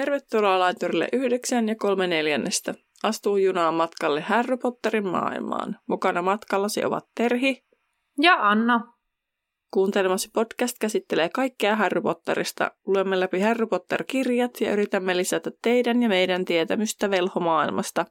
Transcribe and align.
Tervetuloa 0.00 0.58
laiturille 0.58 1.08
9 1.12 1.68
ja 1.68 1.74
3 1.76 2.06
neljännestä. 2.06 2.74
Astuu 3.02 3.36
junaan 3.36 3.74
matkalle 3.74 4.20
Harry 4.20 4.56
Potterin 4.56 5.06
maailmaan. 5.06 5.78
Mukana 5.86 6.22
matkallasi 6.22 6.84
ovat 6.84 7.04
Terhi 7.14 7.64
ja 8.20 8.48
Anna. 8.48 8.80
Kuuntelemasi 9.70 10.30
podcast 10.34 10.76
käsittelee 10.80 11.28
kaikkea 11.28 11.76
Harry 11.76 12.00
Potterista. 12.00 12.70
Luemme 12.86 13.20
läpi 13.20 13.40
Harry 13.40 13.66
Potter-kirjat 13.66 14.60
ja 14.60 14.72
yritämme 14.72 15.16
lisätä 15.16 15.50
teidän 15.62 16.02
ja 16.02 16.08
meidän 16.08 16.44
tietämystä 16.44 17.10
velhomaailmasta. 17.10 18.06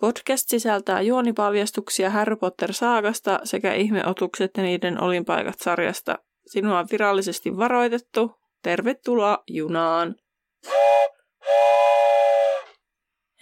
Podcast 0.00 0.48
sisältää 0.48 1.00
juonipaljastuksia 1.00 2.10
Harry 2.10 2.36
Potter-saagasta 2.36 3.40
sekä 3.44 3.74
ihmeotukset 3.74 4.50
ja 4.56 4.62
niiden 4.62 5.02
olinpaikat 5.02 5.58
sarjasta. 5.58 6.18
Sinua 6.46 6.78
on 6.78 6.86
virallisesti 6.92 7.56
varoitettu. 7.56 8.30
Tervetuloa 8.62 9.38
junaan! 9.46 10.14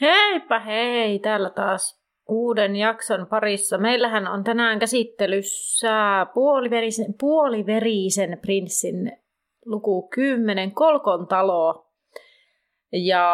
Heipä 0.01 0.61
hei, 0.61 1.19
täällä 1.19 1.51
taas 1.51 2.05
uuden 2.29 2.77
jakson 2.77 3.27
parissa. 3.27 3.79
Meillähän 3.79 4.29
on 4.29 4.45
tänään 4.45 4.79
käsittelyssä 4.79 6.27
puoliverisen, 6.35 7.15
puoliverisen 7.21 8.39
prinssin 8.43 9.13
luku 9.67 10.09
10, 10.09 10.73
Kolkon 10.73 11.27
talo. 11.27 11.91
Ja 12.93 13.27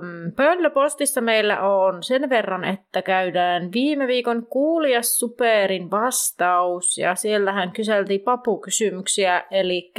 mm, 0.00 0.32
pöllöpostissa 0.32 1.20
meillä 1.20 1.60
on 1.60 2.02
sen 2.02 2.30
verran, 2.30 2.64
että 2.64 3.02
käydään 3.02 3.72
viime 3.72 4.06
viikon 4.06 4.46
kuulijas 4.46 5.18
superin 5.18 5.90
vastaus. 5.90 6.98
Ja 6.98 7.14
siellähän 7.14 7.72
kyseltiin 7.72 8.20
papukysymyksiä, 8.20 9.44
eli 9.50 9.92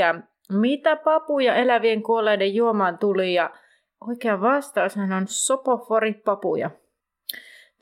mitä 0.49 0.95
papuja 0.95 1.55
elävien 1.55 2.03
kuolleiden 2.03 2.55
juomaan 2.55 2.97
tuli 2.97 3.33
ja 3.33 3.49
Oikea 4.01 4.41
vastaushan 4.41 5.11
on 5.11 5.27
sopoforipapuja. 5.27 6.71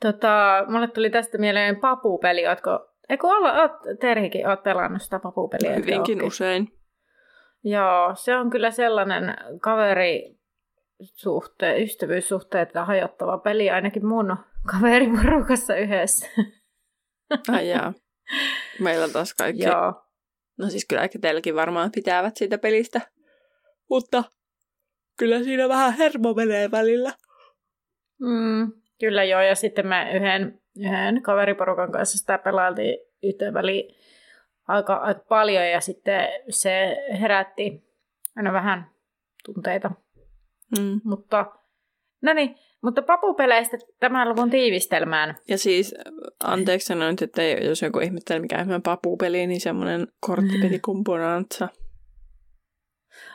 Tota, 0.00 0.64
mulle 0.68 0.88
tuli 0.88 1.10
tästä 1.10 1.38
mieleen 1.38 1.76
papupeli. 1.76 2.46
Ootko, 2.46 2.90
eikö 3.08 3.26
olla, 3.26 3.62
oot, 3.62 3.72
Terhikin, 4.00 4.48
oot 4.48 4.62
pelannut 4.62 5.02
sitä 5.02 5.18
papupeliä? 5.18 5.74
Hyvinkin 5.74 6.24
usein. 6.24 6.72
Joo, 7.64 8.14
se 8.14 8.36
on 8.36 8.50
kyllä 8.50 8.70
sellainen 8.70 9.36
kaveri 9.60 10.36
suhte, 11.02 11.82
ystävyyssuhteita 11.82 12.84
hajottava 12.84 13.38
peli 13.38 13.70
ainakin 13.70 14.06
mun 14.06 14.36
kaveriporukassa 14.72 15.76
yhdessä. 15.76 16.28
Ai 17.52 17.68
jaa. 17.68 17.92
Meillä 18.80 19.04
on 19.04 19.10
taas 19.10 19.34
kaikki. 19.34 19.64
Joo. 19.64 20.02
No 20.58 20.70
siis 20.70 20.86
kyllä 20.88 21.02
ehkä 21.02 21.18
teilläkin 21.18 21.54
varmaan 21.54 21.92
pitävät 21.92 22.36
siitä 22.36 22.58
pelistä. 22.58 23.00
Mutta 23.90 24.24
kyllä 25.18 25.42
siinä 25.42 25.68
vähän 25.68 25.92
hermo 25.92 26.34
menee 26.34 26.70
välillä. 26.70 27.12
Mm, 28.20 28.72
kyllä 29.00 29.24
joo, 29.24 29.40
ja 29.40 29.54
sitten 29.54 29.86
me 29.86 30.16
yhden, 30.16 30.60
yhden 30.78 31.22
kaveriporukan 31.22 31.92
kanssa 31.92 32.18
sitä 32.18 32.38
pelailtiin 32.38 32.98
yhteen 33.22 33.54
väliin 33.54 33.94
aika, 34.68 34.94
aika 34.94 35.24
paljon, 35.28 35.70
ja 35.70 35.80
sitten 35.80 36.28
se 36.48 36.96
herätti 37.20 37.84
aina 38.36 38.52
vähän 38.52 38.90
tunteita. 39.44 39.90
Mm. 40.78 41.00
Mutta, 41.04 41.46
no 42.22 42.32
niin, 42.32 42.56
mutta 42.82 43.02
papupeleistä 43.02 43.76
tämän 44.00 44.28
luvun 44.28 44.50
tiivistelmään. 44.50 45.36
Ja 45.48 45.58
siis, 45.58 45.94
anteeksi 46.44 46.86
sanoin, 46.86 47.16
että 47.22 47.42
jos 47.42 47.82
joku 47.82 47.98
ihmettelee 47.98 48.40
mikä 48.40 48.66
on 48.74 48.82
papupeli, 48.82 49.46
niin 49.46 49.60
semmoinen 49.60 50.06
korttipeli 50.20 50.78
kumpunantsa. 50.84 51.68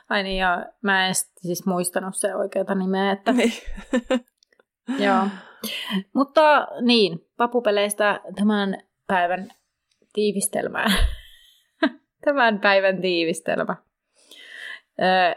Ai 0.10 0.24
niin, 0.24 0.38
ja 0.38 0.66
mä 0.82 1.08
en 1.08 1.16
siis 1.16 1.66
muistanut 1.66 2.16
se 2.16 2.36
oikeata 2.36 2.76
nimeä. 2.76 3.12
Että... 3.12 3.32
Niin. 3.32 3.54
Joo. 5.06 5.28
Mutta 6.14 6.68
niin, 6.82 7.20
papupeleistä 7.38 8.22
tämän 8.36 8.78
päivän 9.08 9.48
tiivistelmää. 10.14 10.88
tämän 12.26 12.60
päivän 12.60 13.02
tiivistelmä. 13.02 13.76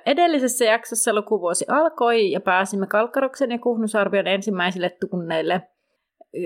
Edellisessä 0.06 0.64
jaksossa 0.64 1.14
lukuvuosi 1.14 1.64
alkoi 1.68 2.30
ja 2.30 2.40
pääsimme 2.40 2.86
Kalkkaroksen 2.86 3.50
ja 3.50 3.58
Kuhnusarvion 3.58 4.26
ensimmäisille 4.26 4.96
tunneille. 5.10 5.62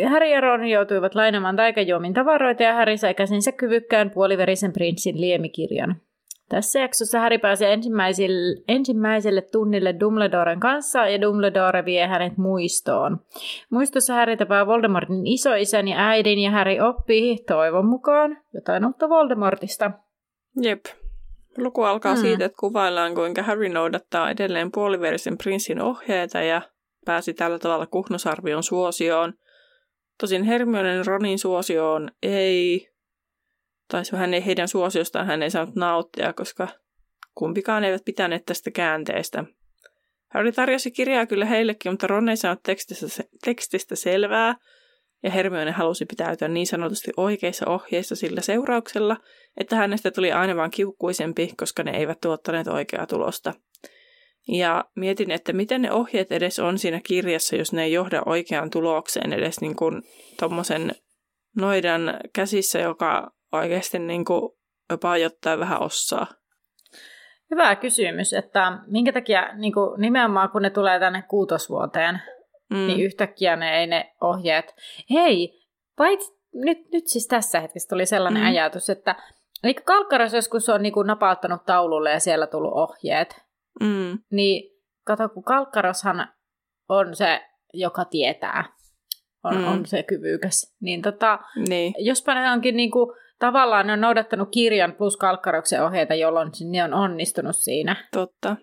Häri 0.08 0.32
ja 0.32 0.40
Ron 0.40 0.66
joutuivat 0.66 1.14
lainamaan 1.14 1.56
taikajuomin 1.56 2.14
tavaroita 2.14 2.62
ja 2.62 2.74
Häri 2.74 2.96
sai 2.96 3.14
käsinsä 3.14 3.52
kyvykkään 3.52 4.10
puoliverisen 4.10 4.72
prinssin 4.72 5.20
liemikirjan. 5.20 6.00
Tässä 6.48 6.80
jaksossa 6.80 7.20
Harry 7.20 7.38
pääsee 7.38 7.72
ensimmäiselle, 7.72 8.62
ensimmäiselle 8.68 9.42
tunnille 9.42 9.94
Dumbledoren 10.00 10.60
kanssa 10.60 11.08
ja 11.08 11.20
Dumbledore 11.20 11.84
vie 11.84 12.06
hänet 12.06 12.36
muistoon. 12.36 13.20
Muistossa 13.70 14.14
Harry 14.14 14.36
tapaa 14.36 14.66
Voldemortin 14.66 15.26
isoisän 15.26 15.88
ja 15.88 16.08
äidin 16.08 16.38
ja 16.38 16.50
Harry 16.50 16.80
oppii 16.80 17.38
toivon 17.38 17.86
mukaan 17.86 18.38
jotain 18.54 18.86
uutta 18.86 19.08
Voldemortista. 19.08 19.90
Jep. 20.62 20.84
Luku 21.58 21.82
alkaa 21.82 22.14
hmm. 22.14 22.22
siitä, 22.22 22.44
että 22.44 22.58
kuvaillaan 22.60 23.14
kuinka 23.14 23.42
Harry 23.42 23.68
noudattaa 23.68 24.30
edelleen 24.30 24.72
puoliverisen 24.72 25.38
prinssin 25.38 25.80
ohjeita 25.80 26.42
ja 26.42 26.62
pääsi 27.04 27.34
tällä 27.34 27.58
tavalla 27.58 27.86
kuhnusarvion 27.86 28.62
suosioon. 28.62 29.34
Tosin 30.20 30.42
Hermionen 30.42 31.06
Ronin 31.06 31.38
suosioon 31.38 32.10
ei, 32.22 32.88
tai 33.88 34.02
hän 34.16 34.34
ei, 34.34 34.46
heidän 34.46 34.68
suosiostaan 34.68 35.26
hän 35.26 35.42
ei 35.42 35.50
saanut 35.50 35.74
nauttia, 35.74 36.32
koska 36.32 36.68
kumpikaan 37.34 37.84
eivät 37.84 38.04
pitäneet 38.04 38.46
tästä 38.46 38.70
käänteestä. 38.70 39.44
Harry 40.28 40.52
tarjosi 40.52 40.90
kirjaa 40.90 41.26
kyllä 41.26 41.44
heillekin, 41.44 41.92
mutta 41.92 42.06
Ron 42.06 42.28
ei 42.28 42.36
saanut 42.36 42.62
tekstistä, 42.62 43.22
tekstistä 43.44 43.96
selvää, 43.96 44.54
ja 45.22 45.30
Hermione 45.30 45.70
halusi 45.70 46.06
pitäytyä 46.06 46.48
niin 46.48 46.66
sanotusti 46.66 47.10
oikeissa 47.16 47.66
ohjeissa 47.66 48.16
sillä 48.16 48.40
seurauksella, 48.40 49.16
että 49.56 49.76
hänestä 49.76 50.10
tuli 50.10 50.32
aina 50.32 50.56
vain 50.56 50.70
kiukkuisempi, 50.70 51.52
koska 51.56 51.82
ne 51.82 51.90
eivät 51.90 52.20
tuottaneet 52.20 52.66
oikeaa 52.66 53.06
tulosta. 53.06 53.54
Ja 54.48 54.84
mietin, 54.96 55.30
että 55.30 55.52
miten 55.52 55.82
ne 55.82 55.92
ohjeet 55.92 56.32
edes 56.32 56.58
on 56.58 56.78
siinä 56.78 57.00
kirjassa, 57.04 57.56
jos 57.56 57.72
ne 57.72 57.84
ei 57.84 57.92
johda 57.92 58.22
oikeaan 58.26 58.70
tulokseen 58.70 59.32
edes 59.32 59.60
niin 59.60 59.76
kuin 59.76 60.02
tommosen 60.40 60.92
noidan 61.56 62.20
käsissä, 62.32 62.78
joka 62.78 63.30
oikeasti 63.52 63.98
niin 63.98 64.24
kuin 64.24 64.52
jopa 64.90 65.16
jotain 65.16 65.60
vähän 65.60 65.82
osaa? 65.82 66.26
Hyvä 67.50 67.76
kysymys, 67.76 68.32
että 68.32 68.78
minkä 68.86 69.12
takia 69.12 69.54
niin 69.56 69.72
kuin 69.72 70.00
nimenomaan 70.00 70.50
kun 70.50 70.62
ne 70.62 70.70
tulee 70.70 71.00
tänne 71.00 71.22
kuutosvuoteen, 71.22 72.22
mm. 72.70 72.76
niin 72.76 73.00
yhtäkkiä 73.00 73.56
ne 73.56 73.78
ei 73.80 73.86
ne 73.86 74.14
ohjeet. 74.20 74.74
Hei, 75.10 75.62
pait, 75.96 76.20
nyt, 76.54 76.78
nyt 76.92 77.06
siis 77.06 77.26
tässä 77.26 77.60
hetkessä 77.60 77.88
tuli 77.88 78.06
sellainen 78.06 78.42
mm. 78.42 78.48
ajatus, 78.48 78.90
että 78.90 79.16
eli 79.64 79.74
Kalkkaras 79.74 80.34
joskus 80.34 80.68
on 80.68 80.82
niin 80.82 80.92
kuin 80.92 81.06
napauttanut 81.06 81.64
taululle 81.66 82.10
ja 82.10 82.20
siellä 82.20 82.46
tullut 82.46 82.72
ohjeet, 82.72 83.40
mm. 83.80 84.18
niin 84.30 84.70
kato, 85.04 85.28
kun 85.28 85.44
Kalkkaroshan 85.44 86.28
on 86.88 87.16
se, 87.16 87.40
joka 87.74 88.04
tietää, 88.04 88.64
on, 89.44 89.56
mm. 89.56 89.68
on 89.68 89.86
se 89.86 90.02
kyvykäs, 90.02 90.76
niin, 90.80 91.02
tota, 91.02 91.38
niin. 91.68 91.94
jospa 91.98 92.34
ne 92.34 92.50
onkin 92.50 92.76
niin 92.76 92.90
kuin, 92.90 93.16
tavallaan 93.38 93.86
ne 93.86 93.92
on 93.92 94.00
noudattanut 94.00 94.48
kirjan 94.50 94.92
plus 94.92 95.16
kalkkaroksen 95.16 95.84
ohjeita, 95.84 96.14
jolloin 96.14 96.50
ne 96.70 96.84
on 96.84 96.94
onnistunut 96.94 97.56
siinä. 97.56 97.96
Totta. 98.12 98.56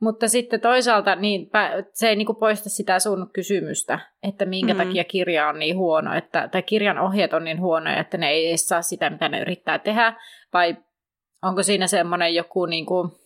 Mutta 0.00 0.28
sitten 0.28 0.60
toisaalta 0.60 1.14
niin, 1.14 1.50
se 1.92 2.08
ei 2.08 2.16
niinku 2.16 2.34
poista 2.34 2.68
sitä 2.68 2.98
sun 2.98 3.30
kysymystä, 3.32 3.98
että 4.22 4.44
minkä 4.44 4.74
mm-hmm. 4.74 4.88
takia 4.88 5.04
kirja 5.04 5.48
on 5.48 5.58
niin 5.58 5.76
huono, 5.76 6.14
että, 6.14 6.48
tai 6.48 6.62
kirjan 6.62 6.98
ohjeet 6.98 7.32
on 7.32 7.44
niin 7.44 7.60
huonoja, 7.60 8.00
että 8.00 8.18
ne 8.18 8.30
ei 8.30 8.48
edes 8.48 8.68
saa 8.68 8.82
sitä, 8.82 9.10
mitä 9.10 9.28
ne 9.28 9.40
yrittää 9.40 9.78
tehdä, 9.78 10.14
vai 10.52 10.76
onko 11.42 11.62
siinä 11.62 11.86
semmoinen 11.86 12.34
joku 12.34 12.66
niinku, 12.66 13.18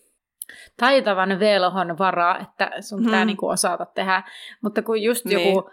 taitavan 0.76 1.41
velhon 1.41 1.99
vara, 1.99 2.38
että 2.38 2.70
sun 2.81 2.99
pitää 2.99 3.12
mm-hmm. 3.12 3.26
niinku 3.26 3.49
osata 3.49 3.87
tehdä. 3.87 4.23
Mutta 4.62 4.82
kun 4.82 5.03
just 5.03 5.25
niin. 5.25 5.47
joku 5.47 5.70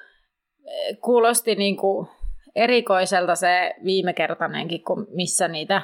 eh, 0.65 0.97
kuulosti 1.01 1.56
niinku 1.56 2.09
erikoiselta 2.56 3.36
se 3.36 3.75
viimekertainenkin, 3.84 4.84
kun 4.84 5.07
missä 5.10 5.48
niitä... 5.48 5.81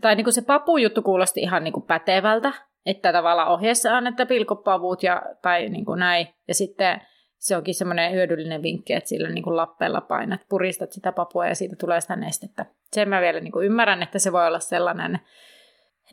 Tai 0.00 0.16
niin 0.16 0.24
kuin 0.24 0.34
se 0.34 0.42
papujuttu 0.42 1.02
kuulosti 1.02 1.40
ihan 1.40 1.64
niin 1.64 1.72
kuin 1.72 1.86
pätevältä, 1.86 2.52
että 2.86 3.12
tavallaan 3.12 3.48
ohjeessa 3.48 3.96
on, 3.96 4.06
että 4.06 4.26
pilkopavut 4.26 5.02
ja, 5.02 5.22
tai 5.42 5.68
niin 5.68 5.84
kuin 5.84 5.98
näin. 5.98 6.28
Ja 6.48 6.54
sitten 6.54 7.00
se 7.38 7.56
onkin 7.56 7.74
semmoinen 7.74 8.12
hyödyllinen 8.12 8.62
vinkki, 8.62 8.92
että 8.92 9.08
sillä 9.08 9.28
niin 9.28 9.44
kuin 9.44 9.56
lappeella 9.56 10.00
painat, 10.00 10.40
puristat 10.48 10.92
sitä 10.92 11.12
papua 11.12 11.46
ja 11.46 11.54
siitä 11.54 11.76
tulee 11.76 12.00
sitä 12.00 12.16
nestettä. 12.16 12.66
Sen 12.92 13.08
mä 13.08 13.20
vielä 13.20 13.40
niin 13.40 13.52
kuin 13.52 13.66
ymmärrän, 13.66 14.02
että 14.02 14.18
se 14.18 14.32
voi 14.32 14.46
olla 14.46 14.58
sellainen 14.58 15.20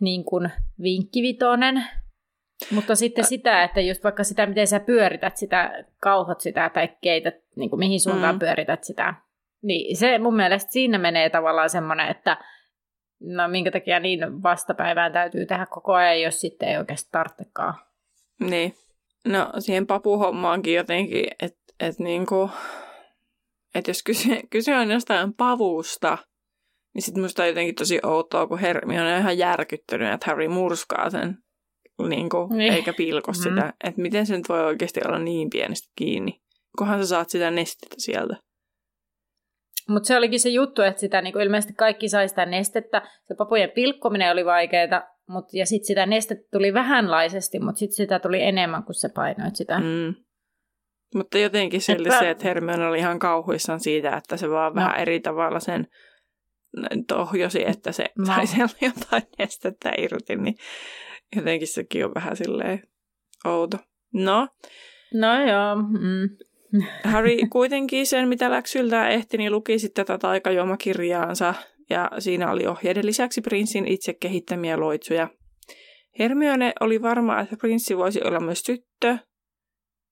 niin 0.01 0.25
kuin 0.25 0.51
vinkkivitonen, 0.81 1.83
mutta 2.71 2.95
sitten 2.95 3.25
sitä, 3.25 3.63
että 3.63 3.81
just 3.81 4.03
vaikka 4.03 4.23
sitä, 4.23 4.45
miten 4.45 4.67
sä 4.67 4.79
pyörität 4.79 5.37
sitä, 5.37 5.83
kauhot 5.99 6.41
sitä 6.41 6.69
tai 6.73 6.89
keität, 7.01 7.35
niin 7.55 7.69
kuin 7.69 7.79
mihin 7.79 7.99
suuntaan 7.99 8.35
mm. 8.35 8.39
pyörität 8.39 8.83
sitä 8.83 9.13
niin 9.63 9.97
se 9.97 10.17
mun 10.17 10.35
mielestä 10.35 10.71
siinä 10.71 10.97
menee 10.97 11.29
tavallaan 11.29 11.69
semmoinen, 11.69 12.07
että 12.07 12.37
no 13.19 13.47
minkä 13.47 13.71
takia 13.71 13.99
niin 13.99 14.43
vastapäivään 14.43 15.13
täytyy 15.13 15.45
tehdä 15.45 15.65
koko 15.65 15.93
ajan, 15.93 16.21
jos 16.21 16.41
sitten 16.41 16.69
ei 16.69 16.77
oikeasti 16.77 17.09
tarvitsekaan. 17.11 17.73
Niin. 18.39 18.73
No 19.27 19.49
siihen 19.59 19.87
papuhommaankin 19.87 20.73
jotenkin, 20.73 21.25
että 21.41 21.63
et 21.79 21.99
niinku, 21.99 22.49
et 23.75 23.87
jos 23.87 24.03
kyse, 24.03 24.41
kyse 24.51 24.75
on 24.75 24.91
jostain 24.91 25.33
pavusta, 25.33 26.17
niin 26.93 27.01
sitten 27.01 27.23
musta 27.23 27.41
on 27.41 27.47
jotenkin 27.47 27.75
tosi 27.75 27.99
outoa, 28.03 28.47
kun 28.47 28.59
Hermione 28.59 29.13
on 29.13 29.19
ihan 29.19 29.37
järkyttynyt, 29.37 30.13
että 30.13 30.25
Harry 30.29 30.47
murskaa 30.47 31.09
sen, 31.09 31.37
niinku, 32.09 32.49
niin. 32.53 32.73
eikä 32.73 32.93
pilko 32.93 33.31
mm. 33.31 33.35
sitä. 33.35 33.73
Että 33.83 34.01
miten 34.01 34.25
se 34.25 34.37
nyt 34.37 34.49
voi 34.49 34.65
oikeasti 34.65 34.99
olla 35.05 35.19
niin 35.19 35.49
pienestä 35.49 35.87
kiinni, 35.95 36.41
kunhan 36.77 36.99
sä 36.99 37.07
saat 37.07 37.29
sitä 37.29 37.51
nestettä 37.51 37.95
sieltä. 37.97 38.35
Mutta 39.89 40.07
se 40.07 40.17
olikin 40.17 40.39
se 40.39 40.49
juttu, 40.49 40.81
että 40.81 40.99
sitä 40.99 41.21
niin 41.21 41.41
ilmeisesti 41.41 41.73
kaikki 41.73 42.09
sai 42.09 42.29
sitä 42.29 42.45
nestettä. 42.45 43.01
Se 43.27 43.35
papujen 43.35 43.71
pilkkominen 43.71 44.31
oli 44.31 44.45
vaikeaa, 44.45 45.03
mut, 45.29 45.45
ja 45.53 45.65
sitten 45.65 45.87
sitä 45.87 46.05
nestettä 46.05 46.47
tuli 46.51 46.73
vähänlaisesti, 46.73 47.59
mutta 47.59 47.79
sitten 47.79 47.95
sitä 47.95 48.19
tuli 48.19 48.43
enemmän 48.43 48.83
kuin 48.83 48.95
se 48.95 49.09
painoit 49.09 49.55
sitä. 49.55 49.79
Mm. 49.79 50.15
Mutta 51.15 51.37
jotenkin 51.37 51.81
se 51.81 51.93
että... 51.93 52.19
se, 52.19 52.29
että 52.29 52.43
Hermione 52.43 52.87
oli 52.87 52.99
ihan 52.99 53.19
kauhuissaan 53.19 53.79
siitä, 53.79 54.17
että 54.17 54.37
se 54.37 54.49
vaan 54.49 54.73
no. 54.73 54.81
vähän 54.81 54.99
eri 54.99 55.19
tavalla 55.19 55.59
sen 55.59 55.87
tohjosi, 57.07 57.63
että 57.67 57.91
se 57.91 58.05
no. 58.17 58.25
sai 58.25 58.47
siellä 58.47 58.75
jotain 58.95 59.23
nestettä 59.39 59.91
irti, 59.97 60.35
niin 60.35 60.55
jotenkin 61.35 61.67
sekin 61.67 62.05
on 62.05 62.11
vähän 62.15 62.35
silleen 62.35 62.83
outo. 63.45 63.77
No. 64.13 64.47
No 65.13 65.47
joo. 65.47 65.75
Mm. 65.75 66.29
Harry 67.03 67.37
kuitenkin 67.49 68.07
sen, 68.07 68.27
mitä 68.27 68.51
läksyltä 68.51 69.09
ehti, 69.09 69.37
niin 69.37 69.51
luki 69.51 69.79
sitten 69.79 70.05
tätä 70.05 70.17
taikajuomakirjaansa 70.17 71.53
ja 71.89 72.11
siinä 72.19 72.51
oli 72.51 72.67
ohjeiden 72.67 73.05
lisäksi 73.05 73.41
prinssin 73.41 73.87
itse 73.87 74.13
kehittämiä 74.13 74.79
loitsuja. 74.79 75.27
Hermione 76.19 76.73
oli 76.79 77.01
varma, 77.01 77.39
että 77.39 77.57
prinssi 77.57 77.97
voisi 77.97 78.21
olla 78.23 78.39
myös 78.39 78.63
tyttö 78.63 79.17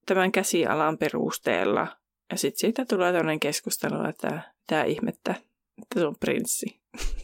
tämän 0.06 0.32
käsialan 0.32 0.98
perusteella. 0.98 1.88
Ja 2.32 2.38
sitten 2.38 2.60
siitä 2.60 2.86
tulee 2.86 3.12
tämmöinen 3.14 3.40
keskustelu, 3.40 4.06
että 4.10 4.42
tämä 4.68 4.84
ihmettä, 4.84 5.36
että 5.82 6.00
se 6.00 6.06
on 6.06 6.16
prinssi. 6.20 6.82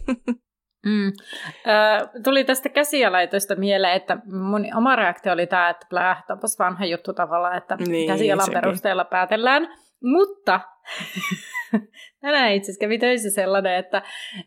Mm. 0.85 1.07
Ö, 1.07 2.21
tuli 2.23 2.43
tästä 2.43 2.69
käsialaitoista 2.69 3.55
mieleen, 3.55 3.93
että 3.93 4.17
mun 4.25 4.65
oma 4.77 4.95
reaktio 4.95 5.33
oli 5.33 5.47
tämä, 5.47 5.69
että 5.69 5.85
bläh, 5.89 6.23
vanha 6.59 6.85
juttu 6.85 7.13
tavallaan, 7.13 7.57
että 7.57 7.75
niin, 7.87 8.07
käsialan 8.07 8.45
sekin. 8.45 8.61
perusteella 8.61 9.05
päätellään. 9.05 9.67
Mutta 10.03 10.59
tänään 12.21 12.53
itse 12.53 12.65
asiassa 12.65 12.79
kävi 12.79 12.97
töissä 12.97 13.29
sellainen, 13.29 13.75
että, 13.75 14.01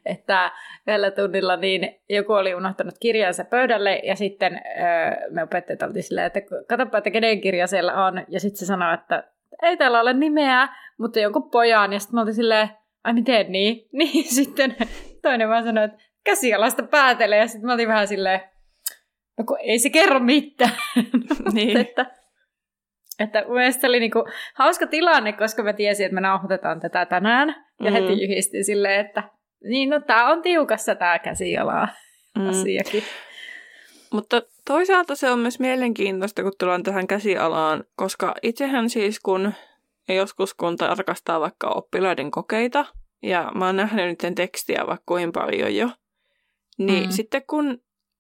että 0.06 0.52
yhdellä 0.86 1.10
tunnilla 1.10 1.56
niin 1.56 2.00
joku 2.08 2.32
oli 2.32 2.54
unohtanut 2.54 2.94
kirjansa 3.00 3.44
pöydälle 3.44 4.00
ja 4.04 4.16
sitten 4.16 4.52
öö, 4.54 5.30
me 5.30 5.42
opettajat 5.42 5.82
oltiin 5.82 6.02
silleen, 6.02 6.26
että 6.26 6.40
katsoppa, 6.68 6.98
että 6.98 7.10
kenen 7.10 7.40
kirja 7.40 7.66
siellä 7.66 8.06
on. 8.06 8.24
Ja 8.28 8.40
sitten 8.40 8.58
se 8.58 8.66
sanoi, 8.66 8.94
että 8.94 9.24
ei 9.62 9.76
täällä 9.76 10.00
ole 10.00 10.12
nimeä, 10.12 10.68
mutta 10.98 11.20
jonkun 11.20 11.50
pojan. 11.50 11.92
Ja 11.92 11.98
sitten 11.98 12.16
me 12.16 12.20
oltiin 12.20 12.34
silleen, 12.34 12.68
ai 13.04 13.12
miten 13.12 13.52
niin? 13.52 13.88
Niin 13.98 14.24
sitten 14.34 14.76
toinen 15.22 15.48
vaan 15.48 15.64
sanoi, 15.64 15.84
että 15.84 15.98
käsialasta 16.24 16.82
päätelee. 16.82 17.38
Ja 17.38 17.46
sitten 17.46 17.66
mä 17.66 17.74
olin 17.74 17.88
vähän 17.88 18.08
silleen, 18.08 18.40
no 19.38 19.44
kun 19.44 19.58
ei 19.60 19.78
se 19.78 19.90
kerro 19.90 20.20
mitään. 20.20 20.72
niin. 21.52 21.76
että, 21.76 22.06
että 23.18 23.44
mun 23.46 23.54
mielestä 23.56 23.86
oli 23.86 24.00
niinku 24.00 24.24
hauska 24.54 24.86
tilanne, 24.86 25.32
koska 25.32 25.62
mä 25.62 25.72
tiesin, 25.72 26.06
että 26.06 26.14
me 26.14 26.20
nauhoitetaan 26.20 26.80
tätä 26.80 27.06
tänään. 27.06 27.48
Ja 27.82 27.90
mm. 27.90 27.92
heti 27.92 28.24
yhdistin 28.24 28.64
silleen, 28.64 29.06
että 29.06 29.22
niin 29.64 29.90
no 29.90 30.00
tää 30.00 30.26
on 30.26 30.42
tiukassa 30.42 30.94
tää 30.94 31.18
käsialaa 31.18 31.88
mm. 32.38 32.48
asiakin. 32.48 33.02
Mutta 34.12 34.42
toisaalta 34.66 35.14
se 35.14 35.30
on 35.30 35.38
myös 35.38 35.60
mielenkiintoista, 35.60 36.42
kun 36.42 36.52
tullaan 36.58 36.82
tähän 36.82 37.06
käsialaan, 37.06 37.84
koska 37.96 38.34
itsehän 38.42 38.90
siis 38.90 39.20
kun 39.20 39.52
joskus 40.08 40.54
kun 40.54 40.76
tarkastaa 40.76 41.40
vaikka 41.40 41.68
oppilaiden 41.68 42.30
kokeita, 42.30 42.86
ja 43.22 43.52
mä 43.54 43.66
oon 43.66 43.76
nähnyt 43.76 44.22
nyt 44.22 44.34
tekstiä 44.34 44.84
vaikka 44.86 45.04
kuinka 45.06 45.40
paljon 45.40 45.76
jo, 45.76 45.90
niin 46.86 47.04
mm. 47.04 47.10
sitten 47.12 47.42
kun 47.46 47.78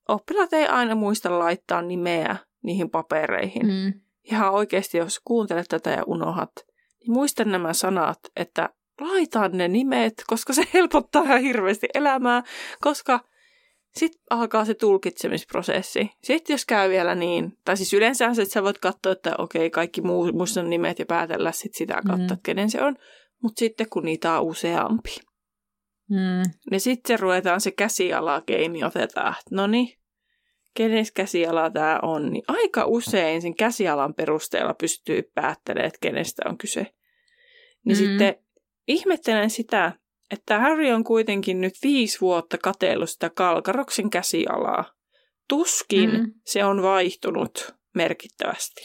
oppilaat 0.08 0.52
ei 0.52 0.66
aina 0.66 0.94
muista 0.94 1.38
laittaa 1.38 1.82
nimeä 1.82 2.36
niihin 2.62 2.90
papereihin, 2.90 3.66
mm. 3.66 3.92
ihan 4.24 4.52
oikeasti 4.52 4.98
jos 4.98 5.20
kuuntelet 5.24 5.68
tätä 5.68 5.90
ja 5.90 6.02
unohat, 6.06 6.52
niin 7.00 7.12
muista 7.12 7.44
nämä 7.44 7.72
sanat, 7.72 8.18
että 8.36 8.68
laita 9.00 9.48
ne 9.48 9.68
nimet, 9.68 10.14
koska 10.26 10.52
se 10.52 10.62
helpottaa 10.74 11.22
ihan 11.22 11.40
hirveästi 11.40 11.88
elämää, 11.94 12.42
koska 12.80 13.20
sitten 13.94 14.20
alkaa 14.30 14.64
se 14.64 14.74
tulkitsemisprosessi. 14.74 16.10
Sitten 16.24 16.54
jos 16.54 16.66
käy 16.66 16.90
vielä 16.90 17.14
niin, 17.14 17.58
tai 17.64 17.76
siis 17.76 17.94
yleensä 17.94 18.26
että 18.26 18.44
sä 18.44 18.62
voit 18.62 18.78
katsoa, 18.78 19.12
että 19.12 19.34
okei, 19.38 19.70
kaikki 19.70 20.00
muu, 20.00 20.32
muista 20.32 20.62
nimet 20.62 20.98
ja 20.98 21.06
päätellä 21.06 21.52
sit 21.52 21.74
sitä 21.74 22.00
kautta, 22.06 22.34
mm. 22.34 22.40
kenen 22.42 22.70
se 22.70 22.82
on. 22.82 22.96
Mutta 23.42 23.58
sitten 23.58 23.86
kun 23.90 24.04
niitä 24.04 24.38
on 24.40 24.46
useampi, 24.46 25.20
Mm. 26.10 26.52
Ja 26.70 26.80
sitten 26.80 27.18
se 27.18 27.20
ruvetaan 27.20 27.60
se 27.60 27.70
käsialakeimi 27.70 28.84
otetaan, 28.84 29.34
no 29.50 29.66
niin, 29.66 29.98
kenes 30.74 31.12
käsiala 31.12 31.70
tämä 31.70 31.98
on, 32.02 32.32
niin 32.32 32.44
aika 32.48 32.84
usein 32.86 33.42
sen 33.42 33.56
käsialan 33.56 34.14
perusteella 34.14 34.74
pystyy 34.74 35.22
päättelemään, 35.34 35.86
että 35.86 35.98
kenestä 36.00 36.42
on 36.46 36.58
kyse. 36.58 36.86
Niin 37.84 37.98
mm. 37.98 38.04
sitten 38.04 38.36
ihmettelen 38.88 39.50
sitä, 39.50 39.92
että 40.30 40.58
Harry 40.58 40.90
on 40.90 41.04
kuitenkin 41.04 41.60
nyt 41.60 41.74
viisi 41.82 42.20
vuotta 42.20 42.58
katellut 42.58 43.10
sitä 43.10 43.30
Kalkaroksen 43.30 44.10
käsialaa. 44.10 44.84
Tuskin 45.48 46.10
mm. 46.10 46.32
se 46.46 46.64
on 46.64 46.82
vaihtunut 46.82 47.74
merkittävästi. 47.94 48.80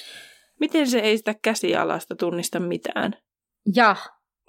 Miten 0.59 0.87
se 0.87 0.99
ei 0.99 1.17
sitä 1.17 1.35
käsialasta 1.41 2.15
tunnista 2.15 2.59
mitään? 2.59 3.17
Ja 3.75 3.95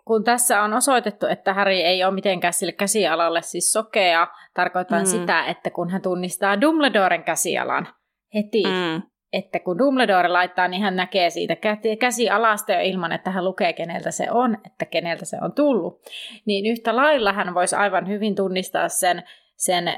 kun 0.06 0.24
tässä 0.24 0.62
on 0.62 0.74
osoitettu, 0.74 1.26
että 1.26 1.54
Harry 1.54 1.72
ei 1.72 2.04
ole 2.04 2.14
mitenkään 2.14 2.52
sille 2.52 2.72
käsialalle 2.72 3.42
siis 3.42 3.72
sokea, 3.72 4.26
tarkoittaa 4.54 4.98
mm. 4.98 5.06
sitä, 5.06 5.44
että 5.44 5.70
kun 5.70 5.90
hän 5.90 6.02
tunnistaa 6.02 6.60
Dumbledoren 6.60 7.24
käsialan 7.24 7.88
heti, 8.34 8.62
mm. 8.62 9.02
että 9.32 9.58
kun 9.58 9.78
Dumbledore 9.78 10.28
laittaa, 10.28 10.68
niin 10.68 10.82
hän 10.82 10.96
näkee 10.96 11.30
siitä 11.30 11.56
käsialasta 12.00 12.72
jo 12.72 12.80
ilman, 12.80 13.12
että 13.12 13.30
hän 13.30 13.44
lukee, 13.44 13.72
keneltä 13.72 14.10
se 14.10 14.30
on, 14.30 14.58
että 14.66 14.84
keneltä 14.84 15.24
se 15.24 15.36
on 15.42 15.52
tullut. 15.52 16.02
Niin 16.44 16.66
yhtä 16.66 16.96
lailla 16.96 17.32
hän 17.32 17.54
voisi 17.54 17.76
aivan 17.76 18.08
hyvin 18.08 18.34
tunnistaa 18.34 18.88
sen, 18.88 19.22
sen 19.56 19.92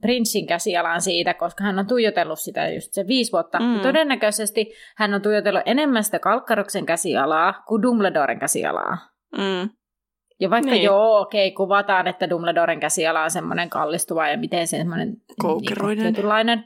prinssin 0.00 0.46
käsialan 0.46 1.00
siitä, 1.00 1.34
koska 1.34 1.64
hän 1.64 1.78
on 1.78 1.86
tuijotellut 1.86 2.38
sitä 2.38 2.68
just 2.68 2.92
se 2.92 3.06
viisi 3.06 3.32
vuotta. 3.32 3.58
Mm. 3.58 3.80
todennäköisesti 3.80 4.72
hän 4.96 5.14
on 5.14 5.22
tuijotellut 5.22 5.62
enemmän 5.66 6.04
sitä 6.04 6.18
Kalkkaroksen 6.18 6.86
käsialaa 6.86 7.62
kuin 7.68 7.82
Dumbledoren 7.82 8.38
käsialaa. 8.38 9.11
Mm. 9.36 9.70
Ja 10.40 10.50
vaikka 10.50 10.70
niin. 10.70 10.82
joo, 10.82 11.20
okei, 11.20 11.48
okay, 11.48 11.56
kuvataan, 11.56 12.06
että 12.06 12.30
Dumbledoren 12.30 12.80
käsiala 12.80 13.24
on 13.24 13.30
semmoinen 13.30 13.70
kallistuva 13.70 14.28
ja 14.28 14.38
miten 14.38 14.66
se 14.66 14.76
semmoinen 14.76 15.16
Koukeroinen. 15.38 16.12
Niin, 16.14 16.64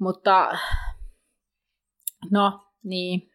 mutta 0.00 0.58
no, 2.30 2.60
niin. 2.84 3.30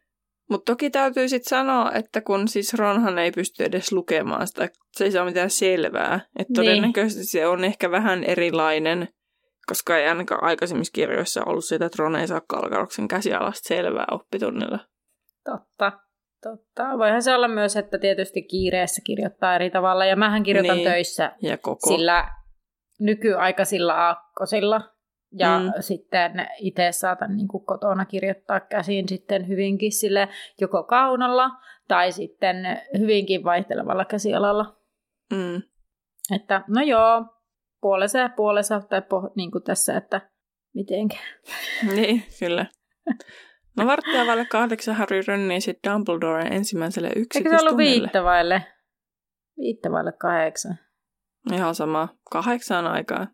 Mutta 0.50 0.72
toki 0.72 0.90
täytyy 0.90 1.30
sitten 1.30 1.50
sanoa, 1.50 1.92
että 1.92 2.22
kun 2.22 2.48
siis 2.48 2.74
Ronhan 2.74 3.20
ei 3.20 3.32
pysty 3.32 3.64
edes 3.64 3.92
lukemaan 3.92 4.48
sitä, 4.48 4.70
se 4.92 5.04
ei 5.04 5.12
saa 5.12 5.26
mitään 5.26 5.50
selvää. 5.50 6.16
Että 6.16 6.34
niin. 6.50 6.56
todennäköisesti 6.56 7.26
se 7.26 7.48
on 7.48 7.64
ehkä 7.64 7.92
vähän 7.92 8.24
erilainen, 8.24 9.08
koska 9.68 9.98
ei 9.98 10.08
ainakaan 10.08 10.44
aikaisemmissa 10.44 10.94
kirjoissa 10.94 11.44
ollut 11.46 11.66
sitä, 11.66 11.86
että 11.86 12.04
Ron 12.04 12.16
ei 12.16 12.28
saa 12.28 12.42
Kalkaroksen 12.48 13.08
käsialasta 13.08 13.68
selvää 13.68 14.06
oppitunnilla. 14.12 14.80
Totta. 15.44 16.05
Totta. 16.50 16.98
Voihan 16.98 17.22
se 17.22 17.36
olla 17.36 17.48
myös, 17.48 17.76
että 17.76 17.98
tietysti 17.98 18.42
kiireessä 18.42 19.02
kirjoittaa 19.06 19.56
eri 19.56 19.70
tavalla. 19.70 20.06
Ja 20.06 20.16
mähän 20.16 20.44
kirjoitan 20.44 20.78
niin. 20.78 20.90
töissä 20.90 21.36
ja 21.42 21.58
koko. 21.58 21.90
sillä 21.90 22.30
nykyaikaisilla 23.00 23.94
aakkosilla. 23.94 24.82
Ja 25.32 25.60
mm. 25.60 25.72
sitten 25.80 26.48
itse 26.60 26.92
saatan 26.92 27.36
niin 27.36 27.48
kuin 27.48 27.66
kotona 27.66 28.06
kirjoittaa 28.06 28.60
käsin 28.60 29.10
sitten 29.10 29.48
hyvinkin 29.48 29.92
sille 29.92 30.30
joko 30.62 30.84
kaunalla 30.84 31.50
tai 31.88 32.12
sitten 32.12 32.58
hyvinkin 33.00 33.44
vaihtelevalla 33.44 34.06
käsialalla. 34.06 34.78
Mm. 35.34 35.62
Että 36.36 36.64
no 36.68 36.82
joo, 36.82 37.26
puolensa 37.82 38.20
ja 38.20 38.30
puolensa, 38.30 38.82
tai 38.82 39.02
po, 39.02 39.32
niin 39.36 39.52
kuin 39.52 39.64
tässä, 39.64 39.98
että 39.98 40.22
mitenkä. 40.74 41.18
Niin, 41.96 42.24
kyllä. 42.40 42.66
No 43.78 43.86
varttia 43.86 44.26
vaille 44.26 44.46
kahdeksan 44.46 44.96
Harry 44.96 45.22
rönnii 45.28 45.62
sitten 45.62 45.92
Dumbledoren 45.92 46.54
ensimmäiselle 46.54 47.08
yksityistunnille. 47.08 47.56
Eikö 47.56 47.60
se 47.60 47.68
ollut 47.68 47.78
viittä 47.78 48.24
vaille? 48.24 48.66
Viittä 49.58 49.92
vaille 49.92 50.12
kahdeksan. 50.12 50.80
Ihan 51.54 51.76
sama. 51.76 52.10
Kahdeksan 52.32 52.88
aikaa. 52.88 53.28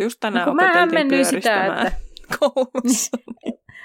Just 0.00 0.20
tänään 0.20 0.46
no, 0.46 0.52
opeteltiin 0.52 1.08
pyöristämään 1.08 1.86
sitä, 1.86 1.88
että... 1.88 1.92
koulussa. 2.38 3.16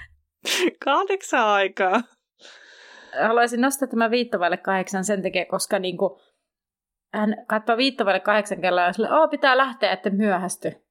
kahdeksan 0.84 1.44
aikaa. 1.44 2.02
Haluaisin 3.22 3.60
nostaa 3.60 3.88
tämä 3.88 4.10
viittavaille 4.10 4.56
kahdeksan 4.56 5.04
sen 5.04 5.22
takia, 5.22 5.46
koska 5.46 5.78
niinku, 5.78 6.20
hän 7.14 7.36
katsoo 7.48 7.76
viittavaille 7.76 8.20
kahdeksan 8.20 8.60
kelloa 8.60 8.84
ja 8.84 8.92
sille, 8.92 9.08
pitää 9.30 9.56
lähteä, 9.56 9.92
että 9.92 10.10
myöhästy. 10.10 10.87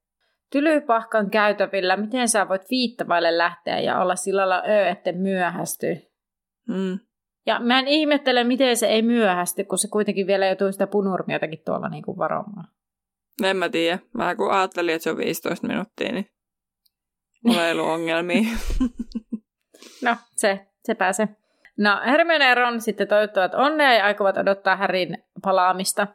Tylypahkan 0.51 1.29
käytävillä, 1.29 1.97
miten 1.97 2.29
sä 2.29 2.49
voit 2.49 2.69
viittavaille 2.69 3.37
lähteä 3.37 3.79
ja 3.79 4.01
olla 4.01 4.15
sillä 4.15 4.49
lailla 4.49 4.63
ö, 4.67 4.87
että 4.87 5.11
myöhästy. 5.11 5.87
Mm. 6.67 6.99
Ja 7.45 7.59
mä 7.59 7.79
en 7.79 7.87
ihmettele, 7.87 8.43
miten 8.43 8.77
se 8.77 8.87
ei 8.87 9.01
myöhästy, 9.01 9.63
kun 9.63 9.77
se 9.77 9.87
kuitenkin 9.87 10.27
vielä 10.27 10.45
joutuu 10.45 10.71
sitä 10.71 10.87
punurmiatakin 10.87 11.59
tuolla 11.65 11.89
niin 11.89 12.03
kuin 12.03 12.17
varomaan. 12.17 12.67
En 13.43 13.57
mä 13.57 13.69
tiedä. 13.69 13.99
Mä 14.13 14.35
kun 14.35 14.51
ajattelin, 14.51 14.95
että 14.95 15.03
se 15.03 15.11
on 15.11 15.17
15 15.17 15.67
minuuttia, 15.67 16.11
niin 16.11 16.29
mulla 17.45 17.65
ei 17.65 17.71
ollut 17.71 17.87
ongelmia. 17.87 18.43
no, 20.05 20.15
se, 20.35 20.67
se 20.83 20.95
pääsee. 20.95 21.27
No, 21.77 22.01
Hermione 22.05 22.45
ja 22.45 22.55
Ron 22.55 22.81
sitten 22.81 23.07
toivottavat 23.07 23.53
onnea 23.53 23.93
ja 23.93 24.05
aikovat 24.05 24.37
odottaa 24.37 24.75
Härin 24.75 25.23
palaamista. 25.43 26.07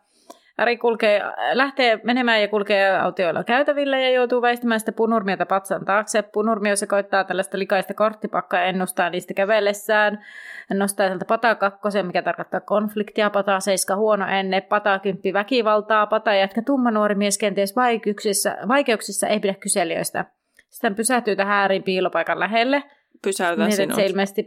Harry 0.59 0.77
kulkee, 0.77 1.23
lähtee 1.53 2.01
menemään 2.03 2.41
ja 2.41 2.49
kulkee 2.49 2.99
autioilla 2.99 3.45
käytävillä 3.45 4.01
ja 4.01 4.11
joutuu 4.11 4.43
väistämään 4.43 4.81
sitä 4.81 4.93
punurmiota 4.93 5.47
patsan 5.47 5.85
taakse. 5.85 6.23
Punurmio 6.23 6.75
koittaa 6.89 7.25
tällaista 7.25 7.59
likaista 7.59 7.95
korttipakkaa 7.95 8.61
ja 8.61 8.67
ennustaa 8.67 9.11
niistä 9.11 9.35
kävellessään. 9.35 10.25
Hän 10.69 10.79
nostaa 10.79 11.07
sieltä 11.09 11.25
pataa 11.25 11.55
kakkosen, 11.55 12.07
mikä 12.07 12.23
tarkoittaa 12.23 12.61
konfliktia, 12.61 13.31
pataa 13.31 13.61
seiska 13.61 13.97
huono 13.97 14.27
enne, 14.27 14.61
pataa 14.61 14.99
kymppi 14.99 15.33
väkivaltaa, 15.33 16.07
pataa 16.07 16.35
jätkä 16.35 16.63
tumma 16.63 16.91
nuori 16.91 17.15
mies 17.15 17.39
kenties 17.39 17.77
vaikeuksissa, 17.77 18.57
vaikeuksissa 18.69 19.27
ei 19.27 19.41
pidä 19.41 19.55
kyselijöistä. 19.55 20.25
Sitten 20.71 20.91
hän 20.91 20.97
pysähtyy 20.97 21.37
tähän 21.37 21.57
Härin 21.63 21.83
piilopaikan 21.83 22.41
lähelle. 22.41 22.83
Pysäytän 23.25 23.67
Niin, 23.67 23.77
sinut. 23.77 23.97
se 23.97 24.07
ilmeisesti 24.07 24.43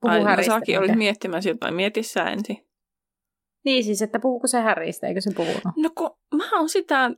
puhuu 0.00 0.14
Ai, 0.16 0.22
mä 0.22 0.30
Häristä. 0.30 0.52
saakin 0.52 0.72
mikä- 0.72 0.80
olis 0.80 0.96
miettimään 0.96 1.42
siltä, 1.42 1.66
vai 1.66 1.72
mieti 1.72 2.02
sä 2.02 2.24
ensin. 2.24 2.56
Niin 3.64 3.84
siis, 3.84 4.02
että 4.02 4.18
puhuuko 4.20 4.46
se 4.46 4.60
Häristä, 4.60 5.06
eikö 5.06 5.20
se 5.20 5.30
puhunut? 5.36 5.62
No 5.76 5.90
kun 5.98 6.10
mä 6.34 6.58
oon 6.58 6.68
sitä, 6.68 7.10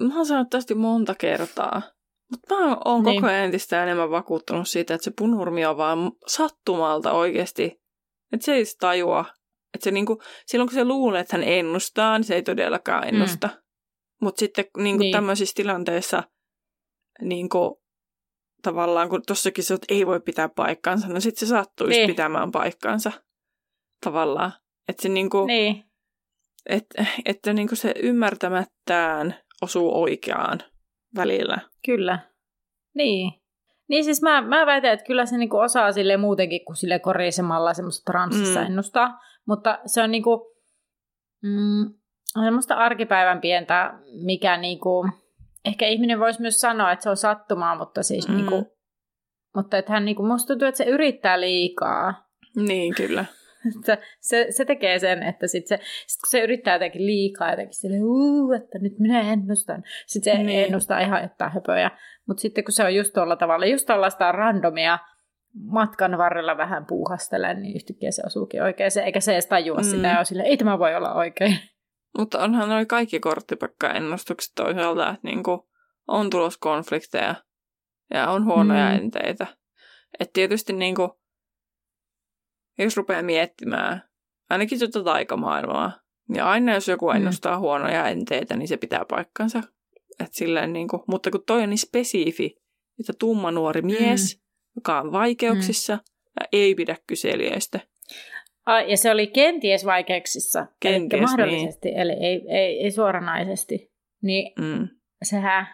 mä 0.00 0.16
oon 0.16 0.26
sanonut 0.26 0.50
tästä 0.50 0.74
monta 0.74 1.14
kertaa. 1.14 1.82
Mutta 2.30 2.54
mä 2.54 2.76
oon 2.84 3.04
Niin. 3.04 3.14
koko 3.16 3.26
ajan 3.26 3.44
entistä 3.44 3.82
enemmän 3.82 4.10
vakuuttunut 4.10 4.68
siitä, 4.68 4.94
että 4.94 5.04
se 5.04 5.12
punurmi 5.18 5.66
on 5.66 5.76
vaan 5.76 6.12
sattumalta 6.26 7.12
oikeasti. 7.12 7.80
Että 8.32 8.44
se 8.44 8.52
ei 8.52 8.58
edes 8.58 8.76
tajua. 8.76 9.24
Että 9.74 9.84
se 9.84 9.90
niinku, 9.90 10.18
silloin 10.46 10.68
kun 10.68 10.74
se 10.74 10.84
luulee, 10.84 11.20
että 11.20 11.36
hän 11.36 11.48
ennustaa, 11.48 12.18
niin 12.18 12.24
se 12.24 12.34
ei 12.34 12.42
todellakaan 12.42 13.08
ennusta. 13.08 13.46
Mm. 13.46 13.62
Mutta 14.20 14.38
sitten 14.38 14.64
niinku 14.78 15.02
Niin. 15.02 15.12
tämmöisissä 15.12 15.54
tilanteissa 15.56 16.22
niinku, 17.20 17.82
tavallaan, 18.62 19.08
kun 19.08 19.22
tossakin 19.26 19.64
se, 19.64 19.74
että 19.74 19.94
ei 19.94 20.06
voi 20.06 20.20
pitää 20.20 20.48
paikkaansa, 20.48 21.08
no 21.08 21.20
sitten 21.20 21.48
se 21.48 21.50
sattuisi 21.50 21.98
niin. 21.98 22.10
pitämään 22.10 22.52
paikkaansa. 22.52 23.12
Tavallaan. 24.04 24.52
Että 24.88 25.02
se 25.02 25.08
niinku, 25.08 25.46
Niin. 25.46 25.84
Että, 26.68 27.06
että 27.24 27.52
niin 27.52 27.68
kuin 27.68 27.78
se 27.78 27.94
ymmärtämättään 28.02 29.34
osuu 29.62 30.02
oikeaan 30.02 30.58
välillä. 31.16 31.58
Kyllä. 31.86 32.18
Niin. 32.94 33.32
Niin 33.88 34.04
siis 34.04 34.22
mä, 34.22 34.40
mä 34.42 34.66
väitän, 34.66 34.92
että 34.92 35.06
kyllä 35.06 35.26
se 35.26 35.36
niinku 35.38 35.56
osaa 35.56 35.92
sille 35.92 36.16
muutenkin 36.16 36.64
kuin 36.64 36.76
sille 36.76 36.98
korisemalla 36.98 37.74
semmoista 37.74 38.12
transsissa 38.12 38.60
Mm. 38.60 38.66
ennustaa. 38.66 39.20
Mutta 39.48 39.78
se 39.86 40.02
on 40.02 40.10
niinku, 40.10 40.54
mm, 41.42 41.94
semmoista 42.44 42.74
arkipäivän 42.74 43.40
pientä, 43.40 43.92
mikä 44.24 44.56
niinku, 44.56 45.08
ehkä 45.64 45.86
ihminen 45.86 46.20
voisi 46.20 46.40
myös 46.40 46.60
sanoa, 46.60 46.92
että 46.92 47.02
se 47.02 47.10
on 47.10 47.16
sattumaa, 47.16 47.78
mutta 47.78 48.02
siis 48.02 48.28
Mm. 48.28 48.36
niinku, 48.36 48.76
mutta 49.56 49.78
että 49.78 49.92
hän 49.92 50.04
niinku, 50.04 50.26
musta 50.26 50.46
tuntuu, 50.46 50.68
että 50.68 50.78
se 50.78 50.84
yrittää 50.84 51.40
liikaa. 51.40 52.26
Niin, 52.56 52.94
kyllä. 52.94 53.24
Se, 53.84 53.98
se, 54.20 54.46
se 54.50 54.64
tekee 54.64 54.98
sen, 54.98 55.22
että 55.22 55.46
sit 55.46 55.66
se, 55.66 55.76
sit 56.06 56.20
kun 56.20 56.30
se 56.30 56.40
yrittää 56.44 56.74
jotenkin 56.74 57.06
liikaa, 57.06 57.50
jotenkin 57.50 57.74
sille, 57.74 57.96
uu, 58.04 58.52
että 58.52 58.78
nyt 58.78 58.98
minä 58.98 59.32
ennustan. 59.32 59.82
Sitten 60.06 60.36
se 60.36 60.42
Niin. 60.42 60.64
ennustaa 60.64 61.00
ihan 61.00 61.22
jotain 61.22 61.52
höpöjä. 61.52 61.90
Mutta 62.26 62.40
sitten 62.40 62.64
kun 62.64 62.72
se 62.72 62.84
on 62.84 62.94
just 62.94 63.12
tuolla 63.12 63.36
tavalla, 63.36 63.66
just 63.66 63.86
tuollaista 63.86 64.32
randomia, 64.32 64.98
matkan 65.54 66.18
varrella 66.18 66.56
vähän 66.56 66.86
puuhastelee, 66.86 67.54
niin 67.54 67.76
yhtäkkiä 67.76 68.10
se 68.10 68.22
osuukin 68.26 68.62
oikein. 68.62 68.90
eikä 69.04 69.20
se 69.20 69.32
edes 69.32 69.46
tajua 69.46 69.76
Mm. 69.78 69.84
sitä 69.84 70.08
ja 70.08 70.18
on 70.18 70.26
sille, 70.26 70.42
ei 70.42 70.56
tämä 70.56 70.78
voi 70.78 70.94
olla 70.94 71.14
oikein. 71.14 71.58
Mutta 72.18 72.38
onhan 72.38 72.68
noi 72.68 72.86
kaikki 72.86 73.20
korttipakka-ennustukset 73.20 74.52
toisaalta, 74.54 75.08
että 75.08 75.20
niinku 75.22 75.68
on 76.08 76.30
tulos 76.30 76.56
konflikteja 76.58 77.34
ja 78.14 78.30
on 78.30 78.44
huonoja 78.44 78.90
Mm. 78.90 78.96
enteitä. 78.96 79.46
Että 80.20 80.32
tietysti 80.32 80.72
niinku, 80.72 81.20
jos 82.84 82.96
rupeaa 82.96 83.22
miettimään, 83.22 84.02
ainakin 84.50 84.78
tätä 84.78 85.04
taikamaailmaa, 85.04 86.00
niin 86.28 86.42
aina 86.42 86.74
jos 86.74 86.88
joku 86.88 87.08
Mm. 87.10 87.16
ennustaa 87.16 87.58
huonoja 87.58 88.08
enteitä, 88.08 88.56
niin 88.56 88.68
se 88.68 88.76
pitää 88.76 89.04
paikkansa. 89.10 89.62
Et 90.20 90.34
silleen 90.34 90.72
niinku, 90.72 91.04
mutta 91.08 91.30
kun 91.30 91.44
toi 91.46 91.62
on 91.62 91.70
niin 91.70 91.78
spesifi, 91.78 92.56
että 93.00 93.12
tumma 93.18 93.50
nuori 93.50 93.82
mies, 93.82 94.36
mm. 94.36 94.42
joka 94.76 95.00
on 95.00 95.12
vaikeuksissa 95.12 95.94
mm. 95.94 96.00
ja 96.40 96.46
ei 96.52 96.74
pidä 96.74 96.96
kyselijöistä. 97.06 97.80
Ai, 98.66 98.90
ja 98.90 98.96
se 98.96 99.10
oli 99.10 99.26
kenties 99.26 99.84
vaikeuksissa. 99.84 100.66
Kenties, 100.80 101.20
Elikkä 101.20 101.36
mahdollisesti, 101.36 101.92
eli 101.96 102.12
ei, 102.12 102.42
ei, 102.48 102.82
ei 102.82 102.90
suoranaisesti. 102.90 103.92
Niin 104.22 104.52
Mm. 104.58 104.88
sehän, 105.22 105.66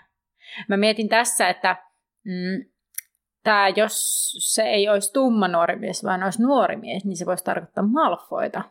mä 0.69 0.77
mietin 0.77 1.09
tässä, 1.09 1.49
että 1.49 1.77
mm, 2.25 2.72
tää, 3.43 3.69
jos 3.69 3.93
se 4.39 4.63
ei 4.63 4.89
olisi 4.89 5.13
tumma 5.13 5.49
nuori 5.49 5.77
mies, 5.77 6.05
vaan 6.05 6.23
olisi 6.23 6.43
nuori 6.43 6.77
mies, 6.77 7.05
niin 7.05 7.17
se 7.17 7.27
voisi 7.27 7.45
tarkoittaa 7.45 7.85
Malfoita. 7.85 8.63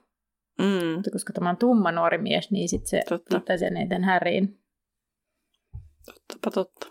Mm. 0.60 0.96
Mutta 0.96 1.12
koska 1.12 1.34
tämä 1.34 1.50
on 1.50 1.58
tumma 1.58 1.92
nuori 1.92 2.18
mies, 2.18 2.52
niin 2.52 2.70
sitten 2.70 2.90
se 2.90 3.02
Totta. 3.10 3.36
viittaisi 3.36 3.66
eniten 3.66 4.04
Häriin. 4.04 4.60
Tottapa 6.06 6.52
totta. 6.52 6.88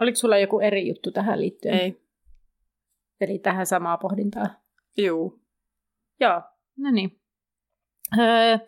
Oliko 0.00 0.16
sulla 0.16 0.38
joku 0.38 0.60
eri 0.60 0.88
juttu 0.88 1.10
tähän 1.10 1.40
liittyen? 1.40 1.74
Ei. 1.74 2.02
Eli 3.20 3.38
tähän 3.38 3.66
samaa 3.66 3.96
pohdintaa? 3.96 4.46
Juu. 4.98 5.40
Joo, 6.20 6.42
no 6.78 6.90
niin. 6.90 7.20
Öö, 8.18 8.58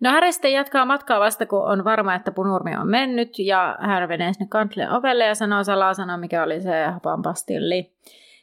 no 0.00 0.10
Harry 0.10 0.32
sitten 0.32 0.52
jatkaa 0.52 0.84
matkaa 0.84 1.20
vasta, 1.20 1.46
kun 1.46 1.62
on 1.62 1.84
varma, 1.84 2.14
että 2.14 2.30
punurmi 2.32 2.76
on 2.76 2.88
mennyt, 2.88 3.38
ja 3.38 3.76
hän 3.80 4.08
menee 4.08 4.32
sinne 4.32 4.46
kantille 4.48 4.90
ovelle 4.90 5.24
ja 5.24 5.34
sanoo 5.34 5.64
salasana, 5.64 6.16
mikä 6.16 6.42
oli 6.42 6.60
se 6.60 6.84
hapan 6.84 7.22
pastilli. 7.22 7.92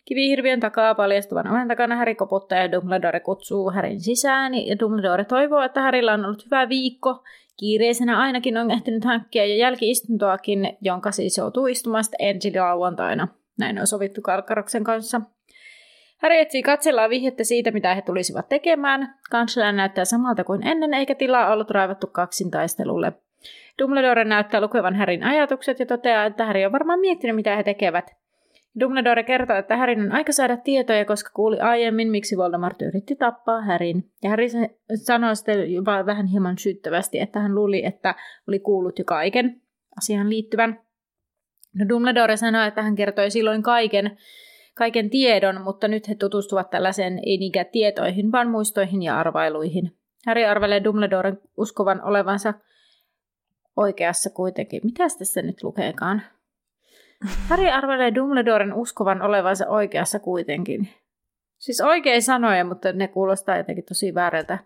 Kivihirviön 0.06 0.60
takaa 0.60 0.96
paljastuvan 0.96 1.48
oven 1.48 1.68
takana 1.68 1.96
Harry 1.96 2.16
koputtaa 2.16 2.58
ja 2.58 2.72
Dumbledore 2.72 3.20
kutsuu 3.20 3.72
Harryn 3.72 4.00
sisään. 4.00 4.54
Ja 4.54 4.80
Dumbledore 4.80 5.26
toivoo, 5.26 5.62
että 5.62 5.82
Harrylla 5.82 6.14
on 6.14 6.26
ollut 6.26 6.46
hyvä 6.46 6.70
viikko. 6.70 7.24
Kiireisenä 7.58 8.20
ainakin 8.20 8.58
on 8.58 8.72
ehtinyt 8.72 9.06
hankkia 9.06 9.46
jo 9.46 9.56
jälkiistuntoakin, 9.56 10.78
jonka 10.82 11.12
siis 11.12 11.38
joutuu 11.38 11.68
istumaan 11.68 12.04
sitten 12.04 12.28
ensi 12.28 12.54
lauantaina. 12.56 13.28
Näin 13.60 13.80
on 13.80 13.88
sovittu 13.88 14.22
Karkaroksen 14.22 14.84
kanssa. 14.84 15.22
Harry 16.24 16.38
etsii 16.40 16.64
katsellaan 16.64 17.10
vihjettä 17.10 17.44
siitä, 17.44 17.72
mitä 17.72 17.96
he 17.96 18.02
tulisivat 18.02 18.50
tekemään. 18.50 19.16
Kanslia 19.30 19.72
näyttää 19.72 20.06
samalta 20.06 20.44
kuin 20.44 20.68
ennen, 20.68 20.94
eikä 20.94 21.16
tilaa 21.16 21.54
ollut 21.54 21.72
raivattu 21.72 22.08
kaksintaistelulle. 22.08 23.14
Dumbledore 23.82 24.24
näyttää 24.24 24.62
lukevan 24.62 24.96
Härin 24.96 25.24
ajatukset 25.24 25.80
ja 25.80 25.86
toteaa, 25.86 26.26
että 26.26 26.46
Harry 26.46 26.66
on 26.66 26.72
varmaan 26.72 27.00
miettinyt, 27.00 27.36
mitä 27.36 27.56
he 27.56 27.64
tekevät. 27.64 28.12
Dumbledore 28.80 29.24
kertoo, 29.24 29.56
että 29.56 29.78
Harryn 29.78 30.00
on 30.00 30.12
aika 30.12 30.32
saada 30.32 30.58
tietoja, 30.58 31.06
koska 31.06 31.30
kuuli 31.34 31.60
aiemmin, 31.60 32.12
miksi 32.12 32.38
Voldemort 32.38 32.82
yritti 32.82 33.16
tappaa 33.16 33.62
Harryn. 33.62 34.04
Ja 34.24 34.30
Harry 34.30 34.50
se- 34.50 34.78
sanoo 34.96 35.36
sitten 35.36 35.74
jopa 35.74 36.06
vähän 36.06 36.26
hieman 36.26 36.58
syyttävästi, 36.58 37.20
että 37.20 37.40
hän 37.40 37.56
luuli, 37.56 37.86
että 37.86 38.16
oli 38.48 38.60
kuullut 38.60 39.00
jo 39.00 39.06
kaiken 39.06 39.62
asiaan 39.98 40.30
liittyvän. 40.30 40.80
No 41.76 41.90
Dumbledore 41.90 42.38
sanoi, 42.38 42.68
että 42.68 42.82
hän 42.82 42.96
kertoi 42.96 43.32
silloin 43.32 43.64
kaiken, 43.64 44.18
kaiken 44.74 45.10
tiedon, 45.10 45.62
mutta 45.62 45.88
nyt 45.88 46.10
he 46.10 46.16
tutustuvat 46.16 46.70
tällaiseen 46.70 47.20
ei 47.26 47.38
niinkään 47.38 47.66
tietoihin, 47.72 48.32
vaan 48.32 48.50
muistoihin 48.50 49.04
ja 49.04 49.20
arvailuihin. 49.20 49.92
Harry 50.28 50.44
arvelee 50.44 50.84
Dumbledoren 50.84 51.38
uskovan 51.58 52.04
olevansa 52.04 52.54
oikeassa 53.76 54.30
kuitenkin. 54.30 54.82
Mitäs 54.84 55.18
tässä 55.18 55.42
nyt 55.42 55.64
lukeekaan? 55.64 56.22
Harry 57.50 57.68
arvelee 57.68 58.16
Dumbledoren 58.16 58.74
uskovan 58.74 59.22
olevansa 59.22 59.68
oikeassa 59.68 60.20
kuitenkin. 60.20 60.90
Siis 61.58 61.82
oikein 61.82 62.22
sanoja, 62.22 62.66
mutta 62.66 62.92
ne 62.92 63.08
kuulostaa 63.08 63.58
jotenkin 63.58 63.86
tosi 63.86 64.14
väärältä. 64.14 64.60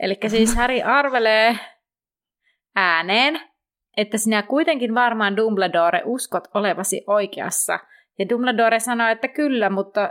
Eli 0.00 0.18
siis 0.28 0.56
Harry 0.56 0.80
arvelee 0.98 1.58
ääneen, 2.76 3.40
että 3.96 4.18
sinä 4.18 4.42
kuitenkin 4.42 4.94
varmaan 4.94 5.36
Dumbledore 5.36 6.02
uskot 6.04 6.48
olevasi 6.54 7.04
oikeassa. 7.06 7.78
Ja 8.20 8.28
Dumbledore 8.28 8.80
sanoo, 8.80 9.08
että 9.08 9.28
kyllä, 9.28 9.70
mutta 9.70 10.10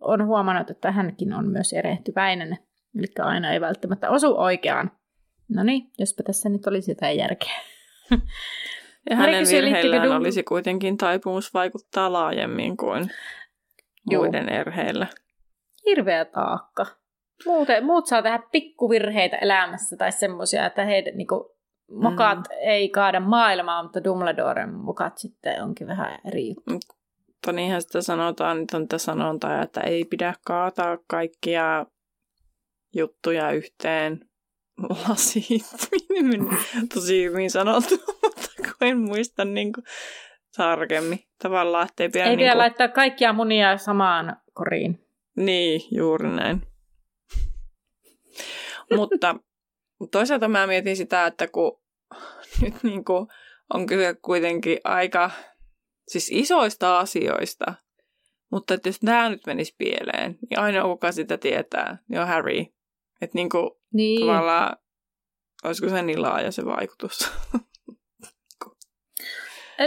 on 0.00 0.26
huomannut, 0.26 0.70
että 0.70 0.92
hänkin 0.92 1.32
on 1.32 1.48
myös 1.48 1.72
erehtyväinen. 1.72 2.58
Eli 2.98 3.06
aina 3.18 3.52
ei 3.52 3.60
välttämättä 3.60 4.10
osu 4.10 4.40
oikeaan. 4.40 4.90
No 5.48 5.62
niin, 5.62 5.90
jospa 5.98 6.22
tässä 6.22 6.48
nyt 6.48 6.66
olisi 6.66 6.90
jotain 6.90 7.18
järkeä. 7.18 7.60
Ja 9.10 9.16
hänen 9.16 9.38
kysyy, 9.38 9.62
virheillään 9.62 10.08
Dum- 10.08 10.14
olisi 10.14 10.42
kuitenkin 10.42 10.96
taipumus 10.96 11.54
vaikuttaa 11.54 12.12
laajemmin 12.12 12.76
kuin 12.76 13.10
Juu. 14.10 14.22
muiden 14.22 14.48
erheillä. 14.48 15.06
Hirveä 15.86 16.24
taakka. 16.24 16.86
Muuten, 17.46 17.84
muut 17.84 18.06
saa 18.06 18.22
tehdä 18.22 18.42
pikkuvirheitä 18.52 19.36
elämässä 19.36 19.96
tai 19.96 20.12
semmoisia, 20.12 20.66
että 20.66 20.84
heidän, 20.84 21.16
niinku, 21.16 21.56
mokat 21.90 22.38
mm. 22.38 22.56
ei 22.60 22.88
kaada 22.88 23.20
maailmaa, 23.20 23.82
mutta 23.82 24.04
Dumbledoren 24.04 24.74
mokat 24.74 25.18
sitten 25.18 25.62
onkin 25.62 25.86
vähän 25.86 26.18
eri 26.24 26.48
juttu. 26.48 26.97
Mutta 27.38 27.52
niinhän 27.52 27.82
sitä 27.82 28.02
sanotaan, 28.02 28.60
nyt 28.60 28.74
on 28.74 28.88
tätä 28.88 28.98
sanontaa, 28.98 29.62
että 29.62 29.80
ei 29.80 30.04
pidä 30.04 30.34
kaataa 30.46 30.98
kaikkia 31.06 31.86
juttuja 32.94 33.50
yhteen 33.50 34.20
lasiin. 35.08 35.60
Tosi 36.94 37.24
hyvin 37.24 37.50
sanottu, 37.50 37.94
mutta 38.22 38.50
kun 38.56 38.88
en 38.88 38.98
muista 38.98 39.44
niin 39.44 39.72
kuin 39.72 39.84
tarkemmin. 40.56 41.18
Tavallaan, 41.42 41.88
että 41.88 42.02
ei 42.02 42.08
pidä... 42.08 42.24
Ei 42.24 42.36
niin 42.36 42.50
kuin... 42.50 42.58
laittaa 42.58 42.88
kaikkia 42.88 43.32
munia 43.32 43.76
samaan 43.76 44.36
koriin. 44.54 45.04
Niin, 45.36 45.80
juuri 45.90 46.28
näin. 46.28 46.62
mutta 48.96 49.36
toisaalta 50.10 50.48
mä 50.48 50.66
mietin 50.66 50.96
sitä, 50.96 51.26
että 51.26 51.48
kun 51.48 51.80
nyt 52.62 52.74
niin 52.82 53.04
kuin 53.04 53.26
on 53.74 53.86
kyse 53.86 54.14
kuitenkin 54.22 54.78
aika 54.84 55.30
siis 56.08 56.30
isoista 56.32 56.98
asioista, 56.98 57.74
mutta 58.50 58.74
että 58.74 58.88
jos 58.88 58.98
tämä 59.00 59.28
nyt 59.28 59.46
menisi 59.46 59.74
pieleen, 59.78 60.38
niin 60.50 60.58
ainoa 60.58 60.92
kuka 60.92 61.12
sitä 61.12 61.38
tietää, 61.38 61.98
niin 62.08 62.20
on 62.20 62.28
Harry. 62.28 62.60
Että 63.20 63.34
niin 63.34 63.48
kuin 63.48 63.70
niin. 63.92 64.20
tavallaan, 64.20 64.76
olisiko 65.64 65.88
se 65.88 66.02
niin 66.02 66.22
laaja 66.22 66.52
se 66.52 66.64
vaikutus? 66.64 67.32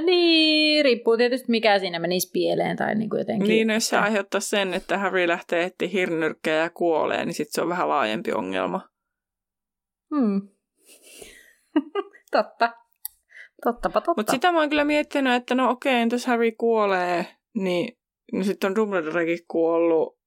Niin, 0.01 0.86
riippuu 0.86 1.18
tietysti 1.18 1.51
mikä 1.51 1.80
siinä 1.80 2.00
menisi 2.00 2.30
pieleen 2.34 2.78
tai 2.78 2.96
niin 2.96 3.10
kuin 3.10 3.20
jotenkin. 3.20 3.48
Niin, 3.48 3.68
no 3.68 3.74
jos 3.74 3.90
se 3.90 3.98
aiheuttaa 3.98 4.42
sen, 4.42 4.74
että 4.74 4.98
Harry 4.98 5.28
lähtee 5.28 5.63
etsiä 5.63 5.88
hirnyrkkejä 5.88 6.56
ja 6.56 6.70
kuolee, 6.70 7.25
niin 7.25 7.34
sitten 7.34 7.54
se 7.54 7.62
on 7.62 7.70
vähän 7.70 7.90
laajempi 7.90 8.32
ongelma. 8.32 8.90
Hmm. 10.16 10.42
totta. 12.32 12.80
Tottapa 13.63 14.01
totta. 14.01 14.13
Mutta 14.18 14.32
sitä 14.32 14.51
mä 14.51 14.60
oon 14.60 14.70
kyllä 14.70 14.84
miettinyt, 14.84 15.34
että 15.34 15.56
no 15.56 15.70
okei, 15.70 16.01
entäs 16.01 16.25
Harry 16.25 16.51
kuolee, 16.51 17.25
niin 17.56 17.98
no 18.34 18.44
sitten 18.44 18.68
on 18.68 18.75
Dumbledorekin 18.75 19.39
kuollut, 19.48 20.20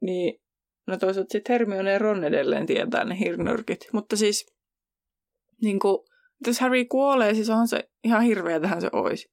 niin 0.00 0.40
no 0.86 0.96
toisaalta 0.96 1.32
sitten 1.32 1.54
Hermione 1.54 1.92
ja 1.92 1.98
Ron 1.98 2.24
edelleen 2.24 2.66
tietää 2.66 3.04
ne 3.04 3.18
hirnyrkit. 3.18 3.80
Mutta 3.92 4.16
siis, 4.16 4.54
niin 5.62 5.78
kuin, 5.78 5.98
jos 6.46 6.60
Harry 6.60 6.84
kuolee, 6.84 7.34
siis 7.34 7.50
onhan 7.50 7.68
se 7.68 7.90
ihan 8.04 8.22
hirveä 8.22 8.60
tähän 8.60 8.80
se 8.80 8.88
olisi. 8.92 9.32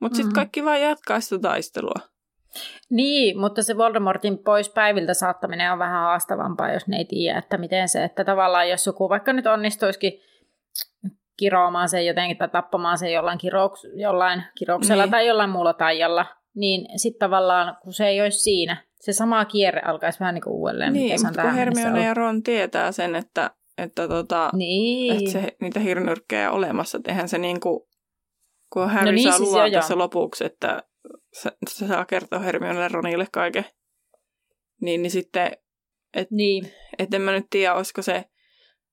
Mutta 0.00 0.16
sitten 0.16 0.26
mm-hmm. 0.26 0.34
kaikki 0.34 0.64
vaan 0.64 0.80
jatkaa 0.80 1.20
sitä 1.20 1.38
taistelua. 1.38 2.10
Niin, 2.90 3.40
mutta 3.40 3.62
se 3.62 3.76
Voldemortin 3.76 4.38
pois 4.38 4.68
päiviltä 4.68 5.14
saattaminen 5.14 5.72
on 5.72 5.78
vähän 5.78 6.02
haastavampaa, 6.02 6.72
jos 6.72 6.86
ne 6.86 6.96
ei 6.96 7.04
tiedä, 7.04 7.38
että 7.38 7.58
miten 7.58 7.88
se, 7.88 8.04
että 8.04 8.24
tavallaan 8.24 8.68
jos 8.68 8.86
joku 8.86 9.08
vaikka 9.08 9.32
nyt 9.32 9.46
onnistuisikin 9.46 10.12
kiroamaan 11.40 11.88
sen 11.88 12.06
jotenkin 12.06 12.38
tai 12.38 12.48
tappamaan 12.48 12.98
sen 12.98 13.12
jollain, 13.12 13.38
kirouks, 13.38 13.86
jollain 13.94 14.42
kirouksella 14.58 15.02
niin. 15.02 15.10
tai 15.10 15.26
jollain 15.26 15.50
muulla 15.50 15.72
taijalla, 15.72 16.26
niin 16.54 16.98
sitten 16.98 17.18
tavallaan, 17.18 17.76
kun 17.82 17.92
se 17.92 18.08
ei 18.08 18.20
olisi 18.20 18.38
siinä, 18.38 18.84
se 19.00 19.12
sama 19.12 19.44
kierre 19.44 19.80
alkaisi 19.84 20.20
vähän 20.20 20.34
niin 20.34 20.42
kuin 20.42 20.54
uudelleen. 20.54 20.92
Niin, 20.92 21.26
mutta 21.26 21.42
kun 21.42 21.54
Hermione 21.54 22.04
ja 22.04 22.14
Ron 22.14 22.42
tietää 22.42 22.92
sen, 22.92 23.14
että, 23.14 23.50
että, 23.78 24.08
tota, 24.08 24.50
niin. 24.52 25.16
että 25.16 25.30
se, 25.30 25.56
niitä 25.60 25.80
hirnyrkkejä 25.80 26.50
olemassa, 26.50 27.00
tehän 27.04 27.28
se 27.28 27.38
niin 27.38 27.60
kuin, 27.60 27.80
kun 28.72 28.90
Harry 28.90 29.06
no 29.06 29.12
niin, 29.12 29.28
saa 29.28 29.38
siis 29.38 29.48
luvan 29.50 29.72
tässä 29.72 29.98
lopuksi, 29.98 30.44
että 30.44 30.82
se, 31.32 31.50
se 31.68 31.86
saa 31.86 32.04
kertoa 32.04 32.38
Hermionelle 32.38 32.88
Ronille 32.88 33.26
kaiken, 33.32 33.64
niin, 34.80 35.02
niin 35.02 35.10
sitten, 35.10 35.52
että 36.14 36.34
niin. 36.34 36.72
et 36.98 37.14
en 37.14 37.22
mä 37.22 37.32
nyt 37.32 37.46
tiedä, 37.50 37.74
olisiko 37.74 38.02
se, 38.02 38.24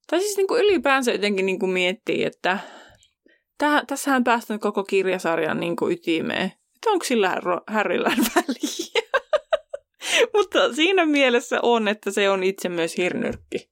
tai 0.07 0.19
siis 0.19 0.37
niin 0.37 0.47
kuin 0.47 0.63
ylipäänsä 0.63 1.11
jotenkin 1.11 1.45
niin 1.45 1.59
kuin 1.59 1.71
miettii, 1.71 2.23
että 2.23 2.59
täh, 3.57 3.85
tässähän 3.87 4.23
päästään 4.23 4.59
koko 4.59 4.83
kirjasarjan 4.83 5.59
niin 5.59 5.75
kuin 5.75 5.93
ytimeen. 5.93 6.45
Että 6.45 6.89
onko 6.89 7.05
sillä 7.05 7.41
Harryllä 7.67 8.09
väliä? 8.35 9.07
Mutta 10.33 10.73
siinä 10.73 11.05
mielessä 11.05 11.59
on, 11.63 11.87
että 11.87 12.11
se 12.11 12.29
on 12.29 12.43
itse 12.43 12.69
myös 12.69 12.97
hirnyrkki. 12.97 13.69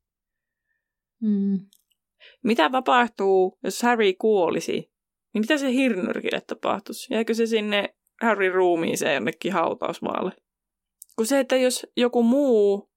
Mm. 1.21 1.60
Mitä 2.43 2.69
tapahtuu, 2.69 3.58
jos 3.63 3.82
Harry 3.82 4.13
kuolisi? 4.13 4.91
Niin 5.34 5.41
mitä 5.41 5.58
se 5.58 5.71
hirnyrkille 5.71 6.41
tapahtuisi? 6.41 7.13
Jääkö 7.13 7.34
se 7.34 7.45
sinne 7.45 7.95
Harry 8.21 8.50
ruumiiseen 8.50 9.13
jonnekin 9.13 9.54
hautausmaalle? 9.54 10.32
Kun 11.15 11.26
se, 11.26 11.39
että 11.39 11.56
jos 11.56 11.88
joku 11.98 12.24
muu 12.24 12.91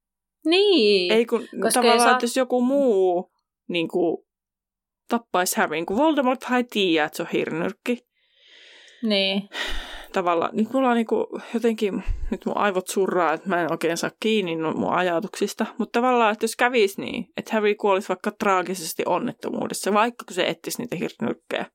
niin. 0.50 1.12
Ei 1.12 1.26
kun 1.26 1.40
koska 1.40 1.80
tavallaan, 1.80 2.00
saa... 2.00 2.12
että 2.12 2.24
jos 2.24 2.37
joku 2.37 2.61
muu 2.61 3.30
niin 3.68 3.88
kuin, 3.88 4.16
tappaisi 5.08 5.56
Harryn, 5.56 5.87
kun 5.87 5.96
Voldemort 5.96 6.44
hai 6.44 6.64
tiedä, 6.64 7.04
että 7.04 7.16
se 7.16 7.22
on 7.22 7.28
hirnyrkki. 7.32 7.98
Niin. 9.02 9.48
Tavallaan, 10.12 10.50
nyt 10.56 10.72
mulla 10.72 10.88
on 10.88 10.96
niin 10.96 11.06
kuin, 11.06 11.26
jotenkin, 11.54 12.02
nyt 12.30 12.46
mun 12.46 12.56
aivot 12.56 12.88
surraa, 12.88 13.32
että 13.32 13.48
mä 13.48 13.62
en 13.62 13.72
oikein 13.72 13.96
saa 13.96 14.11
kiinni 14.20 14.56
mun 14.56 14.92
ajatuksista. 14.92 15.66
Mutta 15.78 16.00
tavallaan, 16.00 16.32
että 16.32 16.44
jos 16.44 16.56
kävisi 16.56 17.00
niin, 17.00 17.26
että 17.37 17.52
Harry 17.52 17.74
kuolisi 17.74 18.08
vaikka 18.08 18.30
traagisesti 18.30 19.02
onnettomuudessa, 19.06 19.92
vaikka 19.92 20.24
kun 20.24 20.34
se 20.34 20.48
etsisi 20.48 20.82
niitä 20.82 20.96
hirnyrkkejä, 20.96 21.66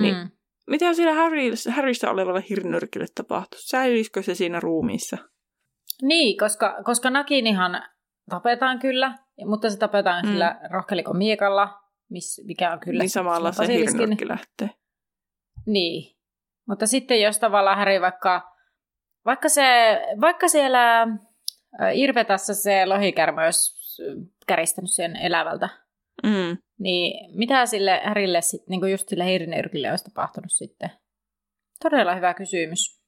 niin 0.00 0.14
mm. 0.14 0.30
mitä 0.66 0.94
siinä 0.94 1.14
Harry, 1.14 1.40
Harryssä 1.70 2.10
olevalle 2.10 2.44
hirnyrkille 2.48 3.06
tapahtuisi? 3.14 3.68
Säilisikö 3.68 4.22
se 4.22 4.34
siinä 4.34 4.60
ruumiissa? 4.60 5.18
Niin, 6.02 6.38
koska, 6.38 6.82
koska 6.84 7.10
Nakinihan 7.10 7.82
tapetaan 8.30 8.78
kyllä, 8.78 9.18
mutta 9.46 9.70
se 9.70 9.78
tapetaan 9.78 10.24
mm. 10.24 10.30
sillä 10.30 10.60
rohkelikon 10.70 11.16
miekalla, 11.16 11.80
miss, 12.10 12.40
mikä 12.44 12.72
on 12.72 12.80
kyllä... 12.80 12.98
Niin 12.98 13.10
samalla 13.10 13.52
se 13.52 13.66
hirnyrkki 13.66 14.28
lähtee. 14.28 14.70
Niin, 15.66 16.16
mutta 16.68 16.86
sitten 16.86 17.20
jos 17.20 17.38
tavallaan 17.38 17.78
Häri 17.78 18.00
vaikka, 18.00 18.52
vaikka, 19.24 19.48
se, 19.48 19.62
vaikka 20.20 20.48
siellä 20.48 21.08
Irvetassa 21.94 22.54
se 22.54 22.86
lohikärmä 22.86 23.44
olisi 23.44 24.02
käristänyt 24.46 24.90
sen 24.90 25.16
elävältä, 25.16 25.68
mm. 26.22 26.58
niin 26.78 27.38
mitä 27.38 27.66
sille 27.66 28.00
Härille 28.04 28.40
sitten, 28.40 28.66
niin 28.68 28.90
just 28.90 29.08
sille 29.08 29.26
hirnyrkille 29.26 29.90
olisi 29.90 30.04
tapahtunut 30.04 30.52
sitten? 30.52 30.90
Todella 31.82 32.14
hyvä 32.14 32.34
kysymys. 32.34 33.01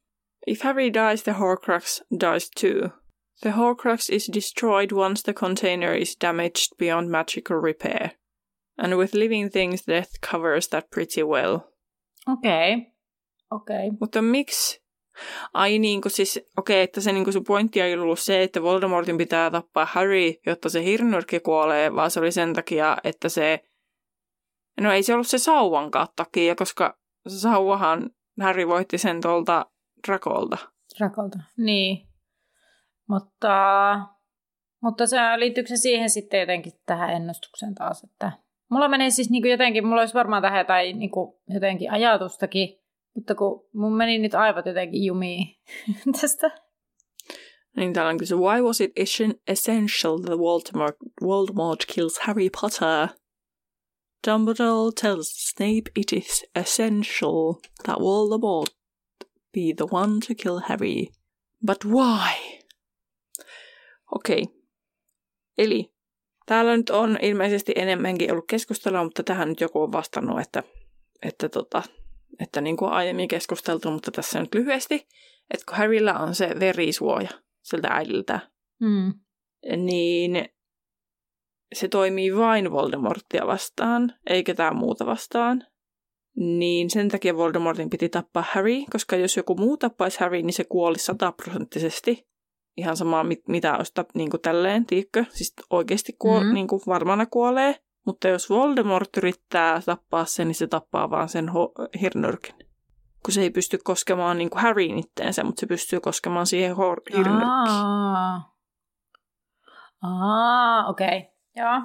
If 0.47 0.63
Harry 0.63 0.91
dies, 0.91 1.23
the 1.23 1.33
Horcrux 1.33 2.01
dies 2.17 2.51
too. 2.51 2.93
The 3.43 3.51
Horcrux 3.51 4.11
is 4.11 4.31
destroyed 4.33 4.93
once 4.93 5.23
the 5.23 5.33
container 5.33 5.95
is 5.95 6.17
damaged 6.17 6.77
beyond 6.79 7.11
magical 7.11 7.57
repair. 7.57 8.13
And 8.79 8.97
with 8.97 9.15
living 9.15 9.51
things, 9.51 9.83
death 9.83 10.21
covers 10.21 10.69
that 10.69 10.91
pretty 10.91 11.23
well. 11.23 11.71
Okei. 12.29 12.73
Okay. 12.73 12.87
Okei. 13.53 13.89
Okay. 13.89 13.91
Mutta 14.01 14.23
miksi? 14.23 14.85
Ai 15.55 15.79
niin 15.79 16.01
kuin 16.01 16.13
siis, 16.13 16.37
okei, 16.37 16.75
okay, 16.77 16.83
että 16.83 17.01
se 17.01 17.13
niin 17.13 17.25
kuin 17.25 17.33
sun 17.33 17.45
pointti 17.45 17.81
ei 17.81 17.95
ollut 17.95 18.19
se, 18.19 18.43
että 18.43 18.63
Voldemortin 18.63 19.19
pitää 19.19 19.51
tappaa 19.51 19.85
Harry, 19.85 20.33
jotta 20.47 20.69
se 20.69 20.85
hirnyrkki 20.85 21.41
kuolee, 21.41 21.95
vaan 21.95 22.11
se 22.11 22.21
oli 22.21 22.33
sen 22.33 22.53
takia, 22.53 22.97
että 23.05 23.29
se... 23.29 23.65
No 24.81 24.93
ei 24.93 25.03
se 25.03 25.15
ollut 25.15 25.27
se 25.27 25.39
sauvankaan 25.39 26.09
takia, 26.17 26.55
koska 26.55 26.99
se 27.29 27.39
sauvahan 27.39 28.11
Harry 28.41 28.69
voitti 28.69 28.99
sen 28.99 29.21
tuolta 29.21 29.67
Drakolta. 30.07 30.59
Drakolta, 30.99 31.39
niin. 31.57 32.09
Mutta, 33.09 33.99
mutta 34.83 35.07
se 35.07 35.17
liittyykö 35.37 35.69
se 35.69 35.77
siihen 35.77 36.11
sitten 36.11 36.41
jotenkin 36.41 36.73
tähän 36.87 37.11
ennustukseen 37.11 37.75
taas, 37.75 38.05
että 38.05 38.33
mulla 38.71 38.89
menee 38.89 39.11
siis 39.11 39.31
niin 39.31 39.43
kuin 39.43 39.51
jotenkin, 39.51 39.87
mulla 39.87 40.01
olisi 40.01 40.15
varmaan 40.15 40.43
tähän 40.43 40.59
jotain 40.59 40.99
niin 40.99 41.11
kuin 41.11 41.37
jotenkin 41.49 41.91
ajatustakin, 41.91 42.69
mutta 43.15 43.35
kun 43.35 43.69
mun 43.75 43.97
meni 43.97 44.19
nyt 44.19 44.35
aivot 44.35 44.67
jotenkin 44.67 45.05
jumiin 45.05 45.57
tästä. 46.21 46.51
Niin 47.77 47.93
täällä 47.93 48.11
on 48.11 48.19
kysy, 48.19 48.37
why 48.37 48.63
was 48.63 48.81
it 48.81 48.93
essential 49.47 50.19
that 50.19 50.39
Voldemort, 50.39 50.97
Voldemort 51.23 51.85
kills 51.95 52.19
Harry 52.19 52.49
Potter? 52.61 53.09
Dumbledore 54.27 54.93
tells 55.01 55.29
Snape 55.29 55.91
it 55.97 56.13
is 56.13 56.47
essential 56.55 57.55
that 57.85 58.01
Voldemort 58.01 58.71
be 59.55 59.75
the 59.77 59.87
one 59.91 60.13
to 60.29 60.35
kill 60.43 60.59
Harry. 60.69 61.07
But 61.67 61.85
why? 61.85 62.61
Okei. 64.15 64.43
Okay. 64.43 64.55
Eli 65.59 65.93
täällä 66.47 66.77
nyt 66.77 66.91
on 66.91 67.19
ilmeisesti 67.23 67.73
enemmänkin 67.77 68.33
ollut 68.33 68.45
keskustelua, 68.49 69.05
mutta 69.05 69.23
tähän 69.23 69.49
nyt 69.49 69.61
joku 69.61 69.83
on 69.83 69.93
vastannut, 69.93 70.41
että, 70.41 70.63
että, 71.23 71.49
tota, 71.49 71.83
että 72.41 72.61
niin 72.61 72.77
kuin 72.77 72.93
aiemmin 72.93 73.29
keskusteltu, 73.29 73.91
mutta 73.91 74.11
tässä 74.11 74.41
nyt 74.41 74.55
lyhyesti, 74.55 74.95
että 75.51 75.67
kun 75.69 75.77
Harryllä 75.77 76.19
on 76.19 76.35
se 76.35 76.51
verisuoja 76.61 77.29
siltä 77.63 77.89
äidiltä, 77.89 78.41
mm. 78.81 79.15
niin 79.77 80.49
se 81.75 81.89
toimii 81.89 82.37
vain 82.37 82.73
Voldemorttia 82.73 83.47
vastaan, 83.47 84.15
eikä 84.27 84.53
ketään 84.53 84.77
muuta 84.77 85.07
vastaan 85.07 85.67
niin 86.37 86.91
sen 86.91 87.09
takia 87.09 87.37
Voldemortin 87.37 87.91
piti 87.91 88.09
tappaa 88.09 88.45
Harry, 88.53 88.85
koska 88.93 89.17
jos 89.17 89.37
joku 89.37 89.55
muu 89.55 89.77
tappaisi 89.77 90.21
Harry, 90.21 90.43
niin 90.43 90.53
se 90.53 90.65
kuoli 90.65 90.99
sataprosenttisesti. 90.99 92.29
Ihan 92.77 92.97
sama, 92.97 93.25
mit, 93.25 93.49
mitä 93.49 93.77
olisi 93.77 93.93
niin 94.15 94.31
kuin 94.31 94.41
tälleen, 94.41 94.87
tiedätkö? 94.87 95.25
Siis 95.29 95.55
oikeasti 95.71 96.13
kuo- 96.19 96.41
mm-hmm. 96.41 96.55
niin 96.55 96.67
kuin 96.67 96.83
varmana 96.87 97.27
kuolee. 97.27 97.81
Mutta 98.07 98.29
jos 98.29 98.51
Voldemort 98.51 99.17
yrittää 99.17 99.81
tappaa 99.87 100.25
sen, 100.25 100.49
niin 100.49 100.55
se 100.55 100.67
tappaa 100.67 101.11
vaan 101.11 101.29
sen 101.29 101.49
ho- 101.49 101.99
hirnyrkin. 102.01 102.55
Kun 103.25 103.35
se 103.35 103.41
ei 103.41 103.51
pysty 103.51 103.79
koskemaan 103.85 104.39
niin 104.39 104.51
kuin 104.51 104.63
Harryin 104.63 104.99
itteensä, 104.99 105.45
mutta 105.45 105.61
se 105.61 105.67
pystyy 105.67 106.01
koskemaan 106.01 106.47
siihen 106.47 106.77
ho- 106.77 107.17
hirnyrkkiin. 107.17 107.49
Aa, 107.49 108.55
Aa 110.03 110.87
okei. 110.89 111.19
Okay. 111.19 111.21
Joo. 111.57 111.83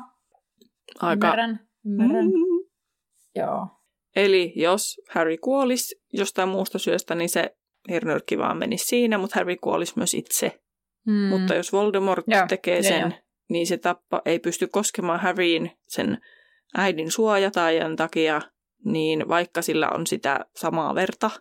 Aika... 1.01 1.27
Ymmärrän. 1.27 1.67
Ymmärrän. 1.85 2.25
Mm. 2.25 2.69
Joo. 3.35 3.67
Eli 4.25 4.53
jos 4.55 5.01
Harry 5.09 5.37
kuolisi 5.37 6.01
jostain 6.13 6.49
muusta 6.49 6.79
syöstä, 6.79 7.15
niin 7.15 7.29
se 7.29 7.55
hirnyrkki 7.89 8.37
vaan 8.37 8.57
menisi 8.57 8.85
siinä, 8.85 9.17
mutta 9.17 9.39
Harry 9.39 9.55
kuolisi 9.55 9.93
myös 9.95 10.13
itse. 10.13 10.61
Mm. 11.07 11.13
Mutta 11.13 11.55
jos 11.55 11.73
Voldemort 11.73 12.25
Joo, 12.27 12.47
tekee 12.47 12.83
sen, 12.83 12.99
joo. 13.01 13.11
niin 13.49 13.67
se 13.67 13.77
tappa 13.77 14.21
ei 14.25 14.39
pysty 14.39 14.67
koskemaan 14.67 15.19
Harryin 15.19 15.71
sen 15.87 16.17
äidin 16.77 17.11
suojataajan 17.11 17.95
takia, 17.95 18.41
niin 18.85 19.27
vaikka 19.29 19.61
sillä 19.61 19.89
on 19.89 20.07
sitä 20.07 20.45
samaa 20.55 20.95
verta, 20.95 21.31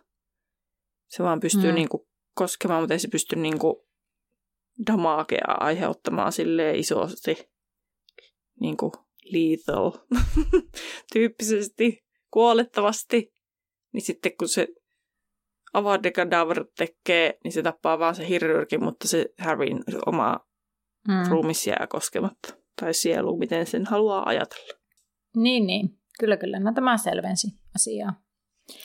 se 1.07 1.23
vaan 1.23 1.39
pystyy 1.39 1.69
Mm. 1.69 1.75
niinku 1.75 2.07
koskemaan, 2.35 2.81
mutta 2.81 2.93
ei 2.93 2.99
se 2.99 3.07
pysty 3.07 3.35
niinku 3.35 3.87
damagea 4.87 5.55
aiheuttamaan 5.59 6.31
sille 6.31 6.71
isosti 6.71 7.49
niinku 8.59 8.91
lethal 9.23 9.91
tyyppisesti, 11.13 12.03
kuolettavasti. 12.31 13.33
Niin 13.93 14.01
sitten 14.01 14.37
kun 14.37 14.49
se 14.49 14.67
Avada 15.73 16.11
Kedavra 16.11 16.65
tekee, 16.77 17.37
niin 17.43 17.51
se 17.51 17.61
tappaa 17.63 17.99
vaan 17.99 18.15
se 18.15 18.27
hirryrkin, 18.27 18.83
mutta 18.83 19.07
se 19.07 19.25
Harryn 19.39 19.83
oma 20.05 20.39
Mm. 21.07 21.29
ruumis 21.29 21.67
jää 21.67 21.87
koskematta. 21.89 22.53
Tai 22.81 22.93
sielu, 22.93 23.37
miten 23.37 23.65
sen 23.65 23.85
haluaa 23.85 24.29
ajatella. 24.29 24.79
Niin, 25.35 25.67
niin. 25.67 25.89
Kyllä, 26.19 26.37
kyllä. 26.37 26.59
No 26.59 26.73
tämä 26.73 26.97
selvensi 26.97 27.47
asiaa. 27.75 28.13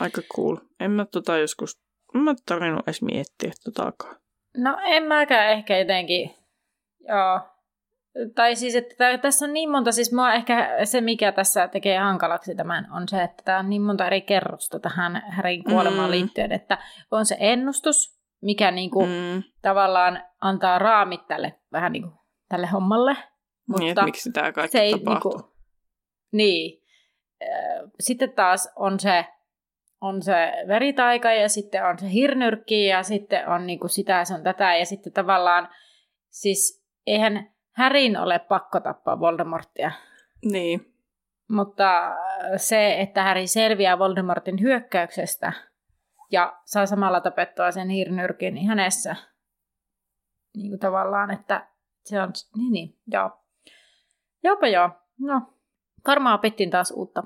Aika 0.00 0.22
cool. 0.36 0.56
En 0.80 0.90
mä 0.90 1.04
tota 1.04 1.38
joskus, 1.38 1.80
en 2.14 2.20
mä 2.20 2.34
tarvinnut 2.46 2.82
edes 2.88 3.02
miettiä 3.02 3.52
totakaan. 3.64 4.16
No 4.56 4.76
en 4.84 5.02
mäkään 5.02 5.50
ehkä 5.52 5.78
jotenkin, 5.78 6.30
joo. 7.08 7.40
Tai 8.34 8.56
siis, 8.56 8.74
että 8.74 8.94
tää- 8.98 9.18
tässä 9.18 9.44
on 9.46 9.52
niin 9.52 9.70
monta, 9.70 9.92
siis 9.92 10.12
mua 10.12 10.32
ehkä 10.34 10.70
se, 10.84 11.00
mikä 11.00 11.32
tässä 11.32 11.68
tekee 11.68 11.98
hankalaksi 11.98 12.54
tämän, 12.54 12.86
on 12.92 13.08
se, 13.08 13.22
että 13.22 13.42
tämä 13.44 13.58
on 13.58 13.70
niin 13.70 13.82
monta 13.82 14.06
eri 14.06 14.20
kerrosta 14.20 14.80
tähän 14.80 15.22
Härin 15.28 15.64
kuolemaan 15.64 16.08
Mm. 16.08 16.10
liittyen, 16.10 16.52
että 16.52 16.78
on 17.10 17.26
se 17.26 17.36
ennustus, 17.40 18.20
mikä 18.42 18.70
niinku 18.70 19.06
Mm. 19.06 19.42
tavallaan 19.62 20.22
antaa 20.40 20.78
raamit 20.78 21.26
tälle 21.28 21.54
vähän 21.72 21.92
niinku 21.92 22.10
tälle 22.48 22.66
hommalle. 22.66 23.12
Niin, 23.12 23.22
Mutta 23.68 23.88
että 23.88 24.04
miksi 24.04 24.32
tämä 24.32 24.52
kaikki 24.52 24.72
se 24.78 24.82
ei 24.82 24.92
tapahtuu. 24.98 25.32
niinku, 25.32 25.52
niin. 26.32 26.80
Sitten 28.00 28.32
taas 28.32 28.72
on 28.76 29.00
se, 29.00 29.24
on 30.00 30.22
se 30.22 30.52
veritaika 30.68 31.32
ja 31.32 31.48
sitten 31.48 31.84
on 31.86 31.98
se 31.98 32.12
hirnyrkki 32.12 32.86
ja 32.86 33.02
sitten 33.02 33.48
on 33.48 33.66
niinku 33.66 33.88
sitä, 33.88 34.24
se 34.24 34.34
on 34.34 34.42
tätä 34.42 34.76
ja 34.76 34.86
sitten 34.86 35.12
tavallaan, 35.12 35.68
siis 36.30 36.84
eihän 37.06 37.53
Härin 37.74 38.16
ole 38.16 38.38
pakko 38.38 38.80
tappaa 38.80 39.20
Voldemorttia, 39.20 39.92
Niin. 40.44 40.94
mutta 41.48 42.10
se, 42.56 43.00
että 43.00 43.22
Häri 43.22 43.46
selviää 43.46 43.98
Voldemortin 43.98 44.60
hyökkäyksestä 44.60 45.52
ja 46.30 46.58
saa 46.64 46.86
samalla 46.86 47.20
tapettua 47.20 47.70
sen 47.70 47.88
hirnyrkin 47.88 48.54
niin 48.54 48.66
hänessä, 48.68 49.16
niin 50.56 50.70
kuin 50.70 50.80
tavallaan, 50.80 51.30
että 51.30 51.68
se 52.04 52.20
on, 52.20 52.32
niin 52.56 52.72
niin, 52.72 52.98
joo. 53.06 53.30
Jopa 54.44 54.68
joo, 54.68 54.90
no, 55.20 55.40
varmaan 56.06 56.34
opittiin 56.34 56.70
taas 56.70 56.90
uutta. 56.90 57.22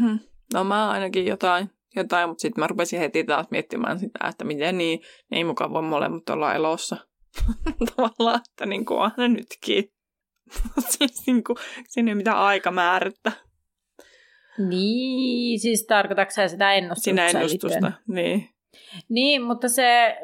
Mhm. 0.00 0.16
No 0.54 0.64
mä 0.64 0.90
ainakin 0.90 1.26
jotain, 1.26 1.70
jotain 1.96 2.28
mutta 2.28 2.42
sitten 2.42 2.62
mä 2.62 2.66
rupesin 2.66 3.00
heti 3.00 3.24
taas 3.24 3.46
miettimään 3.50 3.98
sitä, 3.98 4.28
että 4.28 4.44
miten 4.44 4.78
niin, 4.78 5.00
ne 5.30 5.36
ei 5.36 5.44
mukaan 5.44 5.72
voi 5.72 5.82
molemmat 5.82 6.28
olla 6.30 6.54
elossa. 6.54 6.96
Tavallaan, 7.96 8.40
että 8.50 8.66
niin 8.66 8.84
kuin 8.84 9.00
on 9.00 9.10
ne 9.16 9.28
nytkin. 9.28 9.92
siis 10.90 11.26
niin 11.26 11.44
kuin, 11.44 11.56
siinä 11.88 12.10
ei 12.10 12.14
mitään 12.14 12.38
aikamäärättä. 12.38 13.32
Niin, 14.68 15.60
siis 15.60 15.86
tarkoitatko 15.86 16.34
sä 16.34 16.48
sitä 16.48 16.72
ennustusta? 16.72 17.10
Liittyen? 17.10 17.36
ennustusta. 17.36 17.92
Niin. 18.08 18.48
Niin, 19.08 19.42
mutta 19.42 19.68
se 19.68 20.16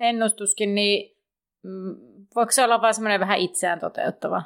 ennustuskin, 0.00 0.74
niin 0.74 1.16
mm, 1.62 1.96
voiko 2.34 2.52
se 2.52 2.64
olla 2.64 2.82
vaan 2.82 2.94
semmoinen 2.94 3.20
vähän 3.20 3.38
itseään 3.38 3.80
toteuttava? 3.80 4.42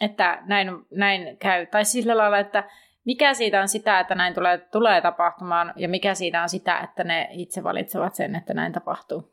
Että 0.00 0.42
näin, 0.46 0.68
näin 0.90 1.36
käy. 1.36 1.66
Tai 1.66 1.84
sillä 1.84 2.16
lailla, 2.16 2.38
että 2.38 2.70
mikä 3.04 3.34
siitä 3.34 3.60
on 3.60 3.68
sitä, 3.68 4.00
että 4.00 4.14
näin 4.14 4.34
tulee, 4.34 4.58
tulee 4.58 5.00
tapahtumaan, 5.00 5.72
ja 5.76 5.88
mikä 5.88 6.14
siitä 6.14 6.42
on 6.42 6.48
sitä, 6.48 6.78
että 6.78 7.04
ne 7.04 7.28
itse 7.30 7.62
valitsevat 7.62 8.14
sen, 8.14 8.34
että 8.34 8.54
näin 8.54 8.72
tapahtuu. 8.72 9.31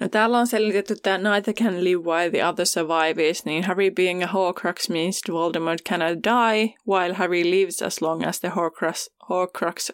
No 0.00 0.08
täällä 0.08 0.38
on 0.38 0.46
selitetty, 0.46 0.92
että 0.92 1.18
neither 1.18 1.54
can 1.54 1.84
live 1.84 2.02
while 2.02 2.30
the 2.30 2.46
other 2.46 2.66
survives, 2.66 3.44
niin 3.44 3.64
Harry 3.64 3.90
being 3.90 4.22
a 4.24 4.26
Horcrux 4.26 4.88
means 4.90 5.20
Voldemort 5.30 5.80
cannot 5.88 6.18
die, 6.24 6.74
while 6.88 7.14
Harry 7.14 7.44
lives 7.50 7.82
as 7.82 8.02
long 8.02 8.26
as 8.26 8.40
the 8.40 8.48
Horcrux, 8.48 9.10
Horcrux 9.30 9.90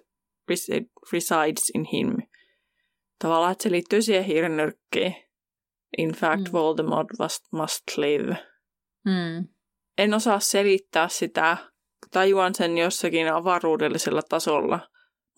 resi- 0.52 0.90
resides 1.12 1.70
in 1.74 1.84
him. 1.92 2.16
Tavallaan, 3.18 3.52
että 3.52 3.62
se 3.62 3.70
liittyy 3.70 4.02
siihen 4.02 4.24
hirnyrkkiin. 4.24 5.14
In 5.98 6.10
fact, 6.12 6.48
Mm. 6.48 6.52
Voldemort 6.52 7.06
must, 7.18 7.44
must 7.52 7.82
live. 7.96 8.36
Mm. 9.04 9.48
En 9.98 10.14
osaa 10.14 10.40
selittää 10.40 11.08
sitä, 11.08 11.56
tajuan 12.10 12.54
sen 12.54 12.78
jossakin 12.78 13.32
avaruudellisella 13.32 14.22
tasolla, 14.28 14.80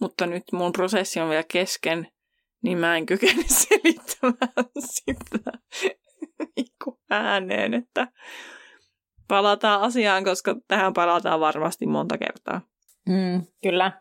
mutta 0.01 0.27
nyt 0.27 0.43
mun 0.53 0.73
prosessi 0.73 1.21
on 1.21 1.29
vielä 1.29 1.45
kesken, 1.53 2.09
niin 2.63 2.79
mä 2.79 2.97
en 2.97 3.07
kykene 3.07 3.43
selittämään 3.69 4.65
sitä 4.79 5.59
niinku 6.57 7.01
ääneen, 7.11 7.75
että 7.75 8.09
palataan 9.29 9.81
asiaan, 9.81 10.25
koska 10.25 10.57
tähän 10.69 10.93
palataan 10.93 11.41
varmasti 11.41 11.87
monta 11.87 12.19
kertaa. 12.19 12.61
Mm, 13.09 13.47
kyllä. 13.63 13.93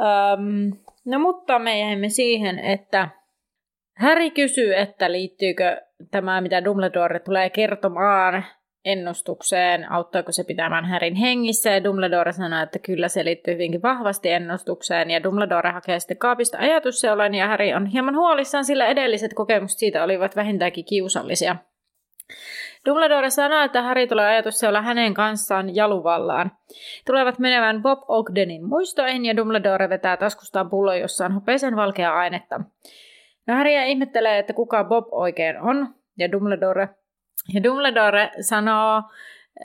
Öm, 0.00 0.72
no 1.04 1.18
mutta 1.18 1.58
me 1.58 1.80
jäimme 1.80 2.08
siihen, 2.08 2.58
että 2.58 3.08
Harry 3.98 4.30
kysyy, 4.30 4.74
että 4.74 5.12
liittyykö 5.12 5.80
tämä, 6.10 6.40
mitä 6.40 6.64
Dumbledore 6.64 7.20
tulee 7.20 7.50
kertomaan 7.50 8.44
ennustukseen, 8.84 9.92
auttaako 9.92 10.32
se 10.32 10.44
pitämään 10.44 10.84
Härin 10.84 11.14
hengissä, 11.14 11.70
ja 11.70 11.84
Dumbledore 11.84 12.32
sanoo, 12.32 12.62
että 12.62 12.78
kyllä 12.78 13.08
se 13.08 13.24
liittyy 13.24 13.54
hyvinkin 13.54 13.82
vahvasti 13.82 14.30
ennustukseen, 14.30 15.10
ja 15.10 15.22
Dumbledore 15.22 15.70
hakee 15.70 16.00
sitten 16.00 16.18
kaapista 16.18 16.58
ajatusseulan, 16.58 17.34
ja 17.34 17.48
Harry 17.48 17.72
on 17.72 17.86
hieman 17.86 18.16
huolissaan, 18.16 18.64
sillä 18.64 18.86
edelliset 18.86 19.34
kokemukset 19.34 19.78
siitä 19.78 20.04
olivat 20.04 20.36
vähintäänkin 20.36 20.84
kiusallisia. 20.84 21.56
Dumbledore 22.86 23.30
sanoo, 23.30 23.64
että 23.64 23.82
Harry 23.82 24.06
tulee 24.06 24.26
ajatusseula 24.26 24.82
hänen 24.82 25.14
kanssaan 25.14 25.74
jaluvallaan. 25.74 26.52
Tulevat 27.06 27.38
menevän 27.38 27.82
Bob 27.82 27.98
Ogdenin 28.08 28.68
muistoihin 28.68 29.24
ja 29.24 29.36
Dumbledore 29.36 29.88
vetää 29.88 30.16
taskustaan 30.16 30.70
pullon, 30.70 31.00
jossa 31.00 31.24
on 31.24 31.32
hopeisen 31.32 31.76
valkea 31.76 32.14
ainetta. 32.14 32.60
No 33.46 33.54
Harry 33.54 33.70
ihmettelee, 33.86 34.38
että 34.38 34.52
kuka 34.52 34.84
Bob 34.84 35.06
oikein 35.10 35.60
on, 35.60 35.94
ja 36.18 36.32
Dumbledore, 36.32 36.88
ja 37.54 37.62
Dumbledore 37.62 38.30
sanoo 38.40 39.02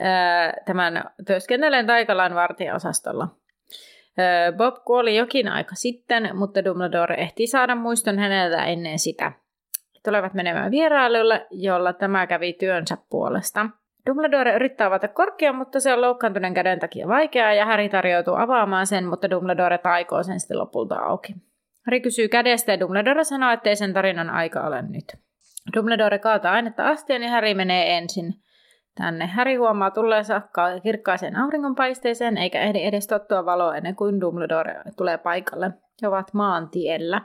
ää, 0.00 0.52
tämän 0.66 1.04
työskenteleen 1.26 1.86
Taikalan 1.86 2.34
vartijaosastolla. 2.34 3.28
Ää, 4.18 4.52
Bob 4.52 4.74
kuoli 4.84 5.16
jokin 5.16 5.48
aika 5.48 5.74
sitten, 5.74 6.30
mutta 6.36 6.64
Dumbledore 6.64 7.14
ehti 7.14 7.46
saada 7.46 7.74
muiston 7.74 8.18
häneltä 8.18 8.64
ennen 8.64 8.98
sitä. 8.98 9.32
Tulevat 10.04 10.34
menemään 10.34 10.70
vierailulle, 10.70 11.46
jolla 11.50 11.92
tämä 11.92 12.26
kävi 12.26 12.52
työnsä 12.52 12.96
puolesta. 13.10 13.66
Dumbledore 14.06 14.54
yrittää 14.54 14.86
avata 14.86 15.08
korkkia, 15.08 15.52
mutta 15.52 15.80
se 15.80 15.92
on 15.92 16.00
loukkaantuneen 16.00 16.54
käden 16.54 16.78
takia 16.78 17.08
vaikeaa 17.08 17.54
ja 17.54 17.66
Harry 17.66 17.88
tarjoutuu 17.88 18.34
avaamaan 18.34 18.86
sen, 18.86 19.06
mutta 19.06 19.30
Dumbledore 19.30 19.78
taikoo 19.78 20.22
sen 20.22 20.40
sitten 20.40 20.58
lopulta 20.58 20.94
auki. 20.94 21.34
Harry 21.86 22.00
kysyy 22.00 22.28
kädestä 22.28 22.72
ja 22.72 22.80
Dumbledore 22.80 23.24
sanoo, 23.24 23.52
ettei 23.52 23.76
sen 23.76 23.92
tarinan 23.92 24.30
aika 24.30 24.60
ole 24.60 24.82
nyt. 24.82 25.04
Dumbledore 25.76 26.18
kaataa 26.18 26.52
ainetta 26.52 26.86
astiaan 26.88 27.22
ja 27.22 27.30
Harry 27.30 27.54
menee 27.54 27.96
ensin 27.96 28.32
tänne. 28.94 29.26
Harry 29.26 29.56
huomaa 29.56 29.90
tulleensa 29.90 30.40
ka- 30.54 30.80
kirkkaaseen 30.82 31.36
auringonpaisteeseen 31.36 32.38
eikä 32.38 32.60
ehdi 32.60 32.82
edes 32.84 33.06
tottua 33.06 33.44
valoa 33.44 33.76
ennen 33.76 33.96
kuin 33.96 34.20
Dumbledore 34.20 34.74
tulee 34.96 35.18
paikalle. 35.18 35.70
He 36.02 36.08
ovat 36.08 36.34
maantiellä. 36.34 37.20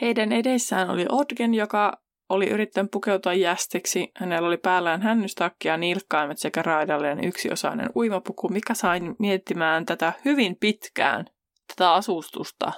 Heidän 0.00 0.32
edessään 0.32 0.90
oli 0.90 1.06
Odgen, 1.12 1.54
joka 1.54 1.92
oli 2.28 2.50
yrittänyt 2.50 2.90
pukeutua 2.90 3.32
jästiksi. 3.32 4.10
Hänellä 4.16 4.48
oli 4.48 4.56
päällään 4.56 5.02
hännystakki 5.02 5.68
ja 5.68 5.76
nilkkaimet 5.76 6.38
sekä 6.38 6.62
raidalleen 6.62 7.24
yksiosainen 7.24 7.90
uimapuku, 7.96 8.48
mikä 8.48 8.74
sai 8.74 9.00
miettimään 9.18 9.86
tätä 9.86 10.12
hyvin 10.24 10.56
pitkään, 10.60 11.24
tätä 11.76 11.92
asustusta. 11.92 12.72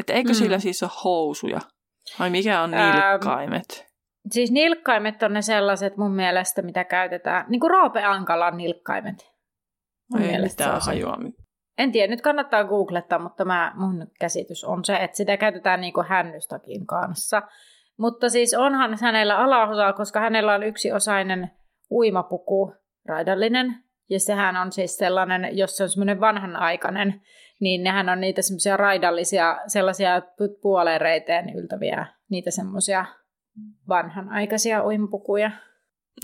Että 0.00 0.12
eikö 0.12 0.30
Mm. 0.30 0.34
sillä 0.34 0.58
siis 0.58 0.82
ole 0.82 0.90
housuja? 1.04 1.60
Vai 2.18 2.30
mikä 2.30 2.60
on 2.62 2.74
Ähm, 2.74 2.96
nilkkaimet? 2.96 3.91
Siis 4.30 4.50
nilkkaimet 4.50 5.22
on 5.22 5.32
ne 5.32 5.42
sellaiset 5.42 5.96
mun 5.96 6.14
mielestä, 6.14 6.62
mitä 6.62 6.84
käytetään, 6.84 7.44
niin 7.48 7.60
kuin 7.60 7.70
Roope 7.70 8.04
Ankalan 8.04 8.56
nilkkaimet. 8.56 9.32
Mun 10.12 10.22
Ei 10.22 10.28
mielestä 10.28 10.64
mitään 10.64 10.80
se 10.80 10.90
hajua. 10.90 11.18
En 11.78 11.92
tiedä, 11.92 12.10
nyt 12.10 12.20
kannattaa 12.20 12.64
googlettaa, 12.64 13.18
mutta 13.18 13.44
mä, 13.44 13.72
mun 13.74 14.06
käsitys 14.20 14.64
on 14.64 14.84
se, 14.84 14.96
että 14.96 15.16
sitä 15.16 15.36
käytetään 15.36 15.80
niin 15.80 15.92
kuin 15.92 16.06
hännystäkin 16.06 16.86
kanssa. 16.86 17.42
Mutta 17.98 18.28
siis 18.28 18.54
onhan 18.54 18.98
hänellä 19.02 19.38
alaosa, 19.38 19.92
koska 19.92 20.20
hänellä 20.20 20.54
on 20.54 20.62
yksiosainen 20.62 21.50
uimapuku, 21.90 22.74
raidallinen, 23.08 23.74
ja 24.10 24.20
sehän 24.20 24.56
on 24.56 24.72
siis 24.72 24.96
sellainen, 24.96 25.56
jos 25.56 25.76
se 25.76 25.82
on 25.82 25.88
semmoinen 25.88 26.20
vanhanaikainen, 26.20 27.22
niin 27.60 27.82
nehän 27.82 28.08
on 28.08 28.20
niitä 28.20 28.42
semmoisia 28.42 28.76
raidallisia, 28.76 29.58
sellaisia 29.66 30.18
pu- 30.18 30.58
puoleen 30.62 31.00
reiteen 31.00 31.54
yltäviä, 31.54 32.06
niitä 32.30 32.50
semmoisia 32.50 33.04
vanhanaikaisia 33.88 34.84
uimapukuja. 34.84 35.50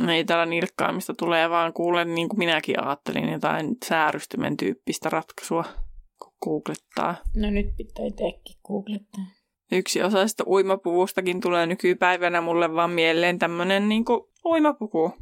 Ei 0.08 0.24
tällä 0.24 0.46
nilkkaamista 0.46 1.14
tulee, 1.14 1.50
vaan 1.50 1.72
kuulen, 1.72 2.14
niin 2.14 2.28
kuin 2.28 2.38
minäkin 2.38 2.84
ajattelin, 2.84 3.28
jotain 3.28 3.76
säärystymen 3.84 4.56
tyyppistä 4.56 5.10
ratkaisua, 5.10 5.64
kun 6.22 6.32
googlettaa. 6.44 7.14
No 7.36 7.50
nyt 7.50 7.66
pitää 7.76 8.06
itsekin 8.06 8.56
googlettaa. 8.66 9.24
Yksi 9.72 10.02
osaista 10.02 10.44
uimapuvustakin 10.46 11.40
tulee 11.40 11.66
nykypäivänä 11.66 12.40
mulle 12.40 12.74
vaan 12.74 12.90
mieleen 12.90 13.38
tämmönen 13.38 13.88
niin 13.88 14.04
kuin 14.04 14.20
uimapuku. 14.44 15.12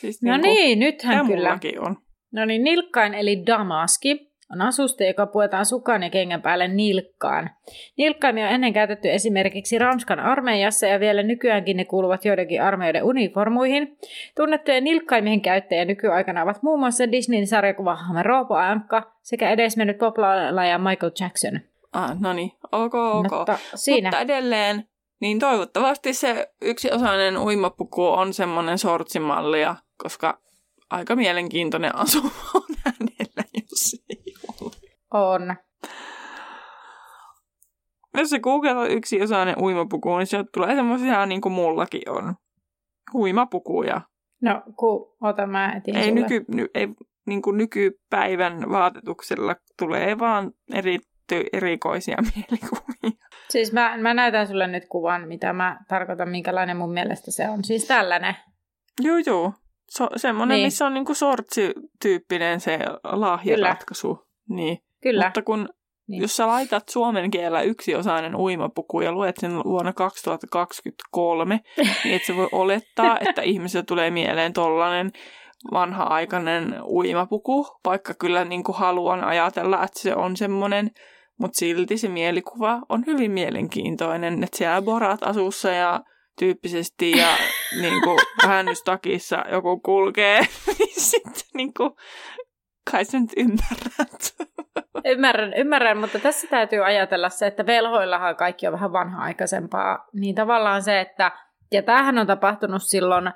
Siis 0.00 0.22
No 0.22 0.36
niinku, 0.36 0.48
niin, 0.48 0.78
nythän 0.78 1.26
kyllä. 1.26 1.58
on. 1.80 1.96
No 2.32 2.44
niin, 2.44 2.64
nilkkain 2.64 3.14
eli 3.14 3.46
damaski 3.46 4.33
on 4.54 4.62
asuste, 4.62 5.06
joka 5.06 5.26
puetaan 5.26 5.66
sukan 5.66 6.02
ja 6.02 6.10
kengän 6.10 6.42
päälle 6.42 6.68
nilkkaan. 6.68 7.50
Nilkkaimia 7.96 8.46
on 8.46 8.54
ennen 8.54 8.72
käytetty 8.72 9.10
esimerkiksi 9.10 9.78
Ranskan 9.78 10.20
armeijassa 10.20 10.86
ja 10.86 11.00
vielä 11.00 11.22
nykyäänkin 11.22 11.76
ne 11.76 11.84
kuuluvat 11.84 12.24
joidenkin 12.24 12.62
armeijoiden 12.62 13.04
uniformuihin. 13.04 13.98
Tunnettuja 14.36 14.80
nilkkaimien 14.80 15.40
käyttäjiä 15.40 15.84
nykyaikana 15.84 16.42
ovat 16.42 16.62
muun 16.62 16.78
muassa 16.78 17.12
Disneyn 17.12 17.46
sarjakuvahahmo 17.46 18.22
Roopo 18.22 18.54
Ankka 18.54 19.12
sekä 19.22 19.50
edesmennyt 19.50 19.98
poplaaja 19.98 20.78
Michael 20.78 21.12
Jackson. 21.20 21.60
Ah, 21.92 22.20
no 22.20 22.32
niin, 22.32 22.52
ok, 22.72 22.94
ok. 22.94 23.30
Mutta 23.32 23.58
siinä. 23.74 24.08
Mutta 24.08 24.20
edelleen, 24.20 24.84
niin 25.20 25.38
toivottavasti 25.38 26.14
se 26.14 26.52
yksi 26.62 26.90
osainen 26.92 27.38
uimapuku 27.38 28.06
on 28.06 28.34
semmoinen 28.34 28.78
sortsimallia, 28.78 29.76
koska 29.96 30.38
aika 30.90 31.16
mielenkiintoinen 31.16 31.96
asu 31.96 32.18
on 32.54 32.62
hänellä, 32.84 33.44
jos 33.54 34.04
ei 34.08 34.34
ole. 34.60 34.70
On. 35.14 35.56
Jos 38.18 38.30
se 38.30 38.38
googlettaa 38.38 38.86
yksi 38.86 39.22
osainen 39.22 39.58
uimapuku, 39.62 40.16
niin 40.18 40.26
sieltä 40.26 40.48
tulee 40.54 40.74
semmoisia 40.74 41.26
niin 41.26 41.40
kuin 41.40 41.52
mullakin 41.52 42.10
on. 42.10 42.34
Huimapukuja. 43.12 44.00
No, 44.42 44.62
ku, 44.76 45.16
ota 45.20 45.46
mä 45.46 45.72
etin 45.72 45.96
Ei, 45.96 46.08
sulle. 46.08 46.20
nyky, 46.20 46.44
ny, 46.48 46.66
ei 46.74 46.88
niin 47.26 47.42
kuin 47.42 47.56
nykypäivän 47.58 48.70
vaatetuksella 48.70 49.56
tulee 49.78 50.18
vaan 50.18 50.50
eri, 50.74 50.98
erikoisia 51.52 52.16
mielikuvia. 52.36 53.18
Siis 53.50 53.72
mä, 53.72 53.96
mä 53.96 54.14
näytän 54.14 54.46
sulle 54.46 54.66
nyt 54.66 54.84
kuvan, 54.88 55.28
mitä 55.28 55.52
mä 55.52 55.78
tarkoitan, 55.88 56.28
minkälainen 56.28 56.76
mun 56.76 56.92
mielestä 56.92 57.30
se 57.30 57.48
on. 57.48 57.64
Siis 57.64 57.84
tällainen. 57.86 58.36
Joo, 59.02 59.16
joo. 59.26 59.52
So, 59.90 60.08
semmoinen, 60.16 60.54
Niin. 60.56 60.66
missä 60.66 60.86
on 60.86 60.94
niin 60.94 61.04
kuin 61.04 61.16
sortsi-tyyppinen 61.16 62.60
se 62.60 62.78
lahjaratkaisu. 63.04 64.18
Niin. 64.48 64.78
Kyllä. 65.04 65.24
Mutta 65.24 65.42
kun, 65.42 65.68
Niin. 66.08 66.22
jos 66.22 66.36
sä 66.36 66.46
laitat 66.46 66.88
suomen 66.88 67.30
kielellä 67.30 67.62
yksiosainen 67.62 68.36
uimapuku 68.36 69.00
ja 69.00 69.12
luet 69.12 69.36
sen 69.36 69.64
vuonna 69.64 69.92
2023, 69.92 71.60
niin 72.04 72.16
et 72.16 72.24
sä 72.24 72.36
voi 72.36 72.48
olettaa, 72.52 73.18
että 73.28 73.42
ihmiselle 73.42 73.84
tulee 73.84 74.10
mieleen 74.10 74.52
tollainen 74.52 75.10
vanha-aikainen 75.72 76.82
uimapuku, 76.82 77.66
vaikka 77.84 78.14
kyllä 78.14 78.44
niin 78.44 78.64
kuin 78.64 78.76
haluan 78.76 79.24
ajatella, 79.24 79.82
että 79.84 80.00
se 80.00 80.14
on 80.14 80.36
semmoinen, 80.36 80.90
mutta 81.40 81.58
silti 81.58 81.98
se 81.98 82.08
mielikuva 82.08 82.80
on 82.88 83.06
hyvin 83.06 83.30
mielenkiintoinen, 83.30 84.44
että 84.44 84.58
siellä 84.58 84.82
Borat 84.82 85.22
asussa 85.22 85.70
ja 85.70 86.00
tyyppisesti 86.38 87.10
ja 87.10 87.28
niin 87.82 88.02
kuin 88.02 88.18
hännystakissa 88.44 89.44
joku 89.52 89.80
kulkee, 89.80 90.40
niin 90.78 91.00
sitten 91.00 91.42
niin 91.54 91.74
kuin, 91.74 91.90
kai 92.90 93.02
nyt 93.12 93.30
ymmärrät. 93.36 94.34
Ymmärrän, 95.04 95.54
ymmärrän, 95.54 95.98
mutta 95.98 96.18
tässä 96.18 96.46
täytyy 96.46 96.84
ajatella 96.84 97.28
se, 97.28 97.46
että 97.46 97.66
velhoillahan 97.66 98.36
kaikki 98.36 98.66
on 98.66 98.72
vähän 98.72 98.92
vanha-aikaisempaa. 98.92 100.08
Niin 100.12 100.34
tavallaan 100.34 100.82
se, 100.82 101.00
että, 101.00 101.32
ja 101.72 101.82
tämähän 101.82 102.18
on 102.18 102.26
tapahtunut 102.26 102.82
silloin 102.82 103.32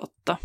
totta. 0.00 0.36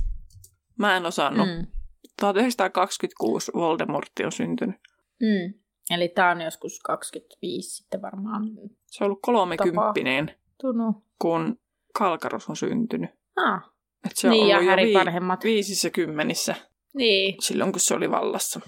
Mä 0.79 0.97
en 0.97 1.05
osannut. 1.05 1.47
Mm. 1.47 1.67
Mm. 2.03 2.09
1926 2.19 3.51
Voldemortti 3.55 4.25
on 4.25 4.31
syntynyt. 4.31 4.75
Mm. 5.21 5.53
Eli 5.91 6.07
tämä 6.09 6.31
on 6.31 6.41
joskus 6.41 6.79
25 6.79 7.69
sitten 7.77 8.01
varmaan 8.01 8.43
Se 8.85 9.03
on 9.03 9.05
ollut 9.05 9.19
kolmekymppinen, 9.21 10.35
tunnu. 10.61 11.03
kun 11.21 11.59
Kalkaros 11.93 12.49
on 12.49 12.55
syntynyt. 12.55 13.09
Ah, 13.35 13.61
Et 14.05 14.11
se 14.15 14.27
on 14.27 14.31
niin 14.31 14.47
ja 14.47 14.55
ollut 14.55 14.65
jo 14.65 14.69
Härin 14.69 14.87
vii- 14.87 14.93
vanhemmat. 14.93 15.43
viisissä 15.43 15.89
kymmenissä 15.89 16.55
Niin. 16.93 17.35
silloin, 17.39 17.71
kun 17.71 17.79
se 17.79 17.93
oli 17.93 18.11
vallassa. 18.11 18.59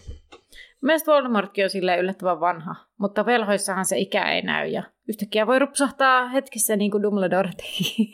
Mielestäni 0.82 1.16
Voldemortkin 1.16 1.64
on 1.64 1.70
silleen 1.70 2.00
yllättävän 2.00 2.40
vanha, 2.40 2.76
mutta 2.98 3.26
velhoissahan 3.26 3.86
se 3.86 3.98
ikä 3.98 4.32
ei 4.32 4.42
näy 4.42 4.68
ja 4.68 4.84
yhtäkkiä 5.10 5.48
voi 5.48 5.60
rupsahtaa 5.60 6.28
hetkessä 6.30 6.76
niin 6.76 6.92
kuin 6.92 7.04
Dumbledore 7.04 7.52
teki. 7.58 8.12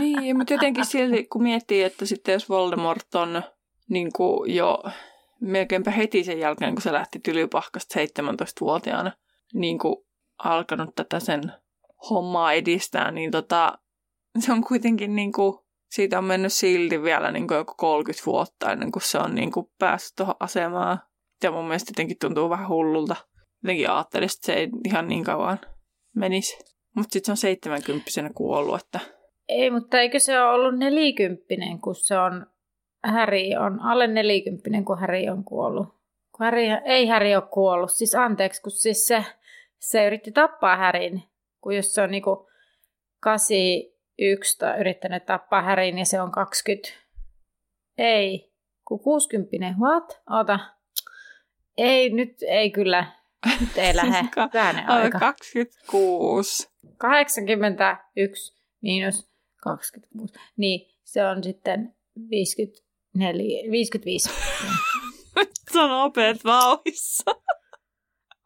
niin, 0.00 0.36
mutta 0.36 0.52
jotenkin 0.52 0.84
silti, 0.84 1.24
kun 1.24 1.42
miettii, 1.42 1.82
että 1.82 2.06
sitten 2.06 2.32
jos 2.32 2.48
Voldemort 2.48 3.14
on 3.14 3.42
niin 3.90 4.12
kuin 4.12 4.54
jo 4.54 4.82
melkeinpä 5.40 5.90
heti 5.90 6.24
sen 6.24 6.38
jälkeen, 6.38 6.74
kun 6.74 6.82
se 6.82 6.92
lähti 6.92 7.18
Tylypahkasta 7.18 8.00
17-vuotiaana 8.00 9.12
niin 9.54 9.78
kuin 9.78 9.96
alkanut 10.44 10.94
tätä 10.94 11.20
sen 11.20 11.52
hommaa 12.10 12.52
edistää, 12.52 13.10
niin 13.10 13.30
tota, 13.30 13.78
se 14.38 14.52
on 14.52 14.64
kuitenkin 14.64 15.16
niin 15.16 15.32
kuin, 15.32 15.58
siitä 15.90 16.18
on 16.18 16.24
mennyt 16.24 16.52
silti 16.52 17.02
vielä 17.02 17.32
niin 17.32 17.48
kuin 17.48 17.58
joku 17.58 17.74
30 17.76 18.26
vuotta 18.26 18.72
ennen 18.72 18.92
kuin 18.92 19.02
se 19.02 19.18
on 19.18 19.34
niin 19.34 19.52
kuin 19.52 19.66
päässyt 19.78 20.16
tuohon 20.16 20.36
asemaan. 20.40 20.98
Ja 21.42 21.50
mun 21.50 21.64
mielestä 21.64 21.90
jotenkin 21.90 22.18
tuntuu 22.20 22.50
vähän 22.50 22.68
hullulta. 22.68 23.16
Jotenkin 23.62 23.90
ajattelin, 23.90 24.24
että 24.26 24.46
se 24.46 24.52
ei 24.52 24.68
ihan 24.84 25.08
niin 25.08 25.24
kauan 25.24 25.60
menisi. 26.14 26.58
Mutta 26.96 27.12
sitten 27.12 27.26
se 27.26 27.32
on 27.32 27.36
70 27.36 28.10
kuollut, 28.34 28.80
että 28.80 29.00
ei, 29.48 29.70
mutta 29.70 30.00
eikö 30.00 30.18
se 30.18 30.40
ole 30.40 30.50
ollut 30.50 30.78
nelikymppinen, 30.78 31.80
kun 31.80 31.94
se 31.94 32.18
on, 32.18 32.46
Häri 33.12 33.56
on 33.56 33.80
alle 33.80 34.06
nelikymppinen, 34.06 34.84
kun 34.84 34.98
Häri 34.98 35.28
on 35.30 35.44
kuollut. 35.44 35.86
Kun 36.32 36.44
Harry, 36.46 36.62
ei 36.84 37.06
Häri 37.06 37.36
ole 37.36 37.44
kuollut, 37.50 37.90
siis 37.92 38.14
anteeksi, 38.14 38.62
kun 38.62 38.72
siis 38.72 39.06
se, 39.06 39.24
se 39.78 40.06
yritti 40.06 40.32
tappaa 40.32 40.76
Härin, 40.76 41.22
kun 41.60 41.76
jos 41.76 41.94
se 41.94 42.02
on 42.02 42.10
niinku 42.10 42.48
81 43.20 44.58
tai 44.58 44.80
yrittänyt 44.80 45.26
tappaa 45.26 45.62
Härin 45.62 45.98
ja 45.98 46.04
se 46.04 46.20
on 46.20 46.32
20, 46.32 46.88
ei, 47.98 48.52
kun 48.88 49.00
60, 49.00 49.74
what? 49.80 50.20
Ota. 50.30 50.58
Ei, 51.76 52.10
nyt 52.10 52.34
ei 52.42 52.70
kyllä, 52.70 53.06
nyt 53.60 53.78
ei 53.78 53.96
lähde. 53.96 54.28
Ka- 54.34 54.50
Vähäinen 54.54 54.90
Ai, 54.90 55.02
aika. 55.02 55.18
26. 55.18 56.68
81 56.98 58.56
miinus 58.82 59.28
26. 59.62 60.34
Niin, 60.56 60.94
se 61.04 61.26
on 61.26 61.44
sitten 61.44 61.94
54, 63.18 63.70
55. 63.70 64.30
Se 65.72 65.80
on 65.80 65.90
nopeat 65.90 66.44
vauhissa. 66.44 67.34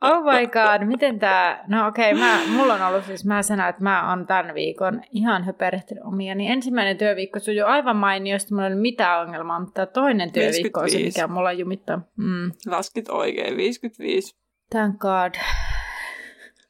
Oh 0.03 0.25
my 0.25 0.47
god, 0.47 0.89
miten 0.89 1.19
tää... 1.19 1.65
No 1.69 1.87
okei, 1.87 2.13
okay, 2.13 2.47
mulla 2.49 2.75
on 2.75 2.83
ollut 2.83 3.05
siis, 3.05 3.25
mä 3.25 3.43
sanon, 3.43 3.69
että 3.69 3.83
mä 3.83 4.11
oon 4.11 4.27
tämän 4.27 4.55
viikon 4.55 5.03
ihan 5.11 5.45
höperehtynyt 5.45 6.05
omia. 6.05 6.35
Niin 6.35 6.53
ensimmäinen 6.53 6.99
työviikko 6.99 7.39
sujuu 7.39 7.69
aivan 7.69 7.97
mainiosti, 7.97 8.55
mulla 8.55 8.67
ei 8.67 8.73
ole 8.73 8.81
mitään 8.81 9.21
ongelmaa, 9.21 9.61
mutta 9.61 9.87
toinen 9.87 10.33
työviikko 10.33 10.81
on 10.81 10.91
se, 10.91 10.97
55. 10.97 11.21
mikä 11.21 11.35
mulla 11.35 11.53
jumittaa. 11.53 12.01
Mm. 12.17 12.53
Laskit 12.67 13.09
oikein, 13.09 13.57
55. 13.57 14.37
Thank 14.71 14.99
god. 14.99 15.35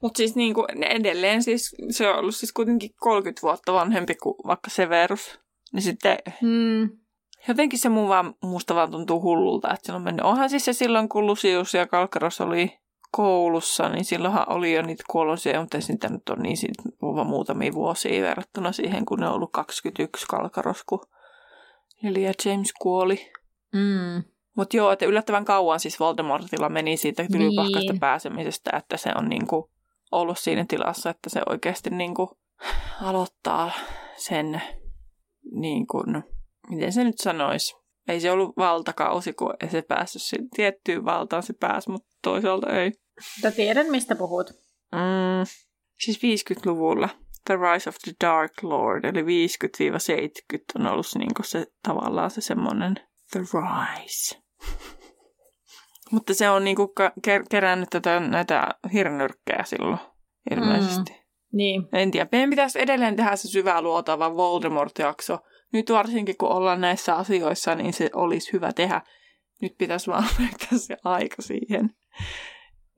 Mutta 0.03 0.17
siis 0.17 0.37
niinku, 0.37 0.67
ne 0.75 0.87
edelleen 0.87 1.43
siis, 1.43 1.77
se 1.91 2.09
on 2.09 2.19
ollut 2.19 2.35
siis 2.35 2.53
kuitenkin 2.53 2.91
30 3.01 3.43
vuotta 3.43 3.73
vanhempi 3.73 4.15
kuin 4.15 4.35
vaikka 4.47 4.71
Severus. 4.71 5.41
Niin 5.73 5.83
sitten 5.83 6.19
Mm. 6.43 6.91
Jotenkin 7.49 7.79
se 7.79 7.89
mun 7.89 8.09
vaan, 8.09 8.35
musta 8.43 8.75
vaan 8.75 8.91
tuntuu 8.91 9.23
hullulta, 9.23 9.75
että 9.75 9.87
se 9.87 9.93
on 9.93 10.03
mennyt. 10.03 10.25
Onhan 10.25 10.51
siis 10.51 10.65
se 10.65 10.73
silloin, 10.73 11.09
kun 11.09 11.27
Lucius 11.27 11.75
ja 11.75 11.87
Kalkaros 11.87 12.41
oli 12.41 12.79
koulussa, 13.11 13.89
niin 13.89 14.05
silloinhan 14.05 14.53
oli 14.53 14.75
jo 14.75 14.83
niitä 14.83 15.05
kuolosia, 15.11 15.61
mutta 15.61 15.77
ei 15.77 15.83
se 15.83 15.93
niitä 15.93 16.09
nyt 16.09 16.29
ole 16.29 16.39
niin 16.43 16.57
siitä 16.57 16.83
vaan 17.03 17.27
muutamia 17.27 17.73
vuosia 17.73 18.23
verrattuna 18.23 18.73
siihen, 18.73 19.05
kun 19.05 19.19
ne 19.19 19.29
on 19.29 19.35
ollut 19.35 19.53
21 19.53 20.27
Kalkaros, 20.27 20.85
kun 20.87 21.01
Lily 22.03 22.21
ja 22.21 22.33
James 22.45 22.73
kuoli. 22.73 23.31
Mm. 23.73 24.23
Mutta 24.57 24.77
joo, 24.77 24.93
että 24.93 25.07
yllättävän 25.07 25.45
kauan 25.45 25.81
siis 25.81 26.01
Voldemortilla 26.01 26.69
meni 26.69 26.97
siitä 26.97 27.27
tylypahkasta 27.33 27.93
Niin. 27.93 28.01
pääsemisestä, 28.01 28.71
että 28.77 28.97
se 28.97 29.13
on 29.17 29.29
niinku 29.29 29.71
ollut 30.13 30.39
siinä 30.39 30.65
tilassa, 30.69 31.11
että 31.11 31.31
se 31.31 31.41
oikeasti 31.49 31.91
niinku 31.91 32.39
aloittaa 33.03 33.71
sen, 34.17 34.63
niin 35.53 35.87
kuin, 35.87 36.25
miten 36.71 36.93
se 36.93 37.05
nyt 37.05 37.19
sanoisi, 37.19 37.75
ei 38.09 38.21
se 38.21 38.31
ollut 38.31 38.57
valtakausi, 38.57 39.33
kun 39.33 39.55
ei 39.63 39.71
se 39.71 39.83
päässyt 39.83 40.23
siihen 40.23 40.51
tiettyyn 40.51 41.05
valtaan 41.05 41.43
se 41.43 41.53
pääsi, 41.53 41.91
mutta 41.91 42.09
toisaalta 42.23 42.81
ei. 42.81 42.93
Mutta 43.37 43.57
tiedän, 43.57 43.91
mistä 43.91 44.15
puhut. 44.15 44.51
Mm, 44.93 45.47
siis 45.99 46.19
50-luvulla 46.19 47.09
The 47.45 47.57
Rise 47.57 47.89
of 47.89 47.97
the 48.05 48.13
Dark 48.25 48.53
Lord, 48.63 49.05
eli 49.05 49.23
50-70 49.23 49.25
on 50.79 50.87
ollut 50.87 51.07
niin 51.19 51.31
se 51.45 51.67
tavallaan 51.83 52.31
se 52.31 52.41
semmoinen 52.41 52.95
The 53.33 53.41
Rise. 53.41 54.37
Mutta 56.13 56.35
se 56.35 56.51
on 56.51 56.65
niinku 56.65 56.95
ker- 57.01 57.47
kerännyt 57.51 57.91
tätä, 57.91 58.21
näitä 58.21 58.69
hirnyrkkejä 58.93 59.65
silloin 59.65 59.99
ilmeisesti. 60.51 61.13
Mm. 61.13 61.21
Niin. 61.53 61.89
En 61.93 62.11
tiedä, 62.11 62.29
meidän 62.33 62.51
pitäisi 62.51 62.81
edelleen 62.81 63.17
tehdä 63.17 63.37
se 63.37 63.49
syvää 63.49 63.83
luotava 63.83 64.37
Voldemort-jakso. 64.37 65.39
Nyt 65.73 65.91
varsinkin 65.91 66.37
kun 66.37 66.49
ollaan 66.49 66.81
näissä 66.81 67.15
asioissa, 67.17 67.75
niin 67.75 67.93
se 67.93 68.11
olisi 68.15 68.53
hyvä 68.53 68.73
tehdä. 68.73 69.01
Nyt 69.63 69.73
pitäisi 69.79 70.11
vaan 70.11 70.25
löytää 70.39 70.79
se 70.79 70.97
aika 71.05 71.43
siihen. 71.43 71.91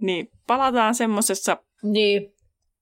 Niin, 0.01 0.29
palataan 0.47 0.95
semmoisessa 0.95 1.57
Niin. 1.83 2.33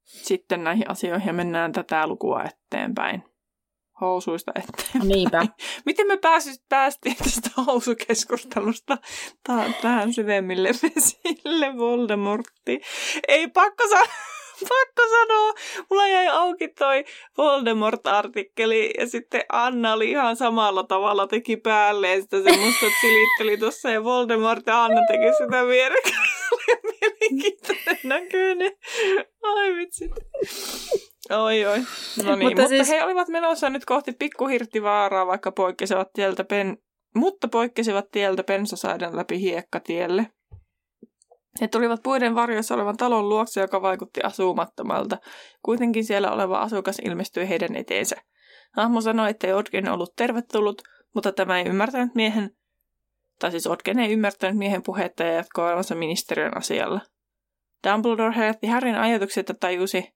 sitten 0.05 0.65
näihin 0.65 0.91
asioihin 0.91 1.27
ja 1.27 1.33
mennään 1.33 1.73
tätä 1.73 2.07
lukua 2.07 2.45
eteenpäin. 2.45 3.23
Housuista 4.01 4.53
eteenpäin. 4.55 5.09
Niinpä. 5.09 5.47
Miten 5.87 6.07
me 6.07 6.17
pääsis, 6.17 6.63
päästiin 6.69 7.17
tästä 7.17 7.51
housukeskustelusta 7.67 8.99
ta- 9.47 9.73
tähän 9.83 10.13
syvemmille 10.13 10.69
vesille 10.69 11.77
Voldemortti? 11.77 12.81
Ei 13.29 13.49
pakko, 13.49 13.85
sa- 13.89 14.11
pakko 14.69 15.03
sanoa, 15.11 15.53
mulla 15.91 16.09
jäi 16.09 16.29
auki 16.29 16.69
toi 16.69 17.05
Voldemort-artikkeli 17.39 18.91
ja 18.99 19.07
sitten 19.07 19.45
Anna 19.53 19.93
oli 19.93 20.11
ihan 20.11 20.37
samalla 20.37 20.83
tavalla 20.83 21.27
teki 21.27 21.57
päälleen 21.57 22.23
sitä 22.23 22.37
semmoista, 22.43 22.87
että 22.87 22.99
silitteli 23.01 23.57
tuossa 23.59 23.91
ja 23.91 24.05
Voldemort 24.05 24.67
ja 24.67 24.85
Anna 24.85 25.01
teki 25.07 25.37
sitä 25.39 25.67
vierekkäin. 25.67 26.17
Mielenkiintoinen 27.01 27.99
näköinen. 28.05 28.73
Ai 29.43 29.75
vitsi. 29.77 30.11
Oi 31.31 31.65
oi. 31.65 31.79
No 31.79 32.37
niin, 32.37 32.49
Mutta 32.49 32.63
mutta, 32.63 32.69
siis- 32.69 32.89
he 32.91 33.05
olivat 33.05 33.29
menossa 33.29 33.71
nyt 33.71 33.85
kohti 33.85 34.13
pikkuhirttivaaraa, 34.13 35.27
vaikka 35.27 35.53
poikkesivat 35.53 36.13
tieltä 36.13 36.45
pen... 36.45 36.79
mutta 37.15 37.49
poikkesivat 37.49 38.11
tieltä 38.11 38.45
pensasaiden 38.45 39.17
läpi 39.17 39.41
hiekkatielle. 39.41 40.27
He 41.61 41.69
tulivat 41.69 42.03
puiden 42.03 42.35
varjossa 42.35 42.75
olevan 42.75 42.97
talon 42.97 43.29
luokse, 43.29 43.61
joka 43.61 43.83
vaikutti 43.83 44.21
asumattomalta. 44.23 45.19
Kuitenkin 45.63 46.05
siellä 46.05 46.33
oleva 46.33 46.61
asukas 46.61 46.99
ilmestyi 46.99 47.49
heidän 47.49 47.77
eteensä. 47.77 48.17
Hahmo 48.77 49.01
sanoi, 49.01 49.31
että 49.31 49.47
Jotgen 49.47 49.89
ollut 49.89 50.17
tervetullut, 50.17 50.83
mutta 51.15 51.33
tämä 51.33 51.59
ei 51.59 51.67
ymmärtänyt 51.67 52.15
miehen, 52.15 52.51
tai 53.39 53.51
siis 53.51 53.67
Otgen 53.67 53.99
ei 53.99 54.13
ymmärtänyt 54.13 54.57
miehen 54.57 54.83
puhetta 54.83 55.23
ja 55.23 55.33
jatkoi 55.33 55.67
olevansa 55.67 55.95
ministeriön 55.95 56.57
asialla. 56.57 57.01
Dumbledore 57.89 58.37
herätti 58.37 58.67
Harryn 58.67 58.99
ajatukset 58.99 59.49
ja 59.49 59.55
tajusi, 59.61 60.15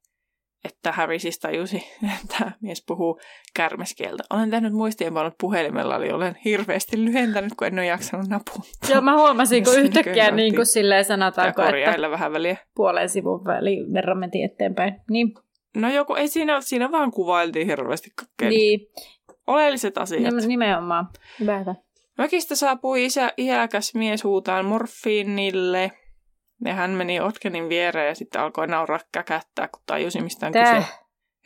että 0.65 0.93
Harry 0.93 1.19
siis 1.19 1.39
tajusi, 1.39 1.77
että 2.25 2.53
mies 2.61 2.85
puhuu 2.87 3.21
kärmeskieltä. 3.55 4.23
Olen 4.31 4.51
tehnyt 4.51 4.73
muistiinpanot 4.73 5.35
puhelimella, 5.41 5.97
eli 5.97 6.11
olen 6.13 6.37
hirveästi 6.45 7.05
lyhentänyt, 7.05 7.53
kun 7.59 7.67
en 7.67 7.79
ole 7.79 7.87
jaksanut 7.87 8.29
naputtaa. 8.29 8.91
Joo, 8.91 9.01
mä 9.01 9.17
huomasin, 9.17 9.65
kun 9.65 9.79
yhtäkkiä 9.83 10.31
niin 10.31 10.55
kuin 10.55 10.67
silleen 10.67 11.05
sanotaanko, 11.05 11.63
että 11.63 12.11
vähän 12.11 12.33
väliä. 12.33 12.57
puolen 12.75 13.09
sivun 13.09 13.45
väliin 13.45 13.93
verran 13.93 14.19
mentiin 14.19 14.45
eteenpäin. 14.53 14.95
Niin, 15.11 15.35
No 15.77 15.89
joku, 15.91 16.15
ei 16.15 16.29
siinä, 16.29 16.61
siinä 16.61 16.91
vaan 16.91 17.11
kuvailtiin 17.11 17.67
hirveästi 17.67 18.11
kaikkea. 18.17 18.49
niin. 18.49 18.81
Oleelliset 19.47 19.99
asiat. 19.99 20.35
Nim- 20.35 20.47
nimenomaan. 20.47 21.09
Hyvä. 21.41 21.75
Mökistä 22.19 22.55
saapui 22.57 23.05
isä, 23.05 23.33
iäkäs 23.39 23.95
mies 23.95 24.25
huutaan 24.25 24.65
morfiinille. 24.65 25.91
Ja 26.65 26.75
hän 26.75 26.91
meni 26.91 27.21
Otkenin 27.21 27.69
viereen 27.69 28.09
ja 28.09 28.15
sitten 28.15 28.41
alkoi 28.41 28.67
nauraa 28.67 28.99
käkättää, 29.13 29.69
kun 29.69 29.83
tajusi 29.87 30.21
mistä 30.21 30.47
on 30.47 30.53
kyse. 30.53 30.85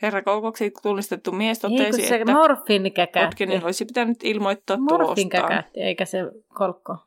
Herra 0.01 0.21
Kolkoksi 0.21 0.71
tunnistettu 0.81 1.31
mies 1.31 1.59
kun 1.59 1.71
totesi, 1.77 2.07
se 2.07 2.15
että 2.15 2.33
käkätti. 2.95 3.25
Otkenin 3.27 3.65
olisi 3.65 3.85
pitänyt 3.85 4.17
ilmoittaa 4.23 4.77
Morfin 4.77 5.29
tulostaan. 5.29 5.63
eikä 5.75 6.05
se 6.05 6.17
kolkko. 6.53 6.97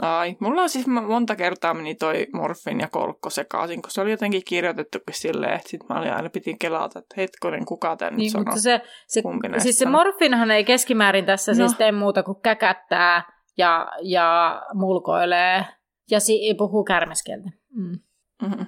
Ai, 0.00 0.36
mulla 0.40 0.62
on 0.62 0.68
siis 0.68 0.86
monta 0.86 1.36
kertaa 1.36 1.74
meni 1.74 1.94
toi 1.94 2.26
morfin 2.32 2.80
ja 2.80 2.88
kolkko 2.88 3.30
sekaisin, 3.30 3.82
kun 3.82 3.90
se 3.90 4.00
oli 4.00 4.10
jotenkin 4.10 4.42
kirjoitettukin 4.46 5.14
silleen, 5.14 5.54
että 5.54 5.68
sit 5.68 5.80
mä 5.88 5.98
olin 5.98 6.12
aina 6.12 6.30
piti 6.30 6.56
kelata, 6.60 6.98
että 6.98 7.14
hetkonen, 7.16 7.64
kuka 7.64 7.96
tän 7.96 8.12
nyt 8.12 8.16
Niin, 8.18 8.30
sanoo. 8.30 8.56
se, 8.56 8.80
se, 9.06 9.22
siis 9.58 9.78
se 9.78 9.86
morfinhan 9.88 10.50
ei 10.50 10.64
keskimäärin 10.64 11.26
tässä 11.26 11.52
No. 11.52 11.58
no. 11.58 11.68
siis 11.68 11.78
tee 11.78 11.92
muuta 11.92 12.22
kuin 12.22 12.40
käkättää 12.42 13.22
ja, 13.58 13.86
ja 14.02 14.62
mulkoilee 14.74 15.64
ja 16.10 16.20
si- 16.20 16.54
puhuu 16.58 16.84
kärmeskieltä. 16.84 17.50
Mm. 17.74 17.98
Mm-hmm. 18.42 18.66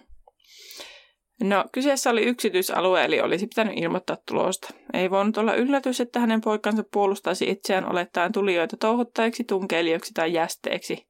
No, 1.43 1.65
kyseessä 1.73 2.11
oli 2.11 2.23
yksityisalue, 2.23 3.05
eli 3.05 3.21
olisi 3.21 3.47
pitänyt 3.47 3.79
ilmoittaa 3.79 4.17
tulosta. 4.29 4.69
Ei 4.93 5.11
voinut 5.11 5.39
olla 5.39 5.55
yllätys, 5.55 6.01
että 6.01 6.21
hänen 6.21 6.41
poikansa 6.41 6.85
puolustaisi 6.93 7.51
itseään 7.51 7.91
olettaen 7.91 8.33
tulijoita 8.33 8.77
touhuttajiksi, 8.77 9.45
tunkeilijoiksi 9.45 10.15
tai 10.15 10.33
jästeeksi. 10.33 11.09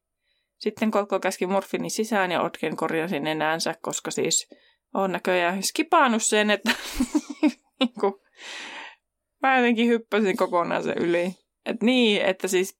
Sitten 0.57 0.91
Kolkko 0.91 1.19
käski 1.19 1.45
morfini 1.45 1.89
sisään 1.89 2.31
ja 2.31 2.41
Otken 2.41 2.75
korjasi 2.75 3.19
nenänsä, 3.19 3.75
koska 3.81 4.11
siis 4.11 4.49
on 4.93 5.11
näköjään 5.11 5.63
skipannut 5.63 6.23
sen, 6.23 6.49
että 6.49 6.71
niinku, 7.79 8.21
mä 9.41 9.57
jotenkin 9.57 9.87
hyppäsin 9.87 10.37
kokonaan 10.37 10.83
sen 10.83 10.97
yli. 10.97 11.35
Et 11.65 11.83
niin, 11.83 12.21
että 12.21 12.47
siis 12.47 12.79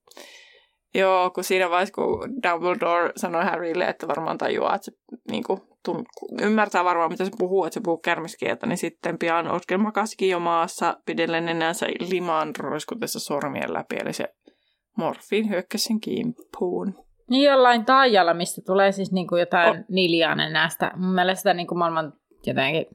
Joo, 0.93 1.29
kun 1.29 1.43
siinä 1.43 1.69
vaiheessa, 1.69 1.93
kun 1.93 2.29
Dumbledore 2.43 3.11
sanoi 3.15 3.43
Harrylle, 3.43 3.85
että 3.85 4.07
varmaan 4.07 4.37
tajuaa, 4.37 4.75
että 4.75 4.85
se 4.85 4.91
niin 5.31 5.43
kuin, 5.43 5.61
tun, 5.85 6.05
ymmärtää 6.41 6.83
varmaan, 6.83 7.11
mitä 7.11 7.25
se 7.25 7.31
puhuu, 7.37 7.65
että 7.65 7.73
se 7.73 7.81
puhuu 7.83 7.97
kärmiskieltä, 7.97 8.65
niin 8.65 8.77
sitten 8.77 9.17
pian 9.17 9.51
Oscar 9.51 9.77
makasikin 9.77 10.29
jo 10.29 10.39
maassa 10.39 10.97
pidellen 11.05 11.45
nenänsä 11.45 11.87
limaan 11.99 12.51
roiskutessa 12.59 13.19
sormien 13.19 13.73
läpi, 13.73 13.95
eli 14.01 14.13
se 14.13 14.35
morfiin 14.97 15.49
hyökkäsi 15.49 15.83
sen 15.83 15.99
kimppuun. 15.99 16.95
Niin 17.29 17.43
jollain 17.43 17.85
taijalla, 17.85 18.33
mistä 18.33 18.61
tulee 18.65 18.91
siis 18.91 19.11
niinku 19.11 19.35
jotain 19.35 19.69
oh. 19.69 19.85
niljaa 19.89 20.35
nenästä. 20.35 20.91
Mun 20.95 21.15
mielestä 21.15 21.53
niinku 21.53 21.75
maailman 21.75 22.13
jotenkin 22.45 22.85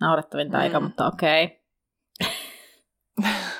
naurettavin 0.00 0.50
taika, 0.50 0.80
mm. 0.80 0.84
mutta 0.84 1.06
okei. 1.06 1.44
Okay. 1.44 3.32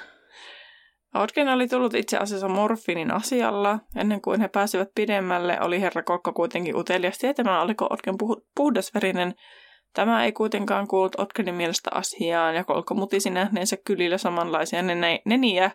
Odgen 1.19 1.49
oli 1.49 1.69
tullut 1.69 1.95
itse 1.95 2.17
asiassa 2.17 2.49
morfiinin 2.49 3.15
asialla. 3.15 3.79
Ennen 3.97 4.21
kuin 4.21 4.41
he 4.41 4.49
pääsivät 4.49 4.89
pidemmälle, 4.95 5.61
oli 5.61 5.81
herra 5.81 6.03
Kokko 6.03 6.33
kuitenkin 6.33 6.77
utelias 6.77 7.19
tietämään, 7.19 7.63
oliko 7.63 7.87
Odgen 7.91 8.15
puh- 8.15 8.43
puhdasverinen. 8.57 9.35
Tämä 9.95 10.25
ei 10.25 10.33
kuitenkaan 10.33 10.89
kuullut 10.89 11.21
Odgenin 11.21 11.55
mielestä 11.55 11.91
asiaan, 11.95 12.55
ja 12.55 12.65
Kolkko 12.65 12.95
mutisi 12.95 13.31
nähneensä 13.31 13.77
kylillä 13.85 14.19
samanlaisia 14.19 14.83
nene- 14.83 15.23
neniä. 15.25 15.71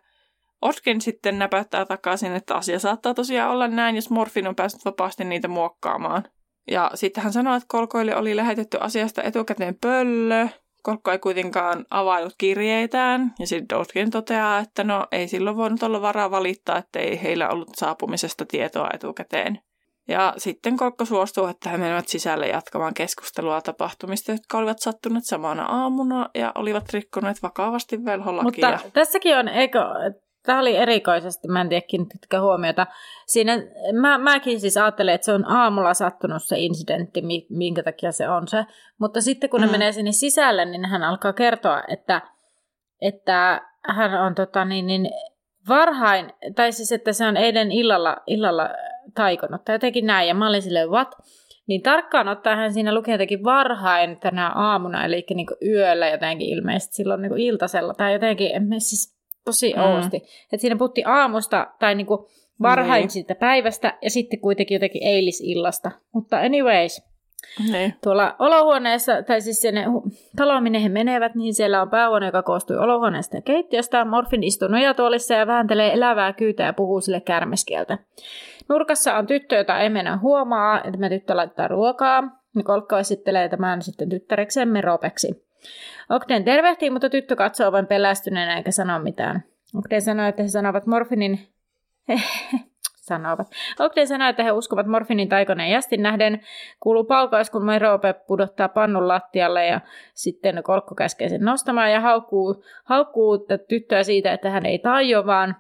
Odgen 0.62 1.02
sitten 1.02 1.40
näpäyttää 1.40 1.86
takaisin, 1.86 2.36
että 2.36 2.56
asia 2.56 2.80
saattaa 2.80 3.14
tosiaan 3.14 3.52
olla 3.52 3.68
näin, 3.68 3.96
jos 3.96 4.10
morfin 4.10 4.48
on 4.48 4.56
päässyt 4.56 4.86
vapaasti 4.86 5.24
niitä 5.24 5.48
muokkaamaan. 5.48 6.24
Ja 6.72 6.92
sitten 6.94 7.24
hän 7.24 7.34
sanoi, 7.34 7.58
että 7.58 7.68
Kolkoille 7.68 8.16
oli 8.16 8.36
lähetetty 8.36 8.78
asiasta 8.82 9.24
etukäteen 9.24 9.78
pöllö. 9.82 10.48
Kolkko 10.84 11.12
ei 11.12 11.20
kuitenkaan 11.20 11.86
availut 11.90 12.34
kirjeitään, 12.38 13.34
ja 13.40 13.48
sitten 13.48 13.78
Dotkin 13.78 14.12
toteaa, 14.12 14.60
että 14.60 14.84
no 14.84 15.08
ei 15.12 15.28
silloin 15.28 15.58
voinut 15.58 15.84
olla 15.84 16.02
varaa 16.02 16.32
valittaa, 16.32 16.78
että 16.78 17.00
ei 17.00 17.24
heillä 17.24 17.50
ollut 17.50 17.70
saapumisesta 17.76 18.46
tietoa 18.46 18.90
etukäteen. 18.94 19.60
Ja 20.08 20.34
sitten 20.38 20.78
Kolkko 20.78 21.06
suostuu, 21.06 21.46
että 21.46 21.70
he 21.70 21.78
menevät 21.78 22.08
sisälle 22.08 22.48
jatkamaan 22.48 22.94
keskustelua 22.94 23.62
tapahtumista, 23.62 24.32
jotka 24.32 24.58
olivat 24.58 24.80
sattuneet 24.80 25.26
samana 25.26 25.66
aamuna 25.66 26.30
ja 26.36 26.52
olivat 26.56 26.94
rikkoneet 26.94 27.44
vakavasti 27.44 28.06
velholakia. 28.06 28.72
Mutta 28.72 28.90
tässäkin 28.94 29.38
on, 29.38 29.48
eikö, 29.48 29.80
tämä 30.44 30.60
oli 30.60 30.76
erikoisesti, 30.76 31.48
mä 31.48 31.62
en 31.62 31.70
tiedä 31.70 31.86
kiinnittäkö 31.88 32.42
huomiota. 32.42 32.88
Siinä, 33.28 33.54
mä, 33.94 34.18
mäkin 34.18 34.60
siis 34.60 34.78
ajattelen, 34.78 35.16
että 35.16 35.26
se 35.26 35.34
on 35.34 35.46
aamulla 35.52 35.94
sattunut 35.94 36.44
se 36.44 36.60
incidentti, 36.60 37.22
mi- 37.22 37.48
minkä 37.50 37.84
takia 37.84 38.12
se 38.12 38.30
on 38.30 38.48
se. 38.48 38.66
Mutta 39.00 39.22
sitten 39.22 39.50
kun 39.50 39.60
mm. 39.60 39.66
Ne 39.66 39.72
menee 39.72 39.92
sinne 39.92 40.12
sisälle, 40.12 40.66
niin 40.66 40.86
hän 40.86 41.04
alkaa 41.04 41.34
kertoa, 41.34 41.84
että, 41.88 42.22
että 43.02 43.62
hän 43.88 44.22
on 44.22 44.36
tota, 44.36 44.66
niin, 44.66 44.88
niin, 44.88 45.10
varhain, 45.70 46.34
tai 46.56 46.72
siis 46.72 46.92
että 46.92 47.14
se 47.14 47.28
on 47.28 47.38
eilen 47.38 47.72
illalla, 47.72 48.18
illalla 48.28 48.70
taikonut 49.16 49.64
tai 49.66 49.76
jotenkin 49.76 50.06
näin. 50.06 50.28
Ja 50.28 50.36
mä 50.36 50.50
olin 50.50 50.62
silleen, 50.62 50.90
what? 50.90 51.16
Niin 51.68 51.82
tarkkaan 51.82 52.28
ottaen 52.28 52.58
hän 52.58 52.74
siinä 52.74 52.94
luki 52.94 53.12
jotenkin 53.12 53.44
varhain 53.44 54.20
tänä 54.20 54.50
aamuna, 54.50 55.06
eli 55.06 55.26
niin 55.30 55.48
yöllä 55.68 56.08
jotenkin 56.08 56.50
ilmeisesti 56.50 56.96
silloin 56.96 57.22
niin 57.22 57.38
iltasella 57.38 57.94
tai 57.94 58.14
jotenkin, 58.14 58.56
en 58.56 58.82
siis 58.82 59.13
tosi 59.46 59.74
Mm. 59.74 59.82
ouosti. 59.82 60.18
Että 60.44 60.58
siinä 60.62 60.76
puhuttiin 60.76 61.08
aamusta 61.08 61.68
tai 61.80 61.96
niin 61.96 62.08
kuin 62.08 62.20
varhain 62.62 63.00
Niin. 63.02 63.10
siitä 63.10 63.36
päivästä 63.36 63.98
ja 64.02 64.10
sitten 64.10 64.40
kuitenkin 64.40 64.76
jotenkin 64.76 65.04
eilisillasta. 65.04 65.92
Mutta 66.14 66.38
anyways, 66.40 67.02
Niin. 67.72 67.94
tuolla 68.04 68.36
olohuoneessa, 68.40 69.24
tai 69.24 69.42
siis 69.42 69.62
sinne 69.62 69.86
hu- 69.86 70.12
taloon, 70.36 70.64
minne 70.64 70.84
he 70.84 70.90
menevät, 70.90 71.36
niin 71.36 71.54
siellä 71.54 71.82
on 71.82 71.90
päähuone, 71.90 72.26
joka 72.26 72.44
koostuu 72.44 72.78
olohuoneesta 72.80 73.38
ja 73.38 73.42
keittiöstä. 73.42 74.06
Morfin 74.06 74.44
istuu 74.44 74.68
nojatuolissa 74.68 75.34
ja 75.34 75.48
vääntelee 75.48 75.94
elävää 75.94 76.34
kyytä 76.34 76.64
ja 76.64 76.74
puhuu 76.74 77.02
sille 77.02 77.22
kärmeskieltä. 77.22 77.98
Nurkassa 78.70 79.18
on 79.18 79.28
tyttö, 79.28 79.56
jota 79.56 79.80
ei 79.80 79.90
mennä 79.90 80.18
huomaa, 80.18 80.78
että 80.84 80.98
me 81.00 81.10
tyttö 81.10 81.36
laittaa 81.36 81.68
ruokaa. 81.68 82.24
Kolkka 82.64 83.00
esittelee 83.00 83.50
tämän 83.50 83.82
sitten 83.82 84.10
tyttärekseen 84.10 84.68
Meropeksi. 84.68 85.44
Ogden 86.10 86.44
tervehtii, 86.44 86.90
mutta 86.90 87.10
tyttö 87.10 87.36
katsoo 87.36 87.72
vain 87.72 87.88
pelästyneenä 87.88 88.58
eikä 88.58 88.72
sano 88.72 89.00
mitään. 89.00 89.44
Ogden 89.78 90.02
sanoo, 90.02 90.26
että 90.26 90.44
he 90.44 90.48
sanovat 90.50 90.86
morfinin... 90.86 91.48
sanovat. 93.08 93.48
Ogden 93.80 94.08
sanoo, 94.08 94.30
että 94.30 94.44
he 94.44 94.52
uskovat 94.52 94.88
morfinin 94.88 95.30
taikoneen 95.30 95.72
jästin 95.72 96.04
nähden. 96.04 96.42
Kuuluu 96.80 97.04
paukaus, 97.04 97.50
kun 97.50 97.66
Merope 97.66 98.14
pudottaa 98.14 98.70
pannun 98.70 99.08
lattialle 99.08 99.66
ja 99.66 99.82
sitten 100.14 100.64
Kolkko 100.64 100.96
käskee 100.96 101.30
sen 101.30 101.42
nostamaan 101.42 101.92
ja 101.92 102.02
haukkuu, 102.02 102.64
haukkuu 102.84 103.46
tyttöä 103.70 104.04
siitä, 104.04 104.34
että 104.34 104.50
hän 104.50 104.66
ei 104.66 104.80
taio, 104.80 105.26
vaan 105.26 105.56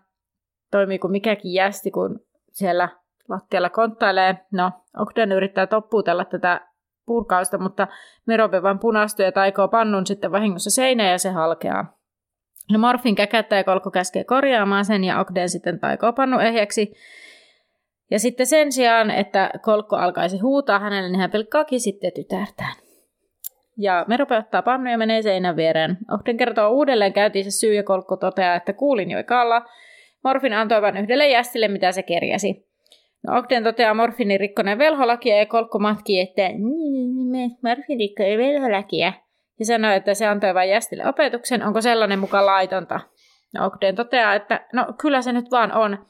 toimii 0.72 1.00
kuin 1.00 1.12
mikäkin 1.12 1.54
jästi, 1.54 1.92
kun 1.92 2.20
siellä 2.52 2.90
lattialla 3.30 3.70
konttailee. 3.70 4.38
No, 4.52 4.72
Ogden 4.98 5.32
yrittää 5.32 5.68
toppuutella 5.68 6.26
tätä 6.26 6.62
purkausta, 7.06 7.58
mutta 7.58 7.88
Merope 8.26 8.64
vain 8.64 8.80
punastuu 8.80 9.26
ja 9.26 9.32
taikoo 9.32 9.68
pannun 9.68 10.08
sitten 10.08 10.32
vahingossa 10.32 10.70
seinään 10.70 11.12
ja 11.12 11.18
se 11.18 11.30
halkeaa. 11.30 11.98
No 12.72 12.80
Morfin 12.80 13.16
käkättää 13.16 13.60
ja 13.60 13.64
Kolkko 13.64 13.92
käskee 13.92 14.24
korjaamaan 14.24 14.86
sen 14.86 15.04
ja 15.04 15.20
Ogden 15.20 15.50
sitten 15.50 15.80
taikoo 15.80 16.14
pannu 16.14 16.40
ehjäksi. 16.40 16.94
Ja 18.12 18.20
sitten 18.20 18.46
sen 18.48 18.72
sijaan, 18.72 19.12
että 19.12 19.50
Kolkko 19.62 19.96
alkaisi 19.96 20.40
huutaa 20.40 20.80
hänelle, 20.80 21.10
niin 21.10 21.20
hän 21.20 21.32
pilkkaakin 21.32 21.80
sitten 21.80 22.12
tytärtään. 22.16 22.76
Ja 23.78 24.06
Merope 24.08 24.38
ottaa 24.38 24.62
pannu 24.62 24.92
ja 24.92 24.98
menee 24.98 25.22
seinän 25.22 25.56
viereen. 25.56 25.98
Ogden 26.12 26.38
kertoo 26.38 26.70
uudelleen 26.70 27.14
käyntinsä 27.14 27.52
syy 27.52 27.74
ja 27.74 27.84
Kolkko 27.84 28.18
toteaa, 28.18 28.56
että 28.56 28.74
kuulin 28.74 29.12
jo 29.12 29.20
ekalla. 29.20 29.66
Morfin 30.24 30.54
antoi 30.54 30.82
vain 30.82 30.98
yhdelle 30.98 31.30
jästille, 31.30 31.68
mitä 31.68 31.92
se 31.92 32.04
kerjäsi. 32.04 32.73
No, 33.28 33.38
Ogden 33.38 33.64
toteaa 33.64 33.94
morfinin 33.94 34.40
rikkoneen 34.40 34.78
velholakia 34.78 35.38
ja 35.38 35.46
Kolkko 35.46 35.80
matkii, 35.80 36.20
että 36.20 36.42
"Mm, 36.58 37.32
me- 37.32 37.58
morfin 37.64 38.00
rikkoi 38.00 38.38
velholakia. 38.38 39.14
Ja 39.60 39.66
sanoo, 39.66 39.92
että 39.92 40.14
se 40.14 40.28
antoi 40.28 40.54
vain 40.54 40.70
jästille 40.70 41.08
opetuksen, 41.08 41.64
onko 41.64 41.82
sellainen 41.82 42.20
mukaan 42.20 42.46
laitonta. 42.46 43.00
No, 43.54 43.66
Ogden 43.66 43.96
toteaa, 43.96 44.36
että 44.36 44.66
no 44.74 44.86
kyllä 45.02 45.22
se 45.22 45.32
nyt 45.34 45.52
vaan 45.52 45.72
on. 45.72 46.06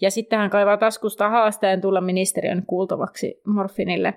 Ja 0.00 0.10
sitten 0.10 0.38
hän 0.38 0.50
kaivaa 0.50 0.76
taskusta 0.76 1.28
haasteen 1.28 1.80
tulla 1.80 2.00
ministeriön 2.00 2.62
kuultavaksi 2.66 3.40
morfinille. 3.46 4.14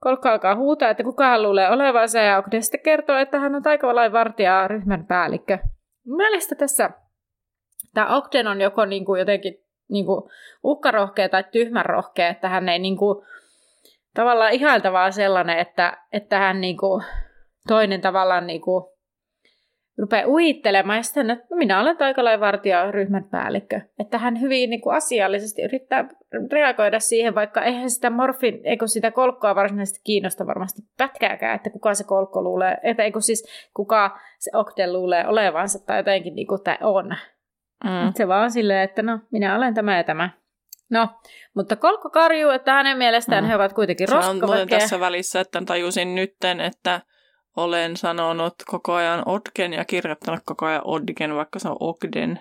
Kolkko 0.00 0.28
alkaa 0.28 0.56
huutaa, 0.56 0.90
että 0.90 1.02
kuka 1.04 1.24
hän 1.26 1.42
luulee 1.42 1.70
olevansa, 1.70 2.18
ja 2.18 2.38
Ogden 2.38 2.62
sitten 2.62 2.80
kertoo, 2.82 3.16
että 3.16 3.38
hän 3.40 3.54
on 3.54 3.62
taikavalain 3.62 4.12
vartija 4.12 4.68
ryhmän 4.68 5.06
päällikkö. 5.06 5.58
Mun 6.06 6.16
mielestä 6.16 6.54
tässä 6.54 6.90
tämä 7.94 8.16
Ogden 8.16 8.46
on 8.46 8.60
joko 8.60 8.84
niinku 8.84 9.14
jotenkin 9.14 9.54
niinku 9.90 10.30
uhkarohkea 10.62 11.28
tai 11.28 11.44
tyhmän 11.52 11.84
rohkea, 11.84 12.28
että 12.28 12.48
hän 12.48 12.68
ei 12.68 12.78
niinku, 12.78 13.24
tavallaan 14.14 14.52
ihailtavaa 14.52 15.10
sellainen, 15.10 15.58
että, 15.58 15.96
että 16.12 16.38
hän 16.38 16.60
niinku, 16.60 17.02
toinen 17.68 18.00
tavallaan 18.00 18.46
niinku, 18.46 18.90
rupeaa 20.00 20.26
uhittelemaan 20.26 20.96
ja 20.96 21.02
sitten, 21.02 21.30
että 21.30 21.54
minä 21.54 21.80
olen 21.80 21.96
taikalain 21.96 22.40
vartija 22.40 22.90
ryhmän 22.90 23.24
päällikkö. 23.24 23.80
Että 23.98 24.18
hän 24.18 24.40
hyvin 24.40 24.70
niin 24.70 24.80
kuin 24.80 24.96
asiallisesti 24.96 25.62
yrittää 25.62 26.08
reagoida 26.52 27.00
siihen, 27.00 27.34
vaikka 27.34 27.62
eihän 27.62 27.90
sitä 27.90 28.10
morfin, 28.10 28.60
eikö 28.64 28.86
sitä 28.86 29.10
kolkkoa 29.10 29.54
varsinaisesti 29.54 30.00
kiinnosta 30.04 30.46
varmasti 30.46 30.82
pätkääkään, 30.96 31.56
että 31.56 31.70
kuka 31.70 31.94
se 31.94 32.04
kolkko 32.04 32.42
luulee, 32.42 32.76
että 32.82 33.02
eikö 33.02 33.20
siis 33.20 33.68
kuka 33.76 34.18
se 34.38 34.50
Ogden 34.54 34.92
luulee 34.92 35.26
olevansa 35.26 35.86
tai 35.86 35.98
jotenkin 35.98 36.34
niin 36.34 36.46
kuin 36.46 36.62
tämä 36.62 36.78
on. 36.82 37.16
Mm. 37.84 38.12
Se 38.16 38.28
vaan 38.28 38.50
silleen, 38.50 38.82
että 38.84 39.02
no, 39.02 39.18
minä 39.32 39.56
olen 39.56 39.74
tämä 39.74 39.96
ja 39.96 40.04
tämä. 40.04 40.30
No, 40.90 41.08
mutta 41.54 41.76
Kolkko 41.76 42.10
karjuu, 42.10 42.50
että 42.50 42.72
hänen 42.72 42.98
mielestään 42.98 43.44
Mm. 43.44 43.48
he 43.48 43.56
ovat 43.56 43.72
kuitenkin 43.72 44.14
on 44.14 44.16
roskaväkeä. 44.40 44.78
tässä 44.78 45.00
välissä, 45.00 45.40
että 45.40 45.62
tajusin 45.66 46.14
nytten, 46.14 46.60
että 46.60 47.00
olen 47.56 47.96
sanonut 47.96 48.54
koko 48.66 48.92
ajan 48.94 49.22
Odgen 49.26 49.72
ja 49.72 49.84
kirjoittanut 49.84 50.40
koko 50.44 50.66
ajan 50.66 50.82
Odgen, 50.84 51.34
vaikka 51.34 51.58
se 51.58 51.68
on 51.68 51.76
Ogden. 51.80 52.40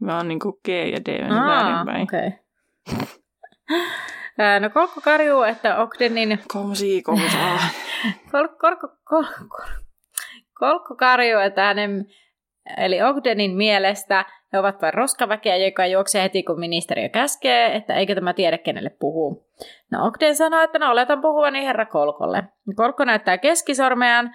Mä 0.00 0.16
oon 0.16 0.28
niinku 0.28 0.60
G 0.64 0.68
ja 0.68 0.98
D 1.04 1.20
mennyt 1.20 1.46
väärinpäin. 1.46 2.02
okei. 2.02 2.30
Ää, 4.38 4.60
No 4.60 4.70
Kolkko 4.70 5.00
karjuu, 5.00 5.42
että 5.42 5.78
Ogdenin... 5.78 6.38
Komsi, 6.52 7.02
komsaa. 7.02 7.58
Kolkko, 8.32 8.56
kolkko, 8.60 8.88
kolkko, 9.04 9.62
kolkko 10.58 10.96
karjuu, 10.96 11.40
että 11.40 11.62
hänen... 11.64 12.06
Eli 12.76 13.02
Ogdenin 13.02 13.56
mielestä 13.56 14.24
he 14.52 14.58
ovat 14.58 14.82
vain 14.82 14.94
roskaväkeä, 14.94 15.56
joka 15.56 15.86
juoksee 15.86 16.22
heti, 16.22 16.42
kun 16.42 16.60
ministeriö 16.60 17.08
käskee, 17.08 17.76
että 17.76 17.94
eikö 17.94 18.14
tämä 18.14 18.32
tiedä, 18.34 18.58
kenelle 18.58 18.90
puhuu. 19.00 19.46
No 19.92 20.06
Ogden 20.06 20.36
sanoo, 20.36 20.60
että 20.60 20.78
no 20.78 20.90
oletan 20.90 21.20
puhuvani 21.20 21.64
herra 21.64 21.86
Kolkolle. 21.86 22.42
Kolkko 22.76 23.04
näyttää 23.04 23.38
keskisormeaan, 23.38 24.30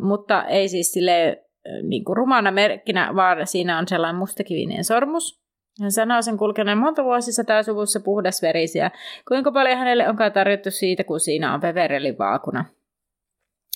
mutta 0.00 0.44
ei 0.44 0.68
siis 0.68 0.92
sille 0.92 1.44
niin 1.82 2.04
rumana 2.14 2.50
merkkinä, 2.50 3.10
vaan 3.16 3.46
siinä 3.46 3.78
on 3.78 3.88
sellainen 3.88 4.18
mustakivinen 4.18 4.84
sormus. 4.84 5.44
Hän 5.80 5.90
sanoo 5.90 6.22
sen 6.22 6.38
kulkeneen 6.38 6.78
monta 6.78 7.04
vuosisataa 7.04 7.62
suvussa 7.62 8.00
puhdasverisiä. 8.00 8.90
Kuinka 9.28 9.52
paljon 9.52 9.78
hänelle 9.78 10.08
onkaan 10.08 10.32
tarjottu 10.32 10.70
siitä, 10.70 11.04
kun 11.04 11.20
siinä 11.20 11.54
on 11.54 11.60
Beverelin 11.60 12.18
vaakuna. 12.18 12.64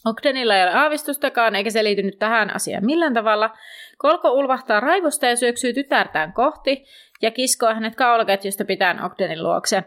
Ogdenilla 0.07 0.57
ei 0.57 0.63
ole 0.63 0.75
aavistustakaan, 0.75 1.57
eikä 1.57 1.71
se 1.71 1.85
liity 1.85 2.03
nyt 2.03 2.19
tähän 2.19 2.55
asiaan 2.55 2.87
millään 2.87 3.15
tavalla. 3.15 3.51
Kolko 3.99 4.31
ulvahtaa 4.31 4.81
raivosta 4.81 5.27
ja 5.27 5.37
syöksyy 5.37 5.73
tytärtään 5.73 6.33
kohti 6.33 6.85
ja 7.23 7.31
kiskoo 7.31 7.75
hänet 7.75 7.97
kaulaketjusta 7.97 8.65
pitäen 8.65 9.05
Ogdenin 9.05 9.43
luokse. 9.43 9.85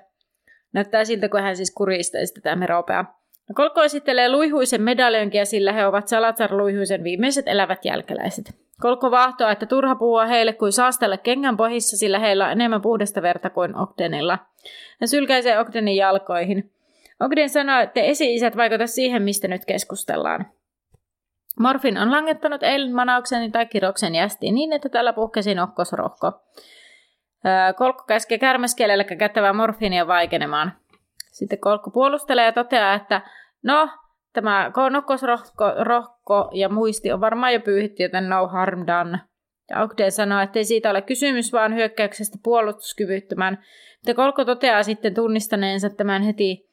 Näyttää 0.73 1.05
siltä, 1.05 1.29
kun 1.29 1.41
hän 1.41 1.55
siis 1.55 1.73
kuristaisi 1.75 2.33
tätä 2.33 2.55
meropea. 2.55 3.05
No, 3.49 3.53
Kolko 3.55 3.83
esittelee 3.83 4.29
luihuisen 4.29 4.81
medaljonkia, 4.81 5.45
sillä 5.45 5.73
he 5.73 5.85
ovat 5.85 6.07
Salazar 6.07 6.57
luihuisen 6.57 7.03
viimeiset 7.03 7.47
elävät 7.47 7.85
jälkeläiset. 7.85 8.55
Kolko 8.81 9.11
vahtoa, 9.11 9.51
että 9.51 9.65
turha 9.65 9.95
puhua 9.95 10.25
heille 10.25 10.53
kuin 10.53 10.71
saastella 10.71 11.17
kengän 11.17 11.57
pohissa, 11.57 11.97
sillä 11.97 12.19
heillä 12.19 12.45
on 12.45 12.51
enemmän 12.51 12.81
puhdasta 12.81 13.21
verta 13.21 13.49
kuin 13.49 13.77
Ogdenilla. 13.77 14.37
Hän 15.01 15.07
sylkäisee 15.07 15.59
Ogdenin 15.59 15.95
jalkoihin. 15.95 16.71
Ogden 17.25 17.49
sanoo, 17.49 17.79
että 17.79 18.01
esi-isät 18.01 18.57
vaikuta 18.57 18.87
siihen, 18.87 19.23
mistä 19.23 19.47
nyt 19.47 19.65
keskustellaan. 19.65 20.45
Morfin 21.59 21.97
on 21.97 22.11
langettanut 22.11 22.63
eilen 22.63 22.95
manauksen 22.95 23.51
tai 23.51 23.65
kiroksen 23.65 24.15
jästiin 24.15 24.55
niin, 24.55 24.73
että 24.73 24.89
tällä 24.89 25.13
puhkesi 25.13 25.55
nokkosrohko. 25.55 26.31
Kolkko 27.75 28.03
käskee 28.07 28.37
kärmäskielellä 28.37 29.03
kättävää 29.03 29.53
morfiinia 29.53 30.07
vaikenemaan. 30.07 30.73
Sitten 31.31 31.59
Kolkko 31.59 31.91
puolustelee 31.91 32.45
ja 32.45 32.51
toteaa, 32.51 32.93
että 32.93 33.21
no, 33.63 33.89
tämä 34.33 34.71
nokkosrohko 34.91 35.65
rohko 35.83 36.49
ja 36.53 36.69
muisti 36.69 37.11
on 37.11 37.21
varmaan 37.21 37.53
jo 37.53 37.59
pyyhitty, 37.59 38.03
joten 38.03 38.29
no 38.29 38.47
harm 38.47 38.87
done. 38.87 39.19
Ja 39.69 39.81
Ogden 39.81 40.11
sanoo, 40.11 40.39
että 40.39 40.59
ei 40.59 40.65
siitä 40.65 40.89
ole 40.89 41.01
kysymys, 41.01 41.53
vaan 41.53 41.75
hyökkäyksestä 41.75 42.37
puolustuskyvyttömän. 42.43 43.57
Mutta 43.97 44.13
Kolkko 44.13 44.45
toteaa 44.45 44.83
sitten 44.83 45.13
tunnistaneensa 45.13 45.89
tämän 45.89 46.21
heti 46.21 46.70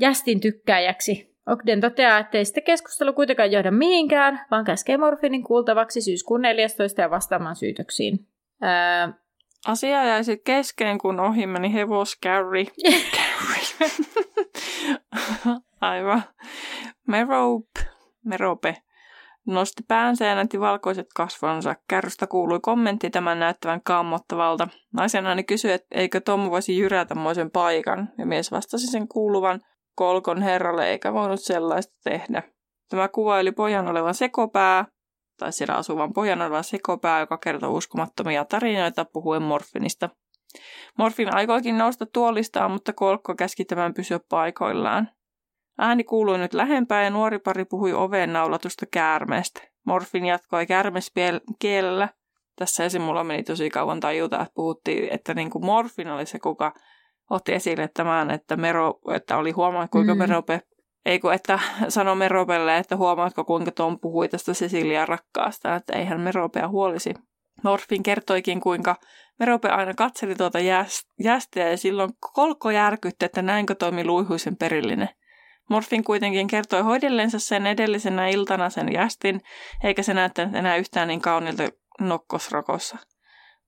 jästin 0.00 0.40
tykkääjäksi. 0.40 1.36
Ogden 1.46 1.80
toteaa, 1.80 2.18
että 2.18 2.38
ei 2.38 2.44
sitä 2.44 2.60
keskustelu 2.60 3.12
kuitenkaan 3.12 3.52
johda 3.52 3.70
mihinkään, 3.70 4.46
vaan 4.50 4.64
käskee 4.64 4.96
morfinin 4.96 5.44
kuultavaksi 5.44 6.00
syyskuun 6.00 6.42
14. 6.42 7.02
ja 7.02 7.10
vastaamaan 7.10 7.56
syytöksiin. 7.56 8.26
Öö, 8.62 9.12
Asia 9.66 10.04
jäi 10.04 10.24
sitten 10.24 10.54
kesken, 10.54 10.98
kun 10.98 11.20
ohi 11.20 11.46
meni. 11.46 11.74
Carry. 12.24 12.64
Aivan. 15.80 16.22
Merope. 17.06 17.80
Merope 18.24 18.76
nosti 19.46 19.82
päänsä 19.88 20.26
ja 20.26 20.34
näytti 20.34 20.60
valkoiset 20.60 21.06
kasvonsa. 21.14 21.74
Kärrystä 21.88 22.26
kuului 22.26 22.60
kommentti 22.60 23.10
tämän 23.10 23.38
näyttävän 23.38 23.80
kammottavalta. 23.82 24.68
Naisen 24.92 25.24
kysyi, 25.46 25.72
että 25.72 25.98
eikö 25.98 26.20
Tom 26.20 26.50
voisi 26.50 26.78
jyrätä 26.78 27.14
moisen 27.14 27.50
paikan, 27.50 28.08
ja 28.18 28.26
mies 28.26 28.52
vastasi 28.52 28.86
sen 28.86 29.08
kuuluvan 29.08 29.60
kolkon 29.96 30.42
herralle 30.42 30.90
eikä 30.90 31.12
voinut 31.12 31.40
sellaista 31.40 31.94
tehdä. 32.04 32.42
Tämä 32.88 33.08
kuvaili 33.08 33.52
pojan 33.52 33.88
olevan 33.88 34.14
sekopää, 34.14 34.84
tai 35.38 35.52
siellä 35.52 35.74
asuvan 35.74 36.12
pojan 36.12 36.42
olevan 36.42 36.64
sekopää, 36.64 37.20
joka 37.20 37.38
kertoo 37.38 37.70
uskomattomia 37.70 38.44
tarinoita 38.44 39.04
puhuen 39.04 39.42
morfinista. 39.42 40.10
Morfin 40.98 41.34
aikoikin 41.34 41.78
nousta 41.78 42.06
tuolistaan, 42.06 42.70
mutta 42.70 42.92
kolkko 42.92 43.34
käski 43.34 43.64
tämän 43.64 43.94
pysyä 43.94 44.20
paikoillaan. 44.28 45.08
Ääni 45.78 46.04
kuului 46.04 46.38
nyt 46.38 46.54
lähempää 46.54 47.04
ja 47.04 47.10
nuori 47.10 47.38
pari 47.38 47.64
puhui 47.64 47.92
oveen 47.92 48.32
naulatusta 48.32 48.86
käärmeestä. 48.86 49.62
Morfin 49.86 50.26
jatkoi 50.26 50.66
käärmeskielellä. 50.66 52.08
tässä 52.56 52.84
esim. 52.84 53.02
mulla 53.02 53.24
meni 53.24 53.42
tosi 53.42 53.70
kauan 53.70 54.00
tajuta, 54.00 54.42
että 54.42 54.54
puhuttiin, 54.54 55.08
että 55.12 55.34
niin 55.34 55.50
kuin 55.50 55.64
Morfin 55.64 56.08
oli 56.08 56.26
se, 56.26 56.38
kuka 56.38 56.72
otti 57.30 57.52
esille 57.52 57.88
tämän, 57.94 58.30
että, 58.30 58.56
Mero, 58.56 58.98
että 59.14 59.36
oli 59.36 59.50
huomaa, 59.50 59.88
kuinka 59.88 60.14
mm. 60.14 60.18
Merope, 60.18 60.60
ei 61.06 61.18
kun, 61.18 61.32
että 61.32 61.58
sanoi 61.88 62.16
Meropelle, 62.16 62.78
että 62.78 62.96
huomaatko 62.96 63.44
kuinka 63.44 63.70
Tom 63.70 64.00
puhui 64.00 64.28
tästä 64.28 64.52
Cecilia 64.52 65.06
rakkaasta, 65.06 65.74
että 65.74 65.92
eihän 65.98 66.20
Meropea 66.20 66.68
huolisi. 66.68 67.14
Morfin 67.64 68.02
kertoikin, 68.02 68.60
kuinka 68.60 68.96
Merope 69.38 69.68
aina 69.68 69.94
katseli 69.94 70.34
tuota 70.34 70.58
jästiä 71.24 71.70
ja 71.70 71.76
silloin 71.76 72.10
kolko 72.34 72.70
järkytti, 72.70 73.24
että 73.24 73.42
näinkö 73.42 73.74
toimi 73.74 74.04
luihuisen 74.04 74.56
perillinen. 74.56 75.08
Morfin 75.70 76.04
kuitenkin 76.04 76.46
kertoi 76.46 76.82
hoidellensa 76.82 77.38
sen 77.38 77.66
edellisenä 77.66 78.28
iltana 78.28 78.70
sen 78.70 78.92
jästin, 78.92 79.40
eikä 79.84 80.02
se 80.02 80.14
näyttänyt 80.14 80.54
enää 80.54 80.76
yhtään 80.76 81.08
niin 81.08 81.20
kaunilta 81.20 81.62
nokkosrokossa. 82.00 82.98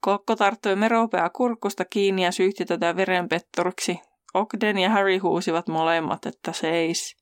Kokko 0.00 0.36
tarttui 0.36 0.76
Meropea 0.76 1.30
kurkusta 1.30 1.84
kiinni 1.84 2.24
ja 2.24 2.32
syyhti 2.32 2.64
tätä 2.64 2.96
verenpetturiksi. 2.96 4.00
Ogden 4.34 4.78
ja 4.78 4.90
Harry 4.90 5.18
huusivat 5.18 5.68
molemmat, 5.68 6.26
että 6.26 6.52
seis. 6.52 7.16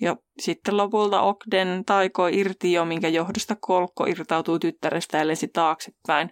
Ja 0.00 0.16
sitten 0.38 0.76
lopulta 0.76 1.22
Ogden 1.22 1.82
taikoi 1.86 2.38
irti 2.38 2.72
jo, 2.72 2.84
minkä 2.84 3.08
johdosta 3.08 3.56
kolkko 3.60 4.06
irtautui 4.06 4.58
tyttärestä 4.58 5.18
ja 5.18 5.26
lensi 5.26 5.48
taaksepäin. 5.48 6.30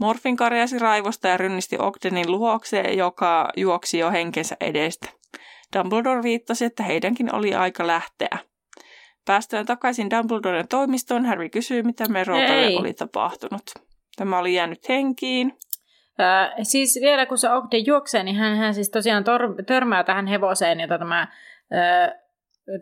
Morfin 0.00 0.36
karjasi 0.36 0.78
raivosta 0.78 1.28
ja 1.28 1.36
rynnisti 1.36 1.76
Ogdenin 1.78 2.30
luokseen, 2.30 2.98
joka 2.98 3.50
juoksi 3.56 3.98
jo 3.98 4.10
henkensä 4.10 4.56
edestä. 4.60 5.08
Dumbledore 5.76 6.22
viittasi, 6.22 6.64
että 6.64 6.82
heidänkin 6.82 7.34
oli 7.34 7.54
aika 7.54 7.86
lähteä. 7.86 8.38
Päästyään 9.26 9.66
takaisin 9.66 10.10
Dumbledoren 10.10 10.68
toimistoon, 10.68 11.26
Harry 11.26 11.48
kysyi, 11.48 11.82
mitä 11.82 12.08
Meropelle 12.08 12.80
oli 12.80 12.94
tapahtunut. 12.94 13.89
Tämä 14.20 14.38
oli 14.38 14.54
jäänyt 14.54 14.88
henkiin. 14.88 15.58
Äh, 16.20 16.52
siis 16.62 16.98
vielä 17.02 17.26
kun 17.26 17.38
se 17.38 17.50
Ogden 17.50 17.86
juoksee, 17.86 18.22
niin 18.22 18.36
hän, 18.36 18.56
hän 18.56 18.74
siis 18.74 18.90
tosiaan 18.90 19.24
tor- 19.24 19.64
törmää 19.66 20.04
tähän 20.04 20.26
hevoseen, 20.26 20.80
jota 20.80 20.98
tämä, 20.98 21.20
äh, 21.20 22.12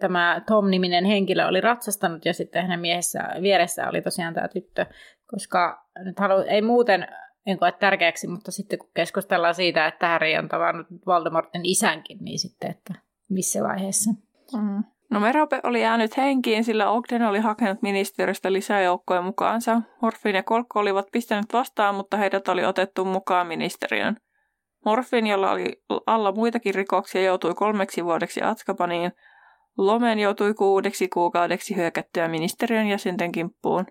tämä 0.00 0.42
Tom-niminen 0.46 1.04
henkilö 1.04 1.46
oli 1.46 1.60
ratsastanut, 1.60 2.24
ja 2.24 2.34
sitten 2.34 2.62
hänen 2.62 2.80
miehessä 2.80 3.20
vieressä 3.42 3.88
oli 3.88 4.02
tosiaan 4.02 4.34
tämä 4.34 4.48
tyttö, 4.48 4.86
koska 5.26 5.86
nyt 6.04 6.18
halu, 6.18 6.44
ei 6.48 6.62
muuten 6.62 7.06
en 7.46 7.58
koe 7.58 7.72
tärkeäksi, 7.72 8.26
mutta 8.26 8.50
sitten 8.50 8.78
kun 8.78 8.90
keskustellaan 8.94 9.54
siitä, 9.54 9.86
että 9.86 10.08
Harry 10.08 10.34
on 10.38 10.48
tavannut 10.48 10.86
Voldemortin 11.06 11.64
isänkin, 11.64 12.18
niin 12.20 12.38
sitten, 12.38 12.70
että 12.70 12.94
missä 13.28 13.62
vaiheessa. 13.62 14.10
Mm. 14.56 14.84
No 15.10 15.20
Merope 15.20 15.60
oli 15.62 15.82
jäänyt 15.82 16.16
henkiin, 16.16 16.64
sillä 16.64 16.90
Ogden 16.90 17.22
oli 17.22 17.38
hakenut 17.38 17.82
ministeriöstä 17.82 18.52
lisäjoukkoja 18.52 19.22
mukaansa. 19.22 19.82
Morfin 20.02 20.34
ja 20.34 20.42
Kolkko 20.42 20.80
olivat 20.80 21.06
pistäneet 21.12 21.52
vastaan, 21.52 21.94
mutta 21.94 22.16
heidät 22.16 22.48
oli 22.48 22.64
otettu 22.64 23.04
mukaan 23.04 23.46
ministeriön. 23.46 24.16
Morfin, 24.84 25.26
jolla 25.26 25.50
oli 25.50 25.82
alla 26.06 26.32
muitakin 26.32 26.74
rikoksia, 26.74 27.22
joutui 27.22 27.54
kolmeksi 27.54 28.04
vuodeksi 28.04 28.42
Atskapaniin. 28.42 29.12
Lomen 29.78 30.18
joutui 30.18 30.54
kuudeksi 30.54 31.08
kuukaudeksi 31.08 31.76
hyökättyä 31.76 32.28
ministeriön 32.28 32.86
jäsenten 32.86 33.32
kimppuun. 33.32 33.86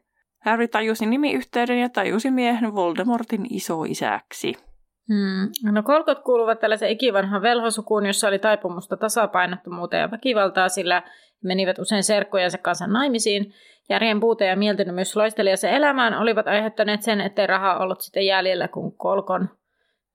Harry 0.46 0.68
tajusi 0.68 1.06
nimiyhteyden 1.06 1.80
ja 1.80 1.90
tajusi 1.90 2.32
miehen 2.32 2.76
Voldemortin 2.76 3.46
isoisäksi. 3.50 4.67
Hmm. 5.10 5.72
No 5.72 5.84
kolkot 5.84 6.20
kuuluvat 6.20 6.60
tällaisen 6.60 6.90
ikivanhan 6.90 7.42
velhosukuun, 7.42 8.06
jossa 8.06 8.28
oli 8.28 8.40
taipumusta 8.40 8.98
tasapainottomuuteen 8.98 10.02
ja 10.02 10.12
väkivaltaa, 10.12 10.70
sillä 10.70 11.04
menivät 11.44 11.80
usein 11.80 12.04
serkkojensa 12.04 12.58
kanssa 12.58 12.88
naimisiin. 12.88 13.54
Järjen 13.90 14.20
puute 14.20 14.46
ja 14.46 14.56
mieltymys 14.56 15.16
loistelijansa 15.16 15.70
elämään 15.70 16.14
olivat 16.14 16.48
aiheuttaneet 16.48 17.02
sen, 17.02 17.22
ettei 17.22 17.48
rahaa 17.48 17.80
ollut 17.80 18.02
sitten 18.02 18.26
jäljellä, 18.26 18.68
kun 18.68 18.98
kolkon, 18.98 19.50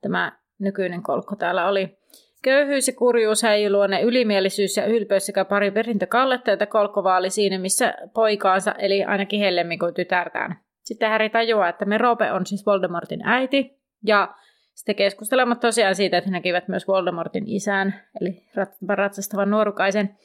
tämä 0.01 0.32
nykyinen 0.59 1.03
kolkko 1.03 1.36
täällä 1.36 1.68
oli. 1.68 1.99
Köyhyys 2.43 2.86
ja 2.86 2.95
kurjuus 2.99 3.43
häijyluonne, 3.43 4.03
ylimielisyys 4.03 4.76
ja 4.76 4.86
ylpeys 4.86 5.26
sekä 5.26 5.45
pari 5.45 5.70
perintökalletta, 5.70 6.51
joita 6.51 6.66
kolkko 6.66 7.05
vaali 7.05 7.30
siinä, 7.30 7.59
missä 7.59 7.95
poikaansa, 8.14 8.74
eli 8.78 9.05
ainakin 9.05 9.40
hellemmin 9.40 9.78
kuin 9.78 9.95
tytärtään. 9.95 10.57
Sitten 10.84 11.09
Häri 11.09 11.30
tajuaa, 11.30 11.68
että 11.68 11.84
Merope 11.84 12.32
on 12.32 12.47
siis 12.47 12.66
Voldemortin 12.66 13.20
äiti, 13.24 13.80
ja 14.07 14.34
sitten 14.83 14.97
keskustelemat 14.97 15.61
tosiaan 15.61 15.95
siitä, 15.95 16.18
että 16.18 16.30
he 16.30 16.33
näkivät 16.33 16.68
myös 16.68 16.89
Voldemortin 16.89 17.45
isän, 17.47 17.95
eli 18.20 18.43
ratsastavan 18.89 19.51
nuorukaisen. 19.51 20.16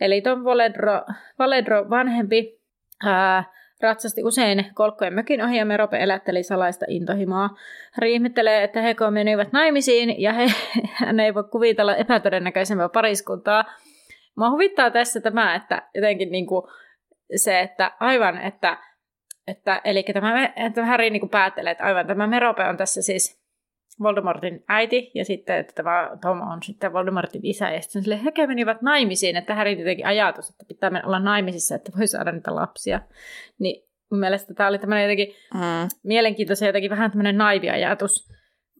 Eli 0.00 0.20
Tom 0.20 0.44
Valedro, 0.44 1.00
Valedro 1.38 1.90
vanhempi 1.90 2.60
ää, 3.04 3.44
ratsasti 3.82 4.24
usein 4.24 4.64
kolkkojen 4.74 5.14
mökin 5.14 5.44
ohi 5.44 5.58
ja 5.58 5.64
Merope 5.64 5.98
elätteli 5.98 6.42
salaista 6.42 6.86
intohimoa. 6.88 7.50
Hän 7.92 8.08
ihmettelee, 8.08 8.64
että 8.64 8.80
he 8.80 8.94
menivät 9.10 9.52
naimisiin 9.52 10.22
ja 10.22 10.32
he, 10.32 10.46
hän 11.04 11.20
ei 11.20 11.34
voi 11.34 11.44
kuvitella 11.44 11.96
epätodennäköisempää 11.96 12.88
pariskuntaa. 12.88 13.64
Mä 14.36 14.50
huvittaa 14.50 14.90
tässä 14.90 15.20
tämä, 15.20 15.54
että 15.54 15.82
jotenkin 15.94 16.32
niin 16.32 16.46
kuin 16.46 16.62
se, 17.36 17.60
että 17.60 17.92
aivan, 18.00 18.40
että, 18.40 18.78
että 19.46 19.80
eli 19.84 20.02
tämä, 20.02 20.52
että 20.56 20.86
Harry 20.86 21.10
niin 21.10 21.20
kuin 21.20 21.30
päättelee, 21.30 21.70
että 21.70 21.84
aivan 21.84 22.06
tämä 22.06 22.26
Merope 22.26 22.64
on 22.64 22.76
tässä 22.76 23.02
siis 23.02 23.39
Voldemortin 24.02 24.64
äiti 24.68 25.10
ja 25.14 25.24
sitten 25.24 25.56
että 25.56 25.72
tämä 25.74 26.10
Tom 26.22 26.40
on 26.40 26.62
sitten 26.62 26.92
Voldemortin 26.92 27.40
isä. 27.44 27.70
Ja 27.70 27.82
sitten 27.82 28.02
sille 28.02 28.20
he 28.24 28.46
menivät 28.46 28.82
naimisiin, 28.82 29.36
että 29.36 29.54
Harry 29.54 29.72
jotenkin 29.72 30.06
ajatus, 30.06 30.50
että 30.50 30.64
pitää 30.68 30.90
olla 31.04 31.18
naimisissa, 31.18 31.74
että 31.74 31.92
voi 31.98 32.06
saada 32.06 32.32
niitä 32.32 32.54
lapsia. 32.54 33.00
Niin 33.58 33.88
mun 34.10 34.20
mielestä 34.20 34.54
tämä 34.54 34.68
oli 34.68 34.78
tämmöinen 34.78 35.04
jotenkin 35.04 35.34
mm. 35.54 35.88
mielenkiintoinen 36.02 36.66
jotenkin 36.66 36.90
vähän 36.90 37.10
tämmöinen 37.10 37.38
naivi 37.38 37.70
ajatus. 37.70 38.28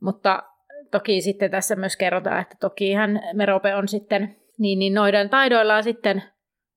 Mutta 0.02 0.42
toki 0.90 1.20
sitten 1.20 1.50
tässä 1.50 1.76
myös 1.76 1.96
kerrotaan, 1.96 2.40
että 2.40 2.56
toki 2.60 2.92
hän 2.92 3.20
Merope 3.32 3.74
on 3.74 3.88
sitten 3.88 4.36
niin, 4.58 4.78
niin 4.78 4.94
noiden 4.94 5.30
taidoillaan 5.30 5.82
sitten 5.82 6.22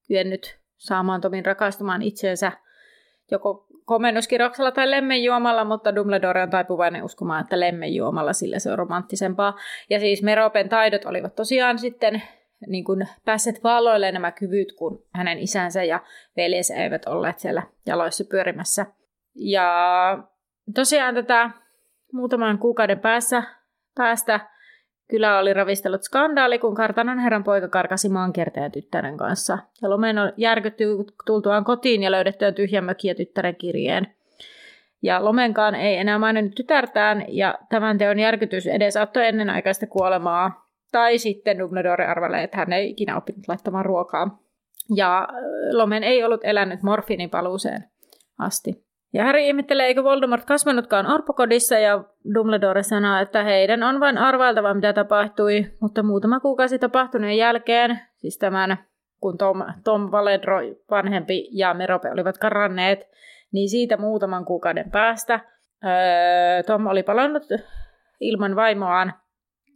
kyennyt 0.08 0.60
saamaan 0.78 1.22
Tomin 1.22 1.46
rakastumaan 1.46 2.02
itseensä 2.02 2.52
joko 3.32 3.68
komennuskirjoksella 3.86 4.72
tai 4.72 4.92
lemmenjuomalla, 4.92 5.64
mutta 5.64 5.96
Dumbledore 5.96 6.44
on 6.44 6.50
taipuvainen 6.50 7.04
uskomaan, 7.04 7.42
että 7.42 7.60
lemmenjuomalla 7.60 8.34
sillä 8.34 8.60
se 8.60 8.72
on 8.72 8.78
romanttisempaa. 8.78 9.56
Ja 9.90 10.00
siis 10.00 10.24
Meropen 10.24 10.70
taidot 10.70 11.06
olivat 11.06 11.36
tosiaan 11.36 11.78
sitten 11.78 12.22
niin 12.68 12.84
kuin 12.84 13.08
päässeet 13.26 13.64
valloille 13.64 14.12
nämä 14.12 14.32
kyvyt, 14.32 14.74
kun 14.74 15.06
hänen 15.14 15.40
isänsä 15.40 15.84
ja 15.84 16.00
veljensä 16.38 16.76
eivät 16.76 17.06
olleet 17.06 17.40
siellä 17.40 17.64
jaloissa 17.86 18.24
pyörimässä. 18.32 18.86
Ja 19.36 19.68
tosiaan 20.76 21.16
tätä 21.16 21.50
muutaman 22.14 22.58
kuukauden 22.58 23.00
päässä, 23.00 23.44
päästä 23.96 24.40
Kylä 25.14 25.40
oli 25.40 25.54
ravistellut 25.54 26.04
skandaali, 26.04 26.60
kun 26.60 26.76
kartanon 26.76 27.20
herran 27.20 27.44
poika 27.44 27.68
karkasi 27.68 28.10
maankiertäjä 28.10 28.70
tyttären 28.70 29.18
kanssa. 29.18 29.58
Ja 29.82 29.90
Lomen 29.90 30.16
järkytty 30.38 30.86
tultuaan 31.26 31.64
kotiin 31.64 32.04
ja 32.04 32.12
löydettyään 32.12 32.54
tyhjän 32.54 32.84
mökiä 32.84 33.16
tyttären 33.16 33.56
kirjeen. 33.56 34.16
Ja 35.02 35.26
Lomenkaan 35.26 35.76
ei 35.76 35.98
enää 35.98 36.20
maininnut 36.20 36.56
tytärtään, 36.56 37.26
ja 37.28 37.56
tämän 37.70 37.98
teon 37.98 38.20
järkytys 38.20 38.68
edesauttoi 38.68 39.28
ennenaikaista 39.28 39.88
kuolemaa. 39.88 40.70
Tai 40.92 41.18
sitten 41.18 41.60
Dumbledore 41.60 42.08
arvelee, 42.08 42.44
että 42.44 42.58
hän 42.58 42.74
ei 42.74 42.90
ikinä 42.90 43.18
oppinut 43.18 43.48
laittamaan 43.48 43.86
ruokaa. 43.86 44.40
Ja 44.96 45.28
Lomen 45.72 46.04
ei 46.04 46.24
ollut 46.24 46.42
elänyt 46.44 46.84
morfiinin 46.84 47.30
paluuseen 47.30 47.84
asti. 48.40 48.86
Ja 49.14 49.24
Harry 49.24 49.42
ihmettelee, 49.42 49.86
eikö 49.86 50.04
Voldemort 50.04 50.46
kasvanutkaan 50.46 51.12
orpokodissa, 51.12 51.80
ja 51.80 52.04
Dumbledore 52.34 52.84
sanoo, 52.84 53.22
että 53.22 53.44
heidän 53.44 53.84
on 53.84 54.00
vain 54.00 54.18
arvailtava, 54.18 54.74
mitä 54.74 54.94
tapahtui, 54.94 55.66
mutta 55.80 56.04
muutama 56.04 56.40
kuukausi 56.40 56.80
tapahtuneen 56.80 57.38
jälkeen, 57.38 58.00
siis 58.16 58.38
tämän, 58.38 58.78
kun 59.20 59.38
Tom, 59.38 59.64
Tom 59.84 60.12
Valedro 60.12 60.58
vanhempi 60.92 61.50
ja 61.52 61.74
Merope 61.74 62.12
olivat 62.12 62.38
karanneet, 62.38 63.00
niin 63.52 63.70
siitä 63.70 63.98
muutaman 63.98 64.46
kuukauden 64.46 64.92
päästä 64.92 65.40
öö, 65.86 66.64
Tom 66.64 66.88
oli 66.88 67.04
palannut 67.04 67.44
ilman 68.20 68.56
vaimoaan 68.56 69.14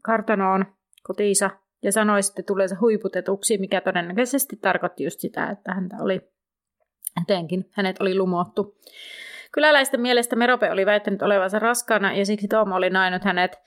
kartanoon 0.04 0.66
kotiinsa 1.04 1.50
ja 1.84 1.92
sanoi 1.92 2.24
sitten 2.24 2.46
tulleensa 2.46 2.76
huiputetuksi, 2.82 3.58
mikä 3.58 3.82
todennäköisesti 3.82 4.56
tarkoitti 4.56 5.04
just 5.04 5.20
sitä, 5.20 5.50
että 5.50 5.74
häntä 5.74 5.96
oli 6.02 6.22
jotenkin, 7.20 7.70
hänet 7.72 8.02
oli 8.02 8.16
lumottu. 8.16 8.78
Kyläläisten 9.52 10.02
mielestä 10.02 10.36
Merope 10.36 10.72
oli 10.72 10.86
väittänyt 10.86 11.22
olevansa 11.22 11.60
raskaana 11.60 12.14
ja 12.14 12.26
siksi 12.26 12.48
Tom 12.48 12.72
oli 12.72 12.90
nainut 12.90 13.24
hänet. 13.24 13.60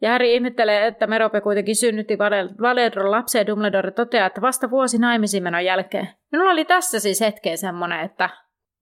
Ja 0.00 0.10
Harry 0.10 0.26
ihmettelee, 0.26 0.86
että 0.86 1.06
Merope 1.06 1.40
kuitenkin 1.40 1.76
synnytti 1.76 2.18
Valedron 2.60 3.10
lapsen 3.10 3.38
ja 3.38 3.46
Dumbledore 3.46 3.90
toteaa, 3.90 4.26
että 4.26 4.40
vasta 4.40 4.70
vuosi 4.70 4.98
naimisiin 4.98 5.42
menon 5.42 5.64
jälkeen. 5.64 6.08
Minulla 6.32 6.52
oli 6.52 6.64
tässä 6.64 7.00
siis 7.00 7.20
hetken 7.20 7.58
semmoinen, 7.58 8.00
että 8.00 8.30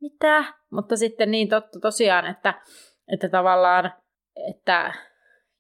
mitä? 0.01 0.45
Mutta 0.71 0.97
sitten 0.97 1.31
niin 1.31 1.49
totta 1.49 1.81
tosiaan, 1.81 2.27
että, 2.27 2.55
että 3.13 3.29
tavallaan, 3.29 3.93
että 4.51 4.93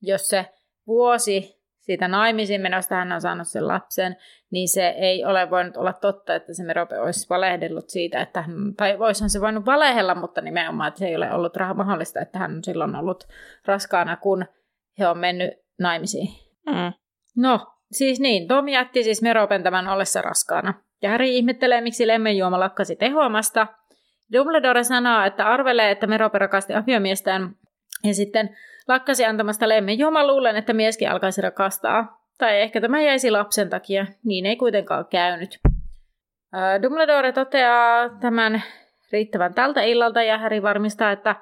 jos 0.02 0.28
se 0.28 0.46
vuosi 0.86 1.63
siitä 1.84 2.08
naimisiin 2.08 2.60
menosta 2.60 2.94
hän 2.94 3.12
on 3.12 3.20
saanut 3.20 3.48
sen 3.48 3.68
lapsen, 3.68 4.16
niin 4.50 4.68
se 4.68 4.88
ei 4.88 5.24
ole 5.24 5.50
voinut 5.50 5.76
olla 5.76 5.92
totta, 5.92 6.34
että 6.34 6.54
se 6.54 6.64
Merope 6.64 6.98
olisi 6.98 7.28
valehdellut 7.28 7.88
siitä, 7.88 8.20
että 8.20 8.42
hän, 8.42 8.74
tai 8.76 8.98
voisihan 8.98 9.30
se 9.30 9.40
voinut 9.40 9.66
valehella, 9.66 10.14
mutta 10.14 10.40
nimenomaan, 10.40 10.88
että 10.88 10.98
se 10.98 11.06
ei 11.06 11.16
ole 11.16 11.32
ollut 11.32 11.54
mahdollista, 11.74 12.20
että 12.20 12.38
hän 12.38 12.54
on 12.56 12.64
silloin 12.64 12.96
ollut 12.96 13.24
raskaana, 13.66 14.16
kun 14.16 14.44
he 14.98 15.08
on 15.08 15.18
mennyt 15.18 15.50
naimisiin. 15.78 16.28
Mm. 16.66 16.92
No, 17.36 17.66
siis 17.92 18.20
niin, 18.20 18.48
Tom 18.48 18.68
jätti 18.68 19.02
siis 19.02 19.22
Meropen 19.22 19.62
tämän 19.62 19.88
ollessa 19.88 20.22
raskaana. 20.22 20.74
Ja 21.02 21.10
Harry 21.10 21.26
ihmettelee, 21.26 21.80
miksi 21.80 22.06
lemmenjuoma 22.06 22.60
lakkasi 22.60 22.96
tehoamasta. 22.96 23.66
Dumbledore 24.32 24.84
sanoo, 24.84 25.24
että 25.24 25.46
arvelee, 25.46 25.90
että 25.90 26.06
Merope 26.06 26.38
rakasti 26.38 26.74
aviomiestään 26.74 27.56
ja 28.04 28.14
sitten 28.14 28.56
lakkasi 28.88 29.24
antamasta 29.24 29.68
lemmenjuoma 29.68 30.26
luulen, 30.26 30.56
että 30.56 30.72
mieskin 30.72 31.10
alkaisi 31.10 31.40
rakastaa. 31.40 32.24
Tai 32.38 32.60
ehkä 32.60 32.80
tämä 32.80 33.02
jäisi 33.02 33.30
lapsen 33.30 33.70
takia, 33.70 34.06
niin 34.24 34.46
ei 34.46 34.56
kuitenkaan 34.56 35.06
käynyt. 35.10 35.58
Dumbledore 36.82 37.32
toteaa 37.32 38.08
tämän 38.20 38.62
riittävän 39.12 39.54
tältä 39.54 39.82
illalta 39.82 40.22
ja 40.22 40.38
Harry 40.38 40.62
varmistaa, 40.62 41.12
että, 41.12 41.36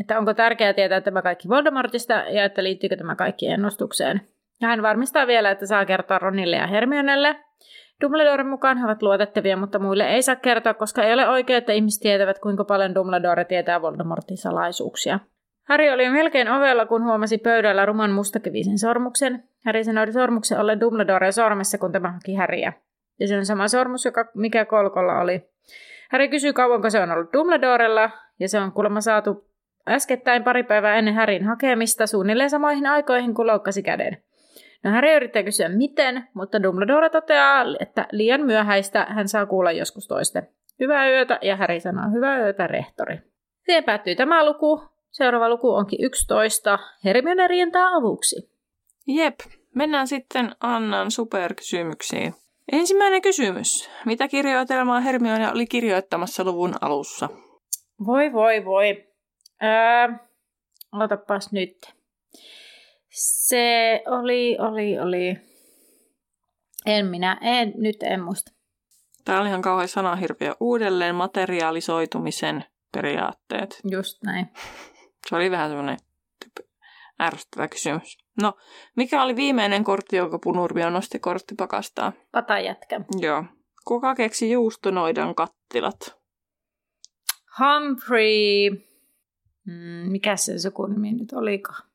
että 0.00 0.18
onko 0.18 0.34
tärkeää 0.34 0.72
tietää 0.72 1.00
tämä 1.00 1.22
kaikki 1.22 1.48
Voldemortista 1.48 2.14
ja 2.14 2.44
että 2.44 2.62
liittyykö 2.64 2.96
tämä 2.96 3.16
kaikki 3.16 3.46
ennustukseen. 3.46 4.20
Ja 4.60 4.68
hän 4.68 4.82
varmistaa 4.82 5.26
vielä, 5.26 5.50
että 5.50 5.66
saa 5.66 5.84
kertoa 5.84 6.18
Ronille 6.18 6.56
ja 6.56 6.66
Hermionelle. 6.66 7.36
Dumbledoren 8.00 8.46
mukaan 8.46 8.78
he 8.78 8.84
ovat 8.84 9.02
luotettavia, 9.02 9.56
mutta 9.56 9.78
muille 9.78 10.06
ei 10.06 10.22
saa 10.22 10.36
kertoa, 10.36 10.74
koska 10.74 11.02
ei 11.02 11.12
ole 11.12 11.28
oikein, 11.28 11.56
että 11.56 11.72
ihmiset 11.72 12.02
tietävät, 12.02 12.38
kuinka 12.38 12.64
paljon 12.64 12.94
Dumbledore 12.94 13.44
tietää 13.44 13.82
Voldemortin 13.82 14.36
salaisuuksia. 14.36 15.20
Harry 15.64 15.90
oli 15.90 16.10
melkein 16.10 16.48
ovella, 16.48 16.86
kun 16.86 17.04
huomasi 17.04 17.38
pöydällä 17.38 17.86
ruman 17.86 18.10
mustakivisen 18.10 18.78
sormuksen. 18.78 19.44
Harry 19.66 19.84
sanoi 19.84 20.12
sormuksen 20.12 20.60
ollen 20.60 20.80
Dumbledoren 20.80 21.32
sormessa, 21.32 21.78
kun 21.78 21.92
tämä 21.92 22.12
haki 22.12 22.34
Harryä. 22.34 22.72
Ja 23.20 23.28
se 23.28 23.36
on 23.36 23.46
sama 23.46 23.68
sormus, 23.68 24.04
joka, 24.04 24.30
mikä 24.34 24.64
kolkolla 24.64 25.20
oli. 25.20 25.48
Harry 26.12 26.28
kysyi, 26.28 26.52
kauanko 26.52 26.90
se 26.90 27.00
on 27.00 27.10
ollut 27.10 27.32
Dumbledorella, 27.32 28.10
ja 28.40 28.48
se 28.48 28.58
on 28.58 28.72
kuulemma 28.72 29.00
saatu 29.00 29.50
äskettäin 29.88 30.44
pari 30.44 30.62
päivää 30.62 30.96
ennen 30.96 31.14
Härin 31.14 31.44
hakemista 31.44 32.06
suunnilleen 32.06 32.50
samoihin 32.50 32.86
aikoihin, 32.86 33.34
kun 33.34 33.46
loukkasi 33.46 33.82
käden. 33.82 34.16
No 34.84 34.90
Harry 34.90 35.16
yrittää 35.16 35.42
kysyä 35.42 35.68
miten, 35.68 36.28
mutta 36.34 36.62
Dumbledore 36.62 37.10
toteaa, 37.10 37.64
että 37.80 38.06
liian 38.12 38.40
myöhäistä 38.40 39.06
hän 39.08 39.28
saa 39.28 39.46
kuulla 39.46 39.72
joskus 39.72 40.08
toiste. 40.08 40.42
Hyvää 40.80 41.10
yötä, 41.10 41.38
ja 41.42 41.56
Harry 41.56 41.80
sanoo 41.80 42.10
hyvää 42.10 42.38
yötä, 42.38 42.66
rehtori. 42.66 43.18
Siihen 43.66 43.84
päättyy 43.84 44.14
tämä 44.14 44.44
luku. 44.44 44.93
Seuraava 45.14 45.48
luku 45.48 45.70
onkin 45.74 46.04
11. 46.04 46.78
Hermione 47.04 47.48
rientää 47.48 47.94
avuksi. 47.94 48.50
Jep, 49.06 49.40
mennään 49.74 50.08
sitten 50.08 50.56
Annan 50.60 51.10
superkysymyksiin. 51.10 52.34
Ensimmäinen 52.72 53.22
kysymys. 53.22 53.90
Mitä 54.04 54.28
kirjoitelmaa 54.28 55.00
Hermione 55.00 55.50
oli 55.52 55.66
kirjoittamassa 55.66 56.44
luvun 56.44 56.74
alussa? 56.80 57.28
Voi 58.06 58.32
voi 58.32 58.64
voi. 58.64 59.04
Öö, 59.62 60.16
otapas 60.92 61.52
nyt. 61.52 61.94
Se 63.10 64.02
oli, 64.06 64.56
oli, 64.58 64.98
oli. 64.98 65.36
En 66.86 67.06
minä, 67.06 67.38
en, 67.40 67.72
nyt 67.76 68.02
en 68.02 68.22
muista. 68.22 68.52
Tämä 69.24 69.40
oli 69.40 69.48
ihan 69.48 69.62
kauhean 69.62 69.88
sanahirviö. 69.88 70.54
Uudelleen 70.60 71.14
materialisoitumisen 71.14 72.64
periaatteet. 72.92 73.80
Just 73.90 74.22
näin. 74.22 74.48
Se 75.28 75.36
oli 75.36 75.50
vähän 75.50 75.70
semmoinen 75.70 75.96
ärsyttävä 77.22 77.68
kysymys. 77.68 78.18
No, 78.42 78.52
mikä 78.96 79.22
oli 79.22 79.36
viimeinen 79.36 79.84
kortti, 79.84 80.16
jonka 80.16 80.38
Punurmio 80.38 80.90
nosti 80.90 81.18
korttipakastaan? 81.18 82.12
Patajätkä. 82.32 83.00
Joo. 83.20 83.44
Kuka 83.84 84.14
keksi 84.14 84.50
juustonoidan 84.50 85.34
kattilat? 85.34 86.18
Humphrey. 87.58 88.70
Mm, 89.66 90.12
mikä 90.12 90.36
se 90.36 90.58
sukunimi 90.58 91.12
nyt 91.12 91.32
olikaan? 91.32 91.88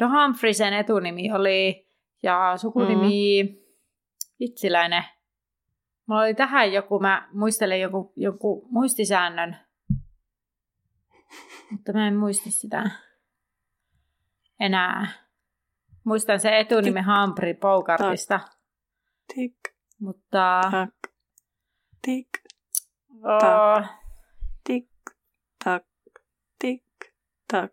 No 0.00 0.08
Humphreysen 0.08 0.72
etunimi 0.72 1.32
oli 1.32 1.88
ja 2.22 2.54
sukunimi 2.56 3.42
mm. 3.42 3.56
Itsiläinen. 4.40 5.04
Mulla 6.06 6.22
oli 6.22 6.34
tähän 6.34 6.72
joku, 6.72 7.00
mä 7.00 7.28
muistelen 7.32 7.80
joku, 7.80 8.12
joku 8.16 8.68
muistisäännön, 8.70 9.56
mutta 11.70 11.92
mä 11.92 12.08
en 12.08 12.16
muista 12.16 12.50
sitä 12.50 12.90
enää. 14.60 15.06
Muistan 16.04 16.40
se 16.40 16.58
etunimi 16.58 17.00
Humphrey 17.02 17.54
Bogartista. 17.54 18.40
Tik. 19.34 19.56
Mutta... 20.00 20.60
Tak. 20.70 20.94
Tik. 22.02 22.28
Tak. 23.40 23.84
Tik. 24.64 24.90
Tak. 25.64 25.84
Tik. 26.58 26.84
Tak. 27.52 27.72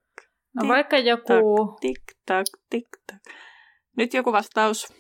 No 0.53 0.67
vaikka 0.67 0.97
joku... 0.97 1.77
Tik, 1.82 2.01
tak, 2.25 2.45
tik, 2.69 2.88
tak. 3.07 3.21
Nyt 3.97 4.13
joku 4.13 4.32
vastaus. 4.32 4.93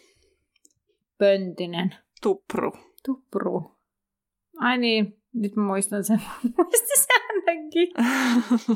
Pöntinen. 1.17 1.95
Tupru. 2.21 2.71
Tupru. 3.05 3.79
Ai 4.59 4.77
niin, 4.77 5.21
nyt 5.33 5.55
mä 5.55 5.63
muistan 5.63 6.03
sen 6.03 6.21
muistisäännönkin. 6.57 7.87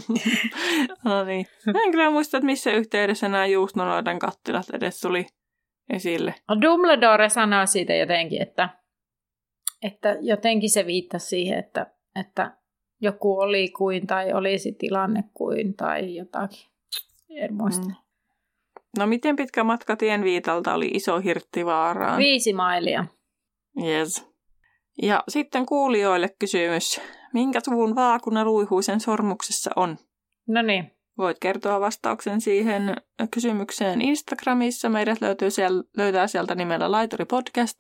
no 1.06 1.24
niin. 1.24 1.46
Mä 1.74 1.84
en 1.84 1.92
kyllä 1.92 2.10
muista, 2.10 2.38
että 2.38 2.46
missä 2.46 2.72
yhteydessä 2.72 3.30
nämä 3.30 3.46
juustoloiden 3.46 4.20
kattilat 4.20 4.70
edes 4.74 5.00
tuli 5.00 5.26
esille. 5.90 6.36
No 6.50 6.62
Dumbledore 6.62 7.30
sanoi 7.30 7.68
siitä 7.68 7.94
jotenkin, 7.94 8.42
että, 8.42 8.70
että 9.82 10.18
jotenkin 10.22 10.70
se 10.70 10.86
viittasi 10.86 11.28
siihen, 11.28 11.60
että, 11.60 11.88
että 12.20 12.58
joku 13.02 13.40
oli 13.40 13.70
kuin 13.70 14.08
tai 14.08 14.34
olisi 14.34 14.72
tilanne 14.72 15.24
kuin 15.34 15.74
tai 15.74 16.16
jotakin. 16.16 16.70
En 17.30 17.54
muista. 17.54 17.88
Mm. 17.88 17.96
No 19.00 19.08
miten 19.08 19.36
pitkä 19.36 19.64
matka 19.64 19.96
tien 19.96 20.24
viitalta 20.24 20.74
oli 20.74 20.88
iso 20.94 21.20
hirttivaaraan? 21.20 22.18
Viisi 22.18 22.54
mailia. 22.54 23.06
Yes. 23.82 24.26
Ja 25.02 25.24
sitten 25.28 25.66
kuulijoille 25.66 26.30
kysymys. 26.40 27.02
Minkä 27.34 27.60
suvun 27.66 27.96
vaakuna 27.96 28.46
luihuisen 28.46 29.00
sormuksessa 29.00 29.72
on? 29.76 29.98
No 30.48 30.62
niin. 30.62 30.92
Voit 31.18 31.38
kertoa 31.40 31.80
vastauksen 31.80 32.42
siihen 32.42 32.96
kysymykseen 33.32 34.02
Instagramissa. 34.02 34.90
Meidät 34.90 35.22
löytyy 35.22 35.52
siellä, 35.52 35.84
löytää 35.98 36.28
sieltä 36.28 36.56
nimellä 36.56 36.92
Laituri 36.92 37.26
Podcast. 37.26 37.78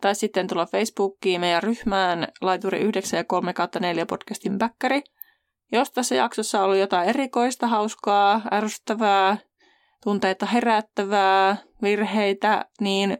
Tai 0.00 0.14
sitten 0.14 0.46
tulla 0.46 0.66
Facebookiin 0.66 1.40
meidän 1.40 1.62
ryhmään 1.62 2.28
Laituri 2.40 2.78
9 2.80 3.18
ja 3.18 3.24
3 3.24 3.54
4 3.80 4.06
podcastin 4.06 4.58
bäkkäri. 4.58 5.02
Jos 5.72 5.90
tässä 5.90 6.14
jaksossa 6.14 6.64
oli 6.64 6.80
jotain 6.80 7.08
erikoista, 7.08 7.66
hauskaa, 7.66 8.40
ärsyttävää, 8.52 9.36
tunteita 10.02 10.46
herättävää, 10.46 11.56
virheitä, 11.82 12.64
niin 12.80 13.18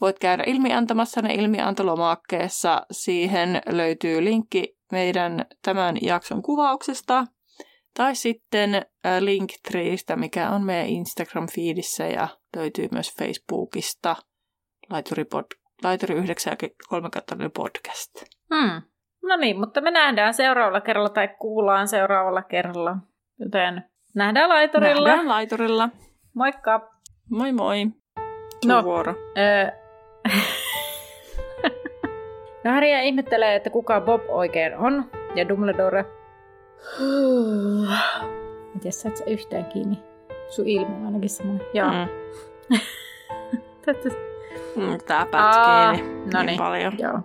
voit 0.00 0.18
käydä 0.18 0.44
ilmiantamassa 0.46 1.22
ne 1.22 1.34
ilmiantolomaakkeessa. 1.34 2.86
Siihen 2.90 3.62
löytyy 3.66 4.24
linkki 4.24 4.76
meidän 4.92 5.46
tämän 5.62 5.96
jakson 6.02 6.42
kuvauksesta. 6.42 7.24
Tai 7.96 8.14
sitten 8.14 8.74
äh, 8.74 8.82
Linktreestä, 9.20 10.16
mikä 10.16 10.50
on 10.50 10.64
meidän 10.64 10.88
Instagram-fiidissä 10.88 12.06
ja 12.06 12.28
löytyy 12.56 12.88
myös 12.92 13.14
Facebookista. 13.18 14.16
Laituri, 14.90 15.24
pod, 15.24 15.44
Laituri 15.84 16.14
9 16.14 16.56
ja 16.62 16.68
3 16.88 17.08
podcast. 17.56 18.24
Hmm. 18.54 18.82
No 19.22 19.36
niin, 19.36 19.60
mutta 19.60 19.80
me 19.80 19.90
nähdään 19.90 20.34
seuraavalla 20.34 20.80
kerralla 20.80 21.08
tai 21.08 21.28
kuullaan 21.28 21.88
seuraavalla 21.88 22.42
kerralla. 22.42 22.96
Joten 23.38 23.84
nähdään 24.14 24.48
laiturilla. 24.48 25.08
Nähdään 25.08 25.28
laiturilla. 25.28 25.88
Moikka. 26.34 26.90
Moi 27.30 27.52
moi. 27.52 27.86
Sun 28.62 28.68
no, 28.68 28.84
vuoro. 28.84 29.14
Öö... 29.38 29.89
no 32.64 32.70
Harry 32.70 32.88
ihmettelee, 33.02 33.54
että 33.54 33.70
kuka 33.70 34.00
Bob 34.00 34.22
oikein 34.28 34.76
on. 34.76 35.04
Ja 35.34 35.48
Dumbledore... 35.48 36.04
En 38.74 38.80
tiedä, 38.80 38.90
sä 38.90 39.10
yhtään 39.26 39.64
kiinni. 39.64 39.98
Sun 40.48 40.68
ilme 40.68 40.96
on 40.96 41.06
ainakin 41.06 41.30
semmoinen. 41.30 41.66
Joo. 41.74 41.90
Mm. 41.90 42.78
mm, 44.82 44.98
tää 45.06 45.26
pätkii 45.26 46.04
niin, 46.44 46.58
paljon. 46.58 46.92
Joo. 46.98 47.20